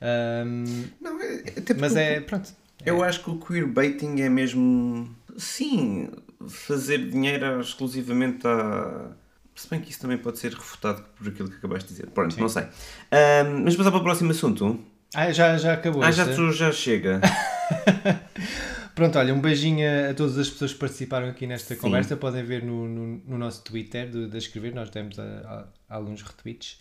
Ahm, 0.00 0.64
Não, 1.00 1.20
é- 1.20 1.42
até 1.58 1.74
mas 1.74 1.96
é, 1.96 2.20
pronto. 2.20 2.52
Eu 2.84 3.02
acho 3.02 3.22
que 3.22 3.30
o 3.30 3.38
queerbaiting 3.38 4.20
é 4.20 4.28
mesmo. 4.28 5.14
Sim, 5.36 6.10
fazer 6.48 7.08
dinheiro 7.10 7.60
exclusivamente 7.60 8.46
a. 8.46 9.10
Se 9.56 9.68
bem 9.70 9.80
que 9.80 9.90
isso 9.90 10.00
também 10.00 10.18
pode 10.18 10.38
ser 10.38 10.52
refutado 10.52 11.02
por 11.16 11.26
aquilo 11.28 11.48
que 11.50 11.56
acabaste 11.56 11.88
de 11.88 11.94
dizer. 11.96 12.10
Pronto, 12.10 12.38
não 12.38 12.48
sei. 12.48 12.64
Ahm, 13.10 13.62
mas 13.64 13.74
passar 13.74 13.90
para 13.90 14.00
o 14.00 14.02
próximo 14.04 14.30
assunto. 14.30 14.78
Ah, 15.14 15.32
já, 15.32 15.56
já 15.56 15.72
acabou. 15.72 16.02
Ah, 16.02 16.10
já, 16.10 16.26
tu- 16.26 16.52
já 16.52 16.70
chega. 16.70 17.20
Pronto, 18.94 19.18
olha, 19.18 19.34
um 19.34 19.40
beijinho 19.40 19.86
a 20.10 20.14
todas 20.14 20.38
as 20.38 20.48
pessoas 20.48 20.72
que 20.72 20.78
participaram 20.78 21.28
aqui 21.28 21.46
nesta 21.46 21.76
conversa. 21.76 22.16
Podem 22.16 22.42
ver 22.44 22.62
no, 22.62 22.88
no, 22.88 23.22
no 23.26 23.38
nosso 23.38 23.62
Twitter 23.62 24.10
da 24.28 24.38
Escrever, 24.38 24.74
nós 24.74 24.88
demos 24.90 25.18
a, 25.18 25.22
a- 25.88 25.96
alguns 25.96 26.22
retweets. 26.22 26.78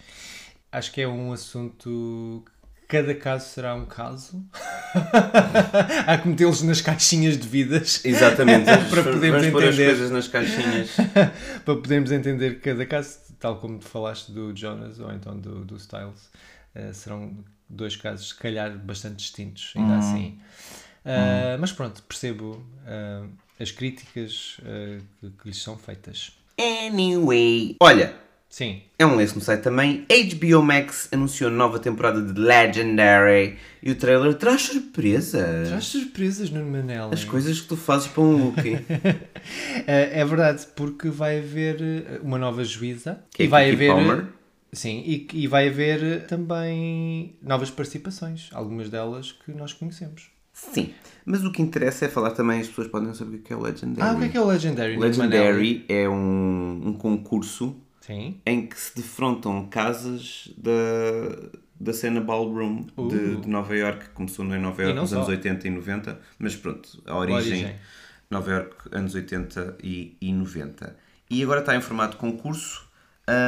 Acho 0.71 0.91
que 0.91 1.01
é 1.01 1.07
um 1.07 1.31
assunto. 1.33 2.43
Cada 2.87 3.15
caso 3.15 3.49
será 3.49 3.73
um 3.73 3.85
caso. 3.85 4.45
Há 6.07 6.17
que 6.17 6.27
metê-los 6.27 6.61
nas 6.61 6.81
caixinhas 6.81 7.37
de 7.37 7.47
vidas 7.47 8.03
Exatamente. 8.05 8.65
Para 8.89 9.03
podermos 9.03 9.41
Vamos 9.41 9.51
pôr 9.51 9.63
as 9.63 9.73
entender. 9.73 9.85
coisas 9.87 10.11
nas 10.11 10.27
caixinhas. 10.27 10.89
para 11.65 11.75
podermos 11.75 12.11
entender 12.11 12.59
cada 12.59 12.85
caso, 12.85 13.17
tal 13.39 13.57
como 13.57 13.79
tu 13.79 13.85
falaste 13.87 14.31
do 14.31 14.55
Jonas 14.55 14.99
ou 14.99 15.11
então 15.11 15.37
do, 15.37 15.65
do 15.65 15.75
Styles. 15.77 16.29
Eh, 16.75 16.93
serão 16.93 17.35
dois 17.69 17.95
casos, 17.95 18.29
se 18.29 18.35
calhar, 18.35 18.77
bastante 18.77 19.15
distintos, 19.17 19.73
ainda 19.75 19.97
assim. 19.97 20.39
Ah, 21.03 21.57
Mas 21.59 21.71
pronto, 21.71 22.03
percebo 22.03 22.63
ah, 22.85 23.25
as 23.59 23.71
críticas 23.71 24.57
que, 25.19 25.29
que 25.29 25.47
lhes 25.47 25.61
são 25.61 25.77
feitas. 25.77 26.31
Anyway. 26.57 27.75
Olha, 27.81 28.15
Sim, 28.55 28.83
é 28.97 29.05
um 29.05 29.17
lance 29.17 29.35
no 29.35 29.41
site 29.41 29.63
também. 29.63 30.05
HBO 30.07 30.61
Max 30.63 31.09
anunciou 31.11 31.51
nova 31.51 31.77
temporada 31.77 32.21
de 32.21 32.39
Legendary 32.39 33.57
e 33.83 33.91
o 33.91 33.95
trailer 33.95 34.33
traz 34.35 34.61
surpresas. 34.61 35.67
traz 35.67 35.83
surpresas 35.83 36.49
no 36.49 36.63
Manel. 36.65 37.09
As 37.11 37.25
coisas 37.25 37.59
que 37.59 37.67
tu 37.67 37.75
fazes 37.75 38.07
para 38.07 38.23
um 38.23 38.45
Wookie. 38.45 38.77
É, 39.85 40.21
é 40.21 40.25
verdade, 40.25 40.65
porque 40.73 41.09
vai 41.09 41.39
haver 41.39 41.81
eh, 41.81 42.19
uma 42.23 42.37
nova 42.37 42.63
juíza 42.63 43.19
Que 43.29 43.43
é 43.43 43.45
e 43.45 43.49
vai 43.49 43.69
Kiki 43.71 43.75
haver. 43.75 43.93
Palmer. 43.93 44.25
Sim, 44.71 45.03
e, 45.05 45.27
e 45.33 45.47
vai 45.47 45.67
haver 45.67 46.01
eh, 46.01 46.17
também 46.19 47.35
novas 47.41 47.69
participações, 47.69 48.49
algumas 48.53 48.89
delas 48.89 49.33
que 49.33 49.51
nós 49.51 49.73
conhecemos. 49.73 50.29
Sim, 50.53 50.93
mas 51.25 51.43
o 51.43 51.51
que 51.51 51.61
interessa 51.61 52.05
é 52.05 52.07
falar 52.07 52.31
também, 52.31 52.61
as 52.61 52.69
pessoas 52.69 52.87
podem 52.87 53.13
saber 53.13 53.35
o 53.35 53.39
que 53.41 53.51
é 53.51 53.55
o 53.57 53.59
Legendary. 53.61 54.01
Ah, 54.09 54.13
o 54.13 54.17
que 54.19 54.25
é 54.25 54.29
que 54.29 54.37
é 54.37 54.41
o 54.41 54.47
Legendary? 54.47 54.93
Nuno? 54.93 55.05
Legendary 55.05 55.85
é 55.89 56.07
um, 56.07 56.81
um 56.85 56.93
concurso 56.93 57.75
Sim. 58.05 58.39
em 58.45 58.67
que 58.67 58.79
se 58.79 58.95
defrontam 58.95 59.65
casas 59.67 60.51
da, 60.57 60.71
da 61.79 61.93
cena 61.93 62.21
ballroom 62.21 62.85
de, 63.09 63.37
de 63.37 63.47
Nova 63.47 63.75
York, 63.75 64.05
que 64.05 64.09
começou 64.11 64.45
em 64.45 64.59
Nova 64.59 64.81
Uh. 64.81 64.85
York 64.85 64.99
nos 64.99 65.09
só. 65.09 65.15
anos 65.17 65.29
80 65.29 65.67
e 65.67 65.69
90, 65.71 66.19
mas 66.39 66.55
pronto, 66.55 67.01
a 67.05 67.15
origem, 67.17 67.39
origem. 67.53 67.75
Nova 68.29 68.51
York, 68.51 68.75
anos 68.91 69.15
80 69.15 69.77
e, 69.83 70.15
e 70.21 70.31
90. 70.33 70.95
E 71.29 71.41
agora 71.43 71.61
está 71.61 71.75
em 71.75 71.81
formato 71.81 72.17
concurso 72.17 72.87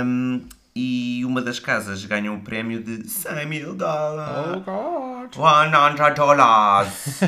hum, 0.05 0.41
e 0.75 1.23
uma 1.25 1.41
das 1.41 1.59
casas 1.59 2.03
ganha 2.05 2.31
um 2.31 2.39
prémio 2.39 2.81
de 2.83 3.07
100 3.07 3.45
mil 3.47 3.75
dólares. 3.75 4.63
God. 4.63 5.33
100 5.33 6.13
dólares. 6.15 7.21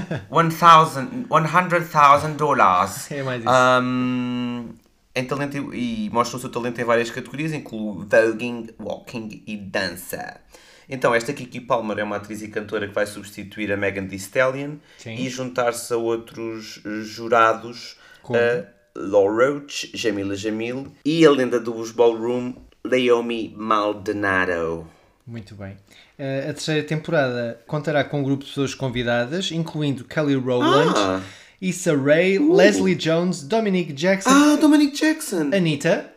100,000 1.91 2.35
dólares. 2.37 3.11
É 3.11 3.23
mais 3.23 3.41
isso. 3.43 3.51
Um, 3.83 4.69
em 5.15 5.25
talento 5.25 5.73
e, 5.73 6.05
e 6.05 6.09
mostra 6.09 6.37
o 6.37 6.39
seu 6.39 6.49
talento 6.49 6.79
em 6.79 6.83
várias 6.83 7.09
categorias, 7.09 7.51
inclui 7.53 8.05
voguing, 8.05 8.67
walking 8.79 9.43
e 9.47 9.57
dança. 9.57 10.39
Então, 10.87 11.13
esta 11.13 11.31
Kiki 11.33 11.61
Palmer 11.61 11.99
é 11.99 12.03
uma 12.03 12.15
atriz 12.15 12.41
e 12.41 12.47
cantora 12.47 12.87
que 12.87 12.93
vai 12.95 13.05
substituir 13.05 13.71
a 13.71 13.77
Megan 13.77 14.07
Thee 14.07 14.15
Stallion 14.17 14.77
Sim. 14.97 15.13
e 15.15 15.29
juntar-se 15.29 15.93
a 15.93 15.97
outros 15.97 16.81
jurados, 17.03 17.95
Como? 18.23 18.39
a 18.39 18.65
Law 18.95 19.27
Roach, 19.31 19.91
Jamila 19.93 20.35
Jamil 20.35 20.87
e 21.05 21.23
a 21.25 21.29
lenda 21.31 21.59
dos 21.59 21.91
ballroom, 21.91 22.55
Naomi 22.83 23.53
Maldonado. 23.55 24.87
Muito 25.27 25.53
bem. 25.53 25.77
Eh, 26.17 26.47
a 26.49 26.53
terceira 26.53 26.81
temporada 26.81 27.61
contará 27.67 28.03
com 28.03 28.19
um 28.19 28.23
grupo 28.23 28.43
de 28.43 28.49
pessoas 28.49 28.73
convidadas, 28.73 29.51
incluindo 29.51 30.03
Kelly 30.05 30.33
Rowland, 30.35 30.93
Ah. 30.97 31.21
Issa 31.61 31.95
Rae, 31.95 32.37
Leslie 32.39 32.95
Jones, 32.95 33.41
Dominic 33.43 33.91
Jackson, 33.93 34.29
Ah, 34.29 34.55
Dominic 34.59 34.95
Jackson! 34.97 35.49
Anitta. 35.53 36.11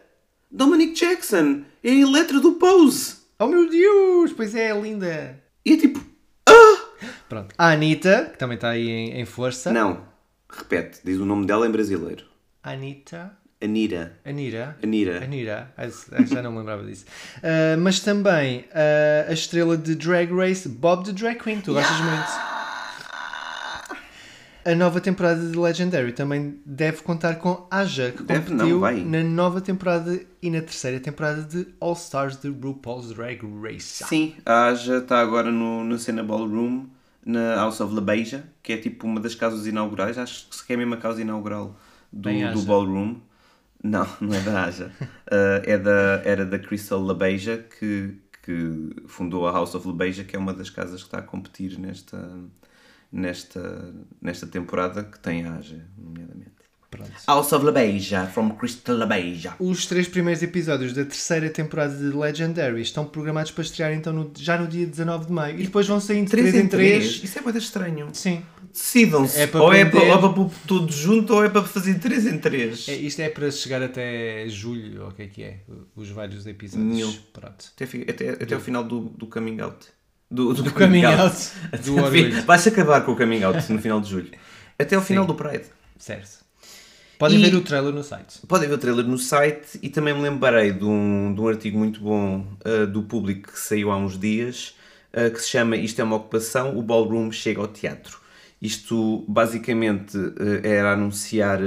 Dominic 0.51 0.95
Jackson! 0.95 1.63
É 1.83 2.03
a 2.03 2.07
letra 2.09 2.39
do 2.41 2.53
Pose! 2.53 3.17
Oh 3.39 3.47
meu 3.49 3.69
Deus! 3.69 4.33
Pois 4.33 4.55
é, 4.55 4.73
linda! 4.79 5.39
E 5.65 5.73
é 5.73 5.77
tipo. 5.77 6.01
Pronto. 7.29 7.55
A 7.59 7.71
Anitta, 7.73 8.29
que 8.33 8.39
também 8.39 8.55
está 8.57 8.71
aí 8.71 8.89
em, 8.89 9.21
em 9.21 9.25
força. 9.25 9.73
Não. 9.73 10.03
Repete, 10.51 11.01
diz 11.03 11.19
o 11.19 11.25
nome 11.25 11.47
dela 11.47 11.67
em 11.67 11.71
brasileiro. 11.71 12.25
Anitta. 12.63 13.33
Anira. 13.61 14.19
Anira. 14.25 14.77
Anira. 14.83 15.23
Anira. 15.25 15.73
Ah, 15.77 15.87
Já 16.27 16.43
não 16.43 16.53
me 16.53 16.59
lembrava 16.59 16.85
disso. 16.85 17.05
Ah, 17.43 17.77
mas 17.79 18.01
também 18.01 18.65
ah, 18.75 19.27
a 19.29 19.33
estrela 19.33 19.77
de 19.77 19.95
Drag 19.95 20.31
Race, 20.33 20.69
Bob 20.69 21.05
the 21.05 21.13
Drag 21.13 21.39
Queen. 21.43 21.61
Tu 21.61 21.73
gostas 21.73 21.97
muito. 22.01 22.62
A 24.65 24.75
nova 24.75 25.01
temporada 25.01 25.41
de 25.41 25.59
Legendary 25.59 26.13
também 26.13 26.61
deve 26.65 27.03
contar 27.03 27.37
com 27.37 27.67
Aja, 27.71 28.13
que 28.13 28.23
Deve, 28.23 28.51
não, 28.51 28.59
competiu 28.59 28.81
vai. 28.81 29.03
na 29.03 29.23
nova 29.23 29.61
temporada 29.61 30.21
e 30.41 30.51
na 30.51 30.61
terceira 30.61 31.01
temporada 31.01 31.43
de 31.43 31.67
All 31.81 31.95
Stars 31.95 32.37
de 32.37 32.49
RuPaul's 32.49 33.13
Drag 33.13 33.41
Race. 33.61 34.05
Sim, 34.05 34.35
a 34.47 34.67
Aja 34.67 34.99
está 34.99 35.21
agora 35.21 35.51
no, 35.51 35.83
na 35.83 35.99
cena 35.99 36.23
Ballroom, 36.23 36.87
na 37.27 37.57
House 37.57 37.81
of 37.81 37.93
La 37.93 38.01
Beija, 38.01 38.45
que 38.63 38.73
é 38.73 38.77
tipo 38.77 39.07
uma 39.07 39.21
das 39.21 39.35
casas 39.35 39.67
inaugurais, 39.67 40.17
acho 40.17 40.49
que 40.65 40.73
é 40.73 40.77
a 40.77 40.79
mesma 40.79 40.97
casa 40.97 41.21
inaugural 41.21 41.77
do, 42.13 42.29
Bem 42.29 42.53
do. 42.53 42.63
Ballroom. 42.63 43.17
Não, 43.83 44.07
não 44.21 44.33
é 44.33 44.41
da 44.43 44.65
Aja. 44.65 44.93
Uh, 45.01 45.63
é 45.65 45.77
da, 45.77 46.23
era 46.25 46.47
da 46.47 46.59
Crystal 46.59 47.03
La 47.03 47.15
Beija, 47.15 47.59
que, 47.59 48.15
que 48.43 48.91
fundou 49.07 49.49
a 49.49 49.53
House 49.53 49.75
of 49.75 49.89
La 49.89 49.95
Beija, 49.95 50.23
que 50.23 50.37
é 50.37 50.39
uma 50.39 50.55
das 50.55 50.71
casas 50.71 51.01
que 51.01 51.09
está 51.09 51.19
a 51.19 51.23
competir 51.23 51.79
nesta, 51.81 52.17
nesta, 53.13 53.95
nesta 54.21 54.47
temporada, 54.47 55.05
que 55.05 55.19
tem 55.19 55.45
a 55.45 55.55
Aja, 55.57 55.85
nomeadamente. 55.99 56.51
Pronto. 56.91 57.11
House 57.27 57.51
of 57.55 57.65
La 57.65 57.73
Beija, 57.73 58.27
from 58.27 58.51
Crystal 58.51 58.95
La 58.99 59.07
Beija. 59.07 59.55
Os 59.59 59.87
três 59.87 60.07
primeiros 60.07 60.43
episódios 60.43 60.93
da 60.93 61.05
terceira 61.07 61.49
temporada 61.49 61.97
de 61.97 62.15
Legendary 62.15 62.83
estão 62.83 63.07
programados 63.07 63.51
para 63.51 63.63
estrear 63.65 63.95
então 63.95 64.13
no- 64.13 64.31
já 64.37 64.59
no 64.59 64.67
dia 64.67 64.87
19 64.87 65.25
de 65.27 65.33
maio 65.33 65.59
e 65.59 65.63
depois 65.65 65.87
vão 65.87 65.99
sair 66.01 66.23
de 66.23 66.31
3 66.31 66.55
em 66.55 66.67
3. 66.69 67.23
Isso 67.25 67.39
é 67.39 67.41
muito 67.41 67.57
estranho. 67.57 68.11
Sim. 68.13 68.43
Decidam-se. 68.71 69.39
É 69.41 69.49
ou, 69.57 69.73
é 69.73 69.87
para, 69.87 70.01
ou 70.03 70.07
é 70.15 70.19
para 70.19 70.29
pôr 70.35 70.51
tudo 70.67 70.93
junto 70.93 71.33
ou 71.35 71.43
é 71.43 71.49
para 71.49 71.63
fazer 71.63 71.99
3 71.99 72.27
em 72.27 72.39
3. 72.39 72.89
É, 72.89 72.95
isto 72.97 73.21
é 73.21 73.31
para 73.31 73.51
chegar 73.51 73.83
até 73.83 74.47
julho, 74.51 75.05
ou 75.05 75.09
o 75.09 75.13
que 75.13 75.23
é 75.23 75.27
que 75.29 75.43
é? 75.43 75.61
Os 75.97 76.11
vários 76.11 76.47
episódios. 76.47 76.93
Nenhum. 76.95 77.13
Pronto. 77.33 77.73
Até, 77.75 77.85
até, 78.11 78.29
até 78.45 78.55
o 78.57 78.61
final 78.61 78.85
do, 78.85 79.01
do 79.17 79.27
coming 79.27 79.61
out. 79.61 79.87
Do, 80.33 80.55
do, 80.55 80.73
coming 80.73 81.05
out, 81.05 81.37
Até 81.71 81.77
do 81.85 82.07
fim-. 82.11 82.31
Vais 82.41 82.67
acabar 82.67 83.03
com 83.03 83.13
o 83.13 83.17
coming 83.17 83.43
out 83.43 83.71
no 83.71 83.79
final 83.79 84.01
de 84.01 84.09
julho. 84.09 84.31
Até 84.79 84.97
ao 84.97 85.03
final 85.03 85.25
Sim. 85.25 85.29
do 85.29 85.35
Pride. 85.35 85.65
Certo. 85.99 86.43
Podem 87.19 87.39
E- 87.39 87.51
ver 87.51 87.55
o 87.55 87.61
trailer 87.61 87.93
no 87.93 88.03
site. 88.03 88.41
Podem 88.49 88.69
ver 88.69 88.75
o 88.75 88.79
trailer 88.79 89.07
no 89.07 89.19
site 89.19 89.79
e 89.83 89.91
também 89.91 90.15
me 90.15 90.23
lembrei 90.23 90.73
de 90.73 90.85
um, 90.85 91.35
de 91.35 91.41
um 91.41 91.47
artigo 91.49 91.79
muito 91.79 92.01
bom 92.01 92.47
uh, 92.65 92.87
do 92.87 93.03
público 93.03 93.53
que 93.53 93.61
saiu 93.61 93.91
há 93.91 93.97
uns 93.97 94.19
dias 94.19 94.75
uh, 95.13 95.31
que 95.31 95.39
se 95.41 95.51
chama 95.51 95.77
Isto 95.77 96.01
é 96.01 96.05
uma 96.05 96.17
ocupação, 96.17 96.77
o 96.79 96.83
ballroom 96.83 97.31
chega 97.31 97.61
ao 97.61 97.69
teatro. 97.69 98.19
Isto 98.61 99.25
basicamente 99.29 100.17
eh, 100.17 100.69
era 100.77 100.93
anunciar 100.93 101.59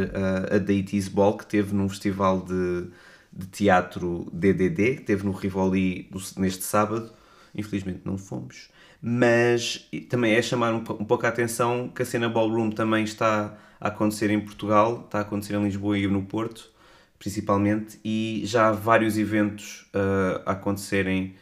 a, 0.50 0.58
Deities 0.58 1.10
Ball 1.10 1.36
que 1.38 1.46
teve 1.46 1.76
num 1.76 1.90
festival 1.90 2.42
de, 2.42 2.88
de 3.34 3.48
teatro 3.48 4.30
DDD, 4.32 4.96
que 4.96 5.02
teve 5.02 5.26
no 5.26 5.34
Rivoli 5.34 6.10
neste 6.38 6.64
sábado. 6.64 7.12
Infelizmente 7.56 8.02
não 8.06 8.18
fomos. 8.18 8.70
Mas 9.02 9.88
também 10.10 10.34
é 10.36 10.42
chamar 10.42 10.74
um, 10.74 10.78
um 10.78 11.06
pouco 11.06 11.26
a 11.26 11.30
atenção 11.30 11.90
que 11.90 12.02
a 12.02 12.06
cena 12.06 12.30
Ballroom 12.30 12.72
também 12.72 13.04
está 13.04 13.58
a 13.80 13.88
acontecer 13.90 14.30
em 14.32 14.40
Portugal, 14.40 15.04
está 15.06 15.20
a 15.20 15.22
acontecer 15.22 15.56
em 15.56 15.64
Lisboa 15.64 15.98
e 15.98 16.08
no 16.08 16.24
Porto, 16.24 16.72
principalmente, 17.20 18.00
e 18.04 18.42
já 18.46 18.70
há 18.70 18.72
vários 18.72 19.18
eventos 19.18 19.88
ah, 19.94 20.42
a 20.46 20.52
acontecerem 20.54 21.36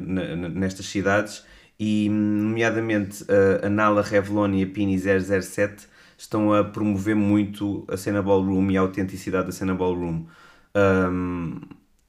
na- 0.00 0.36
nestas 0.48 0.86
cidades, 0.86 1.44
e 1.78 2.08
nomeadamente 2.08 3.24
ah, 3.28 3.66
a 3.66 3.68
Nala 3.70 4.02
Revlon 4.02 4.52
e 4.54 4.62
a 4.62 4.66
Pini 4.66 4.98
007 4.98 5.86
estão 6.16 6.52
a 6.52 6.64
promover 6.64 7.14
muito 7.14 7.84
a 7.88 7.96
cena 7.96 8.20
Ballroom 8.22 8.70
e 8.70 8.76
a 8.76 8.80
autenticidade 8.80 9.46
da 9.46 9.52
cena 9.52 9.74
Ballroom. 9.74 10.26
Um, 10.74 11.60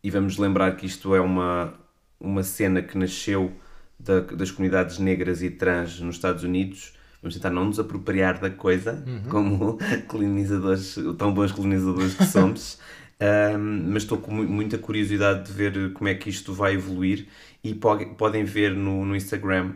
e 0.04 0.10
vamos 0.10 0.38
lembrar 0.38 0.76
que 0.76 0.86
isto 0.86 1.14
é 1.16 1.22
uma, 1.22 1.74
uma 2.20 2.44
cena 2.44 2.82
que 2.82 2.98
nasceu 2.98 3.52
da- 4.00 4.22
das 4.22 4.52
comunidades 4.52 5.00
negras 5.00 5.42
e 5.42 5.50
trans 5.50 6.00
nos 6.00 6.16
Estados 6.16 6.44
Unidos. 6.44 6.94
Vamos 7.22 7.36
tentar 7.36 7.50
não 7.50 7.66
nos 7.66 7.80
apropriar 7.80 8.40
da 8.40 8.50
coisa, 8.50 9.04
como 9.30 9.78
colonizadores, 10.08 10.96
tão 11.18 11.34
bons 11.34 11.52
colonizadores 11.52 12.16
que 12.16 12.26
somos. 12.26 12.80
Um, 13.22 13.92
mas 13.92 14.04
estou 14.04 14.18
com 14.18 14.34
mu- 14.34 14.48
muita 14.48 14.78
curiosidade 14.78 15.46
de 15.48 15.52
ver 15.52 15.92
como 15.92 16.08
é 16.08 16.16
que 16.16 16.30
isto 16.30 16.54
vai 16.54 16.76
evoluir 16.76 17.28
e 17.62 17.74
po- 17.74 18.16
podem 18.16 18.46
ver 18.46 18.74
no, 18.74 19.04
no 19.04 19.14
Instagram 19.14 19.74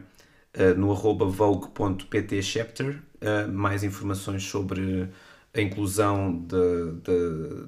uh, 0.57 0.79
no 0.79 0.89
arroba 0.93 1.25
vogue.ptchapter 1.25 3.01
uh, 3.21 3.51
mais 3.51 3.83
informações 3.83 4.43
sobre 4.43 5.09
a 5.53 5.61
inclusão 5.61 6.39
de, 6.47 6.55
de, 7.03 7.65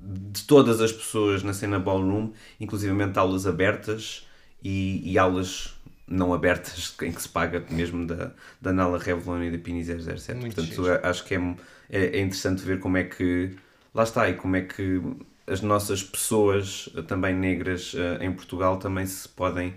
de 0.00 0.42
todas 0.44 0.80
as 0.80 0.92
pessoas 0.92 1.42
na 1.42 1.52
cena 1.52 1.78
ballroom, 1.78 2.32
inclusivamente 2.58 3.18
aulas 3.18 3.46
abertas 3.46 4.26
e, 4.62 5.02
e 5.10 5.18
aulas 5.18 5.74
não 6.08 6.32
abertas 6.34 6.94
em 7.02 7.12
que 7.12 7.22
se 7.22 7.28
paga 7.28 7.64
mesmo 7.70 8.06
da, 8.06 8.32
da 8.60 8.72
Nala 8.72 8.98
Revlon 8.98 9.42
e 9.44 9.50
da 9.50 9.58
Pini 9.58 9.84
007. 9.84 10.34
Muito 10.40 10.54
Portanto, 10.56 10.84
acho 11.02 11.24
que 11.24 11.34
é, 11.34 11.56
é, 11.90 12.04
é 12.18 12.20
interessante 12.20 12.62
ver 12.62 12.80
como 12.80 12.96
é 12.96 13.04
que 13.04 13.56
lá 13.94 14.02
está 14.04 14.28
e 14.28 14.34
como 14.34 14.56
é 14.56 14.62
que 14.62 15.00
as 15.46 15.60
nossas 15.60 16.02
pessoas 16.02 16.88
eh, 16.94 17.02
também 17.02 17.34
negras 17.34 17.92
eh, 17.94 18.24
em 18.24 18.32
Portugal 18.32 18.78
também 18.78 19.04
se 19.06 19.28
podem 19.28 19.74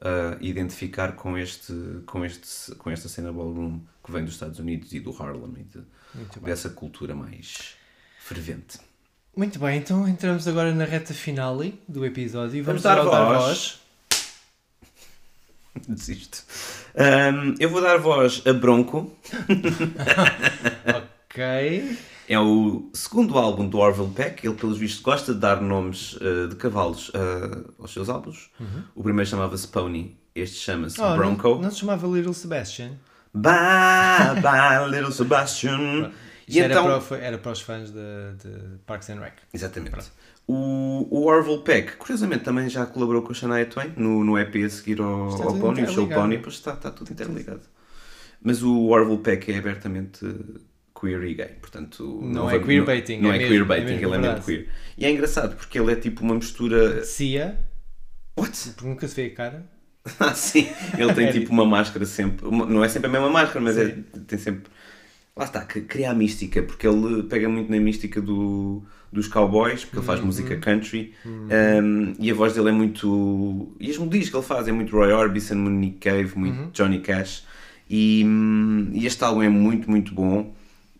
eh, 0.00 0.36
identificar 0.40 1.12
com 1.16 1.36
este 1.38 1.72
com 2.06 2.24
este 2.24 2.74
com 2.76 2.90
esta 2.90 3.08
cena 3.08 3.32
ballroom 3.32 3.80
que 4.04 4.12
vem 4.12 4.24
dos 4.24 4.34
Estados 4.34 4.58
Unidos 4.58 4.92
e 4.92 5.00
do 5.00 5.10
Harlem 5.10 5.52
e 5.60 5.64
de- 5.64 5.84
dessa 6.40 6.68
cultura 6.70 7.14
mais 7.14 7.76
fervente. 8.18 8.78
Muito 9.36 9.58
bem, 9.58 9.78
então 9.78 10.06
entramos 10.06 10.46
agora 10.46 10.72
na 10.72 10.84
reta 10.84 11.12
finale 11.12 11.78
do 11.88 12.04
episódio 12.06 12.56
e 12.58 12.62
vamos, 12.62 12.82
Vamos 12.82 13.04
dar 13.04 13.10
dar 13.10 13.38
voz. 13.38 13.80
Desisto. 15.88 16.44
Ahm, 16.96 17.54
eu 17.58 17.68
vou 17.68 17.82
dar 17.82 17.98
voz 17.98 18.42
a 18.46 18.52
Bronco. 18.52 19.16
Ok. 21.34 21.98
É 22.28 22.38
o 22.38 22.88
segundo 22.94 23.36
álbum 23.36 23.68
do 23.68 23.78
Orville 23.78 24.08
Peck. 24.10 24.46
Ele, 24.46 24.54
pelos 24.54 24.78
vistos, 24.78 25.02
gosta 25.02 25.34
de 25.34 25.40
dar 25.40 25.60
nomes 25.60 26.16
eh, 26.20 26.46
de 26.46 26.54
cavalos 26.54 27.10
eh, 27.12 27.64
aos 27.76 27.92
seus 27.92 28.08
álbuns. 28.08 28.50
O 28.94 29.02
primeiro 29.02 29.28
chamava-se 29.28 29.66
Pony. 29.66 30.16
Este 30.32 30.58
chama-se 30.58 31.00
Oh, 31.00 31.16
Bronco. 31.16 31.48
Não, 31.56 31.62
não 31.62 31.70
se 31.72 31.80
chamava 31.80 32.06
Little 32.06 32.32
Sebastian? 32.32 32.92
Bye, 33.34 34.40
bye, 34.40 34.86
little 34.88 35.10
Sebastian. 35.10 36.12
Isto 36.46 36.56
E 36.58 36.60
era, 36.60 36.72
então... 36.74 37.00
para, 37.00 37.16
era 37.18 37.38
para 37.38 37.52
os 37.52 37.60
fãs 37.60 37.90
de, 37.90 37.98
de 38.42 38.78
Parks 38.86 39.10
and 39.10 39.20
Rec. 39.20 39.34
Exatamente. 39.52 39.96
O, 40.46 41.06
o 41.10 41.24
Orville 41.26 41.62
Peck, 41.62 41.96
curiosamente, 41.96 42.44
também 42.44 42.68
já 42.68 42.84
colaborou 42.84 43.22
com 43.22 43.32
a 43.32 43.34
Shania 43.34 43.64
Twain 43.64 43.92
no, 43.96 44.22
no 44.22 44.38
EP 44.38 44.56
a 44.64 44.68
seguir 44.68 45.00
ao, 45.00 45.28
Está 45.28 45.44
ao 45.44 45.58
Pony, 45.58 45.82
o 45.84 45.88
show. 45.90 46.06
Pony, 46.06 46.38
pois 46.38 46.56
está, 46.56 46.74
está 46.74 46.90
tudo 46.90 47.10
interligado. 47.12 47.62
Mas 48.42 48.62
o 48.62 48.88
Orville 48.88 49.18
Peck 49.18 49.50
é 49.50 49.56
abertamente 49.58 50.20
queer 51.00 51.22
e 51.24 51.34
gay, 51.34 51.46
portanto... 51.60 52.20
Não 52.22 52.48
é 52.50 52.58
vai- 52.58 52.66
queerbaiting, 52.66 53.20
Não, 53.20 53.32
é 53.32 53.36
é, 53.36 53.38
mesmo- 53.38 53.54
queerbaiting, 53.54 53.86
é 53.86 53.96
mesmo 53.96 54.06
ele 54.06 54.14
é 54.14 54.18
mesmo 54.18 54.22
verdade. 54.22 54.44
queer. 54.44 54.68
E 54.98 55.06
é 55.06 55.10
engraçado 55.10 55.56
porque 55.56 55.78
ele 55.78 55.92
é 55.92 55.96
tipo 55.96 56.22
uma 56.22 56.34
mistura... 56.34 57.02
Cia, 57.04 57.58
What? 58.38 58.70
porque 58.74 58.88
nunca 58.88 59.08
se 59.08 59.14
vê 59.16 59.26
a 59.26 59.34
cara. 59.34 59.74
Ah, 60.20 60.34
sim. 60.34 60.68
Ele 60.98 61.14
tem 61.14 61.28
É 61.28 61.32
tipo 61.32 61.50
uma 61.50 61.64
máscara 61.64 62.04
sempre. 62.04 62.46
Não 62.50 62.84
é 62.84 62.88
sempre 62.90 63.08
a 63.08 63.12
mesma 63.12 63.30
máscara, 63.30 63.60
mas 63.62 63.78
é, 63.78 63.96
tem 64.26 64.38
sempre. 64.38 64.70
Lá 65.36 65.44
está, 65.44 65.64
que 65.64 65.80
cria 65.80 66.10
a 66.10 66.14
mística, 66.14 66.62
porque 66.62 66.86
ele 66.86 67.24
pega 67.24 67.48
muito 67.48 67.68
na 67.70 67.78
mística 67.80 68.20
do, 68.20 68.82
dos 69.12 69.26
cowboys, 69.26 69.84
porque 69.84 69.98
ele 69.98 70.06
faz 70.06 70.20
Uhum. 70.20 70.26
música 70.26 70.56
country, 70.58 71.12
um, 71.26 72.14
e 72.20 72.30
a 72.30 72.34
voz 72.34 72.54
dele 72.54 72.68
é 72.68 72.72
muito. 72.72 73.74
E 73.80 73.90
as 73.90 73.98
melodias 73.98 74.28
que 74.30 74.36
ele 74.36 74.44
faz 74.44 74.68
é 74.68 74.72
muito 74.72 74.94
Roy 74.96 75.10
Orbison, 75.12 75.56
muito 75.56 75.76
Nick 75.76 75.98
Cave, 75.98 76.38
muito 76.38 76.56
Uhum. 76.60 76.70
Johnny 76.72 77.00
Cash, 77.00 77.44
e, 77.90 78.24
e 78.92 79.06
este 79.06 79.24
álbum 79.24 79.42
é 79.42 79.48
muito, 79.48 79.90
muito 79.90 80.14
bom. 80.14 80.54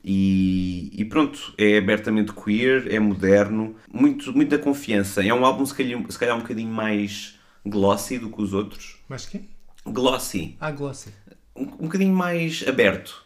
E, 0.06 0.90
e 0.92 1.04
pronto, 1.06 1.54
é 1.56 1.78
abertamente 1.78 2.32
queer, 2.34 2.92
é 2.92 2.98
moderno, 2.98 3.74
muito, 3.90 4.32
muita 4.36 4.58
confiança. 4.58 5.24
É 5.24 5.32
um 5.32 5.46
álbum, 5.46 5.64
se 5.64 5.74
calhar, 5.74 5.98
se 6.10 6.18
calhar 6.18 6.36
um 6.36 6.40
bocadinho 6.40 6.70
mais 6.70 7.38
glossy 7.64 8.18
do 8.18 8.28
que 8.28 8.42
os 8.42 8.52
outros. 8.52 8.96
Mas 9.08 9.24
quê? 9.24 9.40
Glossy, 9.86 10.56
Ah, 10.60 10.70
Glossy. 10.70 11.08
um, 11.56 11.62
um 11.62 11.66
bocadinho 11.86 12.14
mais 12.14 12.64
aberto. 12.68 13.23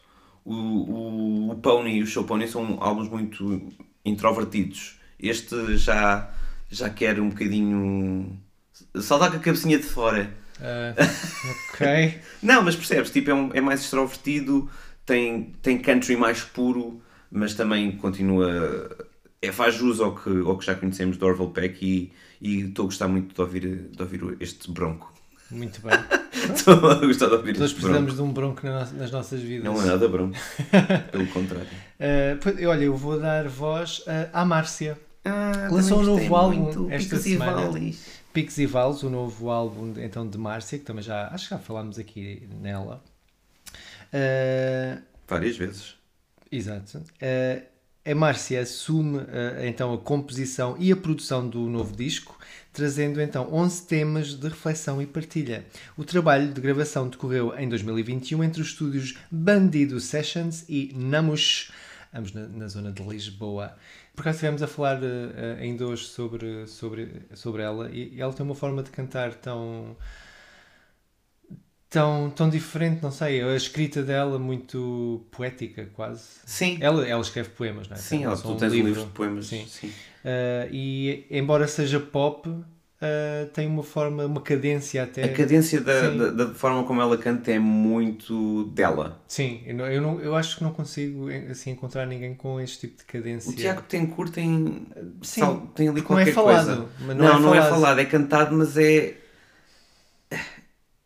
O, 0.48 0.54
o, 0.54 1.50
o 1.52 1.56
Pony 1.56 1.98
e 1.98 2.02
o 2.02 2.06
Show 2.06 2.24
Pony 2.24 2.48
são 2.48 2.78
álbuns 2.82 3.08
muito 3.08 3.68
introvertidos. 4.04 4.98
Este 5.18 5.76
já, 5.76 6.30
já 6.70 6.90
quer 6.90 7.20
um 7.20 7.28
bocadinho. 7.30 8.40
Só 8.96 9.18
dá 9.18 9.30
com 9.30 9.36
a 9.36 9.40
cabecinha 9.40 9.78
de 9.78 9.84
fora. 9.84 10.32
Ah, 10.60 10.94
ok. 11.74 12.20
Não, 12.42 12.62
mas 12.62 12.76
percebes? 12.76 13.10
Tipo, 13.10 13.30
é, 13.30 13.34
um- 13.34 13.50
é 13.54 13.60
mais 13.60 13.80
extrovertido, 13.82 14.70
tem, 15.04 15.52
tem 15.62 15.78
country 15.80 16.16
mais 16.16 16.42
puro, 16.42 17.02
mas 17.30 17.54
também 17.54 17.92
continua. 17.96 18.88
É, 19.40 19.52
faz 19.52 19.74
jus 19.74 20.00
ao 20.00 20.14
que, 20.16 20.30
ao 20.40 20.58
que 20.58 20.66
já 20.66 20.74
conhecemos 20.74 21.16
do 21.16 21.26
Orville 21.26 21.52
Peck 21.52 21.84
e 21.84 22.12
e 22.40 22.60
estou 22.68 22.84
a 22.84 22.86
gostar 22.86 23.08
muito 23.08 23.34
de 23.34 23.40
ouvir, 23.40 23.88
de 23.90 24.00
ouvir 24.00 24.36
este 24.38 24.70
bronco. 24.70 25.12
Muito 25.50 25.80
bem. 25.82 25.92
Estou 26.54 26.74
a 26.90 26.94
gostar 26.94 27.26
de 27.26 27.34
ouvir 27.34 27.50
este 27.60 27.74
precisamos 27.74 28.14
bronco. 28.14 28.14
de 28.14 28.22
um 28.22 28.32
bronco 28.32 28.66
nas 28.66 29.10
nossas 29.10 29.40
vidas. 29.40 29.64
Não 29.64 29.80
é 29.82 29.86
nada 29.86 30.08
bronco. 30.08 30.36
Pelo 31.10 31.26
contrário. 31.28 31.66
Pois, 32.42 32.64
olha, 32.64 32.84
eu 32.84 32.96
vou 32.96 33.18
dar 33.18 33.48
voz 33.48 34.02
à 34.32 34.44
Márcia. 34.44 34.98
Ah, 35.24 35.68
Lançou 35.70 36.00
um 36.00 36.04
novo 36.04 36.36
álbum 36.36 36.62
muito. 36.62 36.90
esta 36.90 37.16
Picos 37.16 37.26
e 37.26 37.30
semana. 37.32 37.52
Vales. 37.70 38.06
Pix 38.32 38.58
e 38.58 38.66
Vales, 38.66 39.02
o 39.02 39.10
novo 39.10 39.50
álbum 39.50 39.92
então 39.98 40.28
de 40.28 40.38
Márcia, 40.38 40.78
que 40.78 40.84
também 40.84 41.02
já 41.02 41.28
acho 41.28 41.48
que 41.48 41.54
já 41.54 41.58
falámos 41.58 41.98
aqui 41.98 42.48
nela. 42.60 43.02
Ah, 44.12 44.98
Várias 45.26 45.56
vezes. 45.56 45.94
Exato. 46.50 47.02
Eh, 47.20 47.62
a 48.06 48.14
Márcia 48.14 48.62
assume 48.62 49.20
eh, 49.28 49.66
então 49.68 49.92
a 49.92 49.98
composição 49.98 50.76
e 50.78 50.90
a 50.90 50.96
produção 50.96 51.46
do 51.46 51.60
novo 51.68 51.94
disco, 51.94 52.38
trazendo 52.78 53.20
então 53.20 53.52
11 53.52 53.86
temas 53.88 54.34
de 54.34 54.46
reflexão 54.48 55.02
e 55.02 55.06
partilha. 55.06 55.66
O 55.96 56.04
trabalho 56.04 56.52
de 56.52 56.60
gravação 56.60 57.08
decorreu 57.08 57.52
em 57.58 57.68
2021 57.68 58.44
entre 58.44 58.62
os 58.62 58.68
estúdios 58.68 59.18
Bandido 59.28 59.98
Sessions 59.98 60.64
e 60.68 60.92
Namush, 60.94 61.72
ambos 62.14 62.32
na, 62.32 62.46
na 62.46 62.68
zona 62.68 62.92
de 62.92 63.02
Lisboa. 63.02 63.74
Por 64.14 64.20
acaso 64.20 64.36
estivemos 64.36 64.62
a 64.62 64.68
falar 64.68 65.00
eh, 65.02 65.58
ainda 65.60 65.88
hoje 65.88 66.04
sobre, 66.04 66.68
sobre, 66.68 67.22
sobre 67.34 67.62
ela 67.62 67.90
e 67.90 68.20
ela 68.20 68.32
tem 68.32 68.46
uma 68.46 68.54
forma 68.54 68.80
de 68.80 68.90
cantar 68.90 69.34
tão 69.34 69.96
tão, 71.90 72.30
tão 72.30 72.48
diferente, 72.48 73.02
não 73.02 73.10
sei, 73.10 73.42
a 73.42 73.56
escrita 73.56 74.02
dela 74.02 74.38
muito 74.38 75.26
poética 75.30 75.88
quase. 75.94 76.22
Sim. 76.44 76.78
Ela, 76.80 77.06
ela 77.08 77.22
escreve 77.22 77.48
poemas, 77.50 77.88
não 77.88 77.96
é? 77.96 77.98
Sim, 77.98 78.18
Tem 78.18 78.24
ela, 78.24 78.36
só 78.36 78.42
tu 78.42 78.52
um 78.52 78.56
tens 78.56 78.72
um 78.72 78.74
livro. 78.76 78.88
livro 78.90 79.04
de 79.06 79.10
poemas. 79.10 79.46
Sim. 79.46 79.66
Sim. 79.66 79.92
Uh, 80.24 80.68
e 80.72 81.26
embora 81.30 81.66
seja 81.68 82.00
pop, 82.00 82.48
uh, 82.48 82.64
tem 83.52 83.66
uma 83.66 83.82
forma, 83.82 84.26
uma 84.26 84.40
cadência 84.40 85.02
até. 85.04 85.24
A 85.24 85.32
cadência 85.32 85.80
da, 85.80 86.10
da, 86.10 86.30
da 86.30 86.54
forma 86.54 86.84
como 86.84 87.00
ela 87.00 87.16
canta 87.16 87.50
é 87.52 87.58
muito 87.58 88.64
dela. 88.70 89.20
Sim, 89.28 89.62
eu, 89.66 89.74
não, 89.74 89.86
eu, 89.86 90.00
não- 90.02 90.20
eu 90.20 90.34
acho 90.36 90.56
que 90.58 90.64
não 90.64 90.72
consigo 90.72 91.28
assim, 91.50 91.70
encontrar 91.70 92.06
ninguém 92.06 92.34
com 92.34 92.60
este 92.60 92.80
tipo 92.88 92.98
de 92.98 93.04
cadência. 93.04 93.50
O 93.50 93.54
Tiago 93.54 93.82
Tencourt 93.82 94.32
tem, 94.32 94.86
Sim, 95.22 95.40
sal- 95.40 95.66
tem 95.74 95.88
ali 95.88 96.00
porque 96.02 96.12
não 96.14 96.20
é 96.20 96.24
qualquer 96.24 96.34
falado, 96.34 96.88
coisa. 96.98 97.14
não, 97.14 97.14
não 97.14 97.36
é 97.38 97.40
não 97.40 97.54
é 97.54 97.62
falado, 97.62 97.98
é 98.00 98.04
cantado, 98.04 98.56
mas 98.56 98.76
é. 98.76 99.14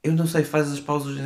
Eu 0.05 0.15
não 0.15 0.27
sei, 0.27 0.43
faz 0.43 0.73
as 0.73 0.81
pausas, 0.81 1.17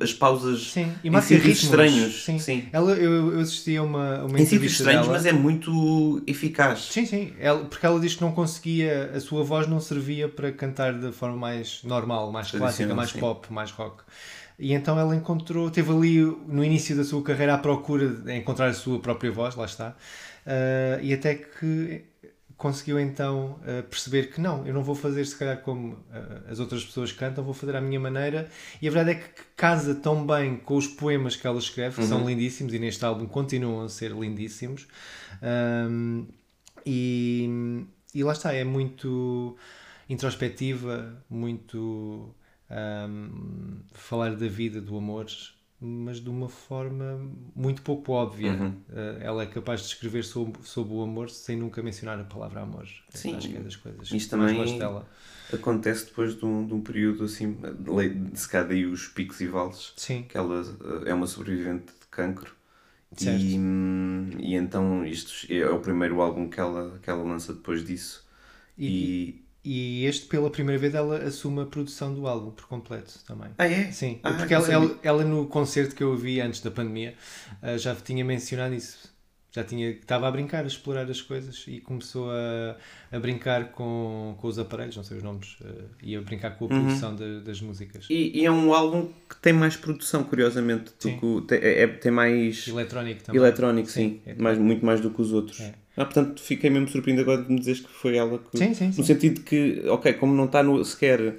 as 0.00 0.12
pausas 0.14 0.70
Sim, 0.72 0.90
e 1.04 1.08
em 1.08 1.20
sítios 1.20 1.62
estranhos. 1.64 2.24
Sim. 2.24 2.38
Sim. 2.38 2.66
Ela, 2.72 2.92
eu, 2.92 3.30
eu 3.34 3.40
assisti 3.40 3.76
a 3.76 3.82
uma, 3.82 4.24
uma 4.24 4.40
Em 4.40 4.44
sítios 4.46 4.52
entrevista 4.52 4.82
estranhos, 4.84 5.02
dela. 5.06 5.12
mas 5.18 5.26
é 5.26 5.32
muito 5.32 6.22
eficaz. 6.26 6.80
Sim, 6.90 7.04
sim. 7.04 7.34
Ela, 7.38 7.66
porque 7.66 7.84
ela 7.84 8.00
diz 8.00 8.14
que 8.14 8.22
não 8.22 8.32
conseguia, 8.32 9.10
a 9.14 9.20
sua 9.20 9.44
voz 9.44 9.66
não 9.66 9.80
servia 9.80 10.30
para 10.30 10.50
cantar 10.50 10.94
de 10.98 11.12
forma 11.12 11.36
mais 11.36 11.82
normal, 11.84 12.32
mais 12.32 12.50
clássica, 12.50 12.94
mais 12.94 13.10
sim. 13.10 13.18
pop, 13.20 13.52
mais 13.52 13.70
rock. 13.70 14.02
E 14.58 14.72
então 14.72 14.98
ela 14.98 15.14
encontrou, 15.14 15.70
teve 15.70 15.90
ali 15.92 16.20
no 16.46 16.64
início 16.64 16.96
da 16.96 17.04
sua 17.04 17.22
carreira 17.22 17.54
à 17.54 17.58
procura 17.58 18.08
de 18.08 18.34
encontrar 18.34 18.68
a 18.68 18.74
sua 18.74 18.98
própria 19.00 19.30
voz, 19.30 19.54
lá 19.56 19.64
está, 19.66 19.94
Ah, 20.46 20.98
e 21.02 21.12
até 21.12 21.34
que 21.34 22.04
conseguiu 22.62 23.00
então 23.00 23.58
ah, 23.64 23.82
perceber 23.82 24.30
que 24.30 24.40
não, 24.40 24.64
eu 24.64 24.72
não 24.72 24.84
vou 24.84 24.94
fazer 24.94 25.24
se 25.24 25.34
calhar 25.34 25.60
como 25.62 25.98
ah, 26.12 26.42
as 26.48 26.60
outras 26.60 26.84
pessoas 26.84 27.10
cantam, 27.10 27.42
vou 27.42 27.52
fazer 27.52 27.74
à 27.74 27.80
minha 27.80 27.98
maneira. 27.98 28.48
E 28.80 28.86
a 28.86 28.90
verdade 28.90 29.18
é 29.18 29.20
que 29.20 29.42
casa 29.56 29.96
tão 29.96 30.24
bem 30.24 30.56
com 30.58 30.76
os 30.76 30.86
poemas 30.86 31.34
que 31.34 31.44
ela 31.44 31.58
escreve, 31.58 31.96
que 31.96 32.06
são 32.06 32.24
lindíssimos 32.24 32.72
e 32.72 32.78
neste 32.78 33.04
álbum 33.04 33.26
continuam 33.26 33.84
a 33.84 33.88
ser 33.88 34.12
lindíssimos. 34.12 34.86
Ahm, 35.42 36.26
e, 36.86 37.84
e 38.14 38.22
lá 38.22 38.32
está, 38.32 38.52
é 38.52 38.62
muito 38.62 39.56
introspectiva, 40.08 41.20
muito 41.28 42.32
ahm, 42.70 43.80
falar 43.92 44.36
da 44.36 44.46
vida, 44.46 44.80
do 44.80 44.96
amor, 44.96 45.26
mas 45.84 46.20
de 46.20 46.28
uma 46.30 46.48
forma 46.48 47.18
muito 47.54 47.82
pouco 47.82 48.12
óbvia. 48.12 48.60
Ah, 48.90 49.18
ela 49.20 49.42
é 49.42 49.46
capaz 49.46 49.80
de 49.80 49.86
escrever 49.88 50.24
sobre, 50.24 50.62
sobre 50.64 50.94
o 50.94 51.02
amor 51.02 51.30
sem 51.30 51.56
nunca 51.56 51.82
mencionar 51.82 52.18
a 52.20 52.24
palavra 52.24 52.60
amor. 52.62 52.86
Sim, 53.10 53.34
Acho 53.34 53.50
que 53.50 53.56
é 53.56 53.60
das 53.60 53.76
coisas 53.76 54.08
isto 54.10 54.30
também-. 54.30 54.78
Acontece 55.52 56.06
depois 56.06 56.36
de 56.36 56.44
um, 56.44 56.66
de 56.66 56.72
um 56.74 56.80
período 56.80 57.24
assim, 57.24 57.54
de 57.54 58.38
se 58.40 58.48
calhar 58.48 58.68
daí 58.68 58.86
os 58.86 59.06
picos 59.08 59.40
e 59.40 59.46
vales, 59.46 59.92
Sim, 59.96 60.28
que 60.28 60.36
ela 60.36 60.62
eh, 61.06 61.10
é 61.10 61.14
uma 61.14 61.26
sobrevivente 61.26 61.92
de 61.92 62.06
cancro. 62.10 62.54
Certo. 63.16 63.44
E, 63.44 63.58
hum, 63.58 64.30
e 64.40 64.54
então 64.54 65.04
isto 65.06 65.32
é 65.52 65.68
o 65.68 65.80
primeiro 65.80 66.20
álbum 66.22 66.48
que 66.48 66.60
ela, 66.60 66.98
que 67.00 67.10
ela 67.10 67.22
lança 67.22 67.52
depois 67.54 67.84
disso. 67.84 68.26
E- 68.78 69.41
E, 69.64 70.04
este, 70.06 70.26
pela 70.26 70.50
primeira 70.50 70.80
vez, 70.80 70.92
ela 70.94 71.18
assume 71.18 71.62
a 71.62 71.66
produção 71.66 72.12
do 72.12 72.26
álbum 72.26 72.50
por 72.50 72.66
completo 72.66 73.18
também. 73.26 73.48
Ah, 73.58 73.66
é? 73.66 73.92
Sim, 73.92 74.18
Ah, 74.22 74.32
porque 74.32 74.52
ela, 74.54 74.68
ela, 74.68 74.98
ela 75.02 75.24
no 75.24 75.46
concerto 75.46 75.94
que 75.94 76.02
eu 76.02 76.16
vi 76.16 76.40
antes 76.40 76.60
da 76.60 76.70
pandemia 76.70 77.14
ah, 77.62 77.76
já 77.76 77.94
tinha 77.94 78.24
mencionado 78.24 78.74
isso. 78.74 79.12
Já 79.54 79.62
tinha, 79.62 79.90
estava 79.90 80.26
a 80.26 80.30
brincar, 80.30 80.64
a 80.64 80.66
explorar 80.66 81.08
as 81.10 81.20
coisas 81.20 81.62
e 81.68 81.78
começou 81.78 82.30
a, 82.30 82.74
a 83.14 83.20
brincar 83.20 83.70
com, 83.72 84.34
com 84.40 84.48
os 84.48 84.58
aparelhos, 84.58 84.96
não 84.96 85.04
sei 85.04 85.18
os 85.18 85.22
nomes, 85.22 85.58
ah, 85.62 85.68
e 86.02 86.16
a 86.16 86.20
brincar 86.22 86.56
com 86.56 86.64
a 86.64 86.68
Uhum. 86.74 86.84
produção 86.84 87.14
de- 87.14 87.42
das 87.42 87.60
músicas. 87.60 88.06
E, 88.10 88.40
e 88.40 88.46
é 88.46 88.50
um 88.50 88.72
álbum 88.72 89.10
que 89.28 89.36
tem 89.42 89.52
mais 89.52 89.76
produção, 89.76 90.24
curiosamente. 90.24 90.86
do 90.86 91.02
Sim. 91.02 91.18
que 91.20 91.46
tem, 91.46 91.58
é, 91.62 91.86
tem 91.86 92.10
mais 92.10 92.66
Eletrónico 92.66 93.22
também. 93.24 93.40
eletrónico, 93.42 93.90
sim. 93.90 94.22
é. 94.26 94.34
mais, 94.34 94.56
muito 94.58 94.84
mais 94.84 95.00
do 95.02 95.10
que 95.10 95.20
os 95.20 95.32
outros. 95.32 95.60
É. 95.60 95.74
Ah, 95.96 96.04
portanto, 96.04 96.40
fiquei 96.40 96.70
mesmo 96.70 96.88
surpreendido 96.88 97.30
agora 97.30 97.44
de 97.46 97.52
me 97.52 97.58
dizeres 97.58 97.80
que 97.80 97.90
foi 97.90 98.16
ela 98.16 98.38
que. 98.38 98.56
Sim, 98.58 98.74
sim, 98.74 98.92
sim. 98.92 99.00
No 99.00 99.06
sentido 99.06 99.40
que, 99.42 99.82
ok, 99.88 100.12
como 100.14 100.34
não 100.34 100.46
está 100.46 100.62
no, 100.62 100.82
sequer 100.84 101.36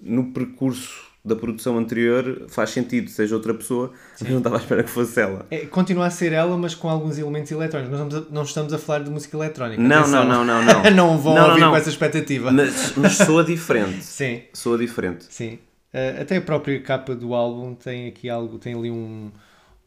no 0.00 0.32
percurso 0.32 1.08
da 1.24 1.34
produção 1.34 1.76
anterior, 1.76 2.46
faz 2.48 2.70
sentido, 2.70 3.10
seja 3.10 3.34
outra 3.34 3.52
pessoa, 3.52 3.92
mas 4.20 4.30
não 4.30 4.38
estava 4.38 4.56
à 4.56 4.60
espera 4.60 4.82
que 4.84 4.88
fosse 4.88 5.20
ela. 5.20 5.44
É, 5.50 5.66
continua 5.66 6.06
a 6.06 6.10
ser 6.10 6.32
ela, 6.32 6.56
mas 6.56 6.74
com 6.74 6.88
alguns 6.88 7.18
elementos 7.18 7.50
eletrónicos. 7.50 7.98
Não 7.98 8.06
estamos 8.06 8.28
a, 8.28 8.32
não 8.32 8.42
estamos 8.44 8.72
a 8.72 8.78
falar 8.78 9.00
de 9.00 9.10
música 9.10 9.36
eletrónica. 9.36 9.82
Não, 9.82 10.06
não, 10.08 10.24
não, 10.24 10.44
não, 10.44 10.62
não. 10.64 10.90
não 10.94 11.18
vão 11.18 11.34
Não, 11.34 11.42
não, 11.42 11.48
ouvir 11.50 11.60
não. 11.60 11.70
com 11.70 11.76
essa 11.76 11.90
expectativa. 11.90 12.50
Mas, 12.52 12.94
mas 12.96 13.12
soa 13.14 13.42
diferente. 13.44 14.02
Sim, 14.06 14.42
Soa 14.54 14.78
diferente. 14.78 15.26
Sim. 15.28 15.58
Uh, 15.92 16.22
até 16.22 16.36
a 16.36 16.40
própria 16.40 16.80
capa 16.80 17.14
do 17.14 17.34
álbum 17.34 17.74
tem 17.74 18.06
aqui 18.08 18.30
algo, 18.30 18.58
tem 18.58 18.74
ali 18.74 18.90
um. 18.90 19.30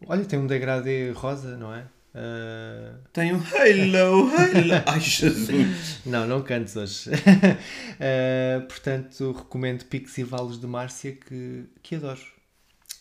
Olha, 0.06 0.26
tem 0.26 0.38
um 0.38 0.46
degradê 0.48 1.12
rosa, 1.12 1.56
não 1.58 1.74
é? 1.74 1.84
Uh, 2.14 2.98
Tem 3.14 3.34
um 3.34 3.42
hello, 3.54 4.30
hello. 4.36 4.84
Ai, 4.86 5.00
Jesus. 5.00 6.00
não, 6.06 6.28
não 6.28 6.42
cantes 6.42 6.76
hoje. 6.76 7.10
Uh, 7.10 8.62
portanto, 8.68 9.32
recomendo 9.32 9.86
Pix 9.86 10.18
e 10.18 10.24
Vales 10.24 10.60
de 10.60 10.68
Márcia 10.68 11.14
que, 11.14 11.66
que 11.82 11.96
adoro. 11.96 12.20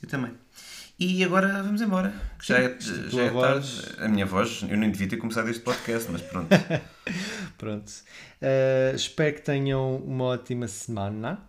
Eu 0.03 0.09
também. 0.09 0.33
E 0.99 1.25
agora 1.25 1.63
vamos 1.63 1.81
embora. 1.81 2.15
Já 2.43 2.59
é, 2.59 2.79
Sim, 2.79 3.09
já 3.11 3.23
é 3.23 3.31
voz. 3.31 3.83
tarde. 3.83 4.03
A 4.05 4.09
minha 4.09 4.27
voz, 4.27 4.63
eu 4.69 4.77
nem 4.77 4.91
devia 4.91 5.09
ter 5.09 5.17
começado 5.17 5.49
este 5.49 5.63
podcast, 5.63 6.11
mas 6.13 6.21
pronto. 6.23 6.49
Pronto. 7.59 7.91
Uh, 8.41 8.95
espero 8.95 9.35
que 9.35 9.43
tenham 9.43 9.97
uma 9.97 10.25
ótima 10.25 10.69
semana. 10.69 11.41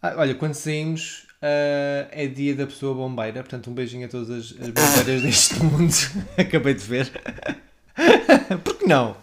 Ah, 0.00 0.14
olha, 0.18 0.34
quando 0.34 0.54
saímos 0.54 1.26
uh, 1.44 2.08
é 2.10 2.26
dia 2.26 2.54
da 2.54 2.66
pessoa 2.66 2.94
bombeira, 2.94 3.42
portanto, 3.42 3.70
um 3.70 3.74
beijinho 3.74 4.06
a 4.06 4.08
todas 4.08 4.30
as, 4.30 4.60
as 4.60 4.70
bombeiras 4.70 5.22
deste 5.22 5.54
mundo. 5.62 5.92
Acabei 6.38 6.74
de 6.74 6.84
ver. 6.84 7.12
Por 8.64 8.76
que 8.78 8.86
não? 8.86 9.16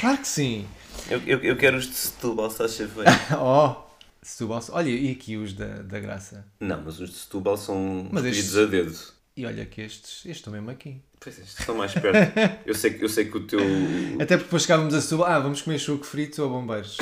Claro 0.00 0.18
que 0.18 0.28
sim. 0.28 0.66
eu, 1.10 1.20
eu, 1.26 1.38
eu 1.40 1.56
quero 1.56 1.76
os 1.76 1.86
de 1.86 1.94
Setúbal, 1.94 2.50
se 2.50 2.62
achas 2.62 2.90
bem. 2.92 3.04
Oh, 3.40 3.74
Setúbal. 4.22 4.62
Olha, 4.70 4.88
e 4.90 5.10
aqui 5.12 5.36
os 5.36 5.52
da, 5.54 5.66
da 5.82 5.98
Graça. 6.00 6.44
Não, 6.60 6.82
mas 6.84 7.00
os 7.00 7.10
de 7.10 7.16
Setúbal 7.16 7.56
são 7.56 8.08
Mas 8.10 8.24
estes- 8.24 8.56
a 8.56 8.66
dedo. 8.66 8.96
E 9.36 9.46
olha 9.46 9.64
que 9.64 9.80
estes, 9.80 10.16
estes 10.18 10.36
estão 10.36 10.52
mesmo 10.52 10.70
aqui. 10.70 11.00
Pois 11.18 11.38
é, 11.38 11.42
estes 11.42 11.60
estão 11.60 11.74
mais 11.74 11.92
perto. 11.94 12.32
eu, 12.66 12.74
sei, 12.74 12.92
que- 12.92 13.04
eu 13.04 13.08
sei 13.08 13.24
que 13.26 13.36
o 13.36 13.46
teu. 13.46 13.60
Até 14.16 14.36
porque 14.36 14.44
depois 14.44 14.62
chegávamos 14.62 14.92
a 14.94 15.00
Setúbal, 15.00 15.26
ah, 15.28 15.38
vamos 15.38 15.62
comer 15.62 15.78
choco 15.78 16.04
frito 16.04 16.42
ou 16.42 16.50
bombeiros. 16.50 16.98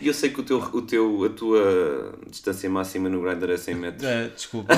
E 0.00 0.06
eu 0.06 0.14
sei 0.14 0.30
que 0.30 0.40
o 0.40 0.42
teu, 0.42 0.58
o 0.58 0.82
teu, 0.82 1.24
a 1.24 1.28
tua 1.30 2.18
distância 2.28 2.68
máxima 2.68 3.08
no 3.08 3.22
Grindr 3.22 3.50
é 3.50 3.56
100 3.56 3.74
metros. 3.74 4.04
Ah, 4.04 4.28
desculpa. 4.34 4.74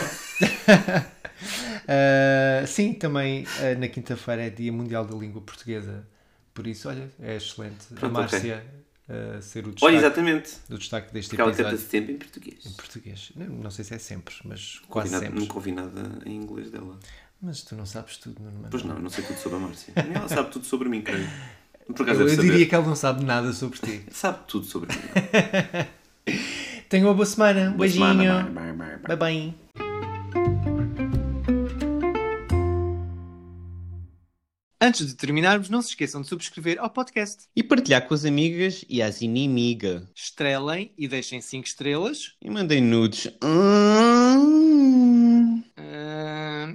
Ah, 1.86 2.64
sim, 2.66 2.92
também 2.92 3.46
ah, 3.60 3.78
na 3.78 3.88
quinta-feira 3.88 4.46
é 4.46 4.50
Dia 4.50 4.72
Mundial 4.72 5.04
da 5.04 5.14
Língua 5.16 5.40
Portuguesa. 5.42 6.06
Por 6.52 6.66
isso, 6.66 6.88
olha, 6.88 7.10
é 7.20 7.36
excelente. 7.36 7.86
a 7.92 8.00
Pronto, 8.00 8.12
Márcia 8.12 8.64
ah, 9.08 9.40
ser 9.40 9.64
o 9.64 9.68
Olha, 9.68 9.72
destaque, 9.72 9.96
exatamente. 9.96 10.56
do 10.68 10.78
destaque 10.78 11.12
deste 11.12 11.30
Porque 11.30 11.40
ela 11.40 11.50
canta 11.50 11.62
episódio. 11.62 11.86
sempre 11.88 12.12
em 12.12 12.18
português. 12.18 12.66
Em 12.66 12.72
português. 12.72 13.32
Não, 13.36 13.46
não 13.46 13.70
sei 13.70 13.84
se 13.84 13.94
é 13.94 13.98
sempre, 13.98 14.34
mas 14.44 14.80
quase 14.88 15.10
sempre. 15.10 15.38
Nunca 15.38 15.54
ouvi 15.54 15.72
nada 15.72 16.18
em 16.26 16.36
inglês 16.36 16.70
dela. 16.70 16.98
Mas 17.40 17.62
tu 17.62 17.76
não 17.76 17.86
sabes 17.86 18.16
tudo, 18.16 18.40
Nuno 18.40 18.54
Manuel. 18.54 18.70
Pois 18.70 18.82
não, 18.82 18.98
não 18.98 19.08
sei 19.08 19.24
tudo 19.24 19.38
sobre 19.38 19.58
a 19.58 19.60
Márcia. 19.60 19.94
Nem 19.96 20.14
Ela 20.14 20.28
sabe 20.28 20.50
tudo 20.50 20.66
sobre 20.66 20.88
mim, 20.88 21.02
creio. 21.02 21.28
Por 21.94 22.02
acaso 22.02 22.20
Eu, 22.22 22.28
eu 22.28 22.36
diria 22.36 22.66
que 22.66 22.74
ela 22.74 22.86
não 22.86 22.96
sabe 22.96 23.24
nada 23.24 23.52
sobre 23.52 23.78
ti. 23.78 24.02
Sabe 24.12 24.38
tudo 24.46 24.66
sobre 24.66 24.94
mim. 24.94 26.36
Tenha 26.88 27.04
uma 27.06 27.14
boa 27.14 27.26
semana. 27.26 27.60
Um 27.70 27.76
Boa 27.76 27.78
beijinho. 27.78 28.06
semana, 28.06 28.42
bye, 28.44 28.72
bye, 28.72 28.96
bye. 28.98 29.16
Bye 29.16 29.16
bye. 29.16 30.58
Antes 34.80 35.06
de 35.06 35.14
terminarmos, 35.14 35.68
não 35.68 35.82
se 35.82 35.88
esqueçam 35.90 36.22
de 36.22 36.28
subscrever 36.28 36.78
ao 36.80 36.88
podcast. 36.88 37.44
E 37.54 37.62
partilhar 37.64 38.06
com 38.06 38.14
as 38.14 38.24
amigas 38.24 38.84
e 38.88 39.02
as 39.02 39.20
inimigas. 39.20 40.04
Estrelem 40.14 40.92
e 40.96 41.08
deixem 41.08 41.40
5 41.40 41.66
estrelas. 41.66 42.34
E 42.40 42.48
mandem 42.48 42.80
nudes. 42.80 43.26
Hum. 43.42 44.07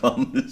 Como 0.00 0.26
vem, 0.32 0.44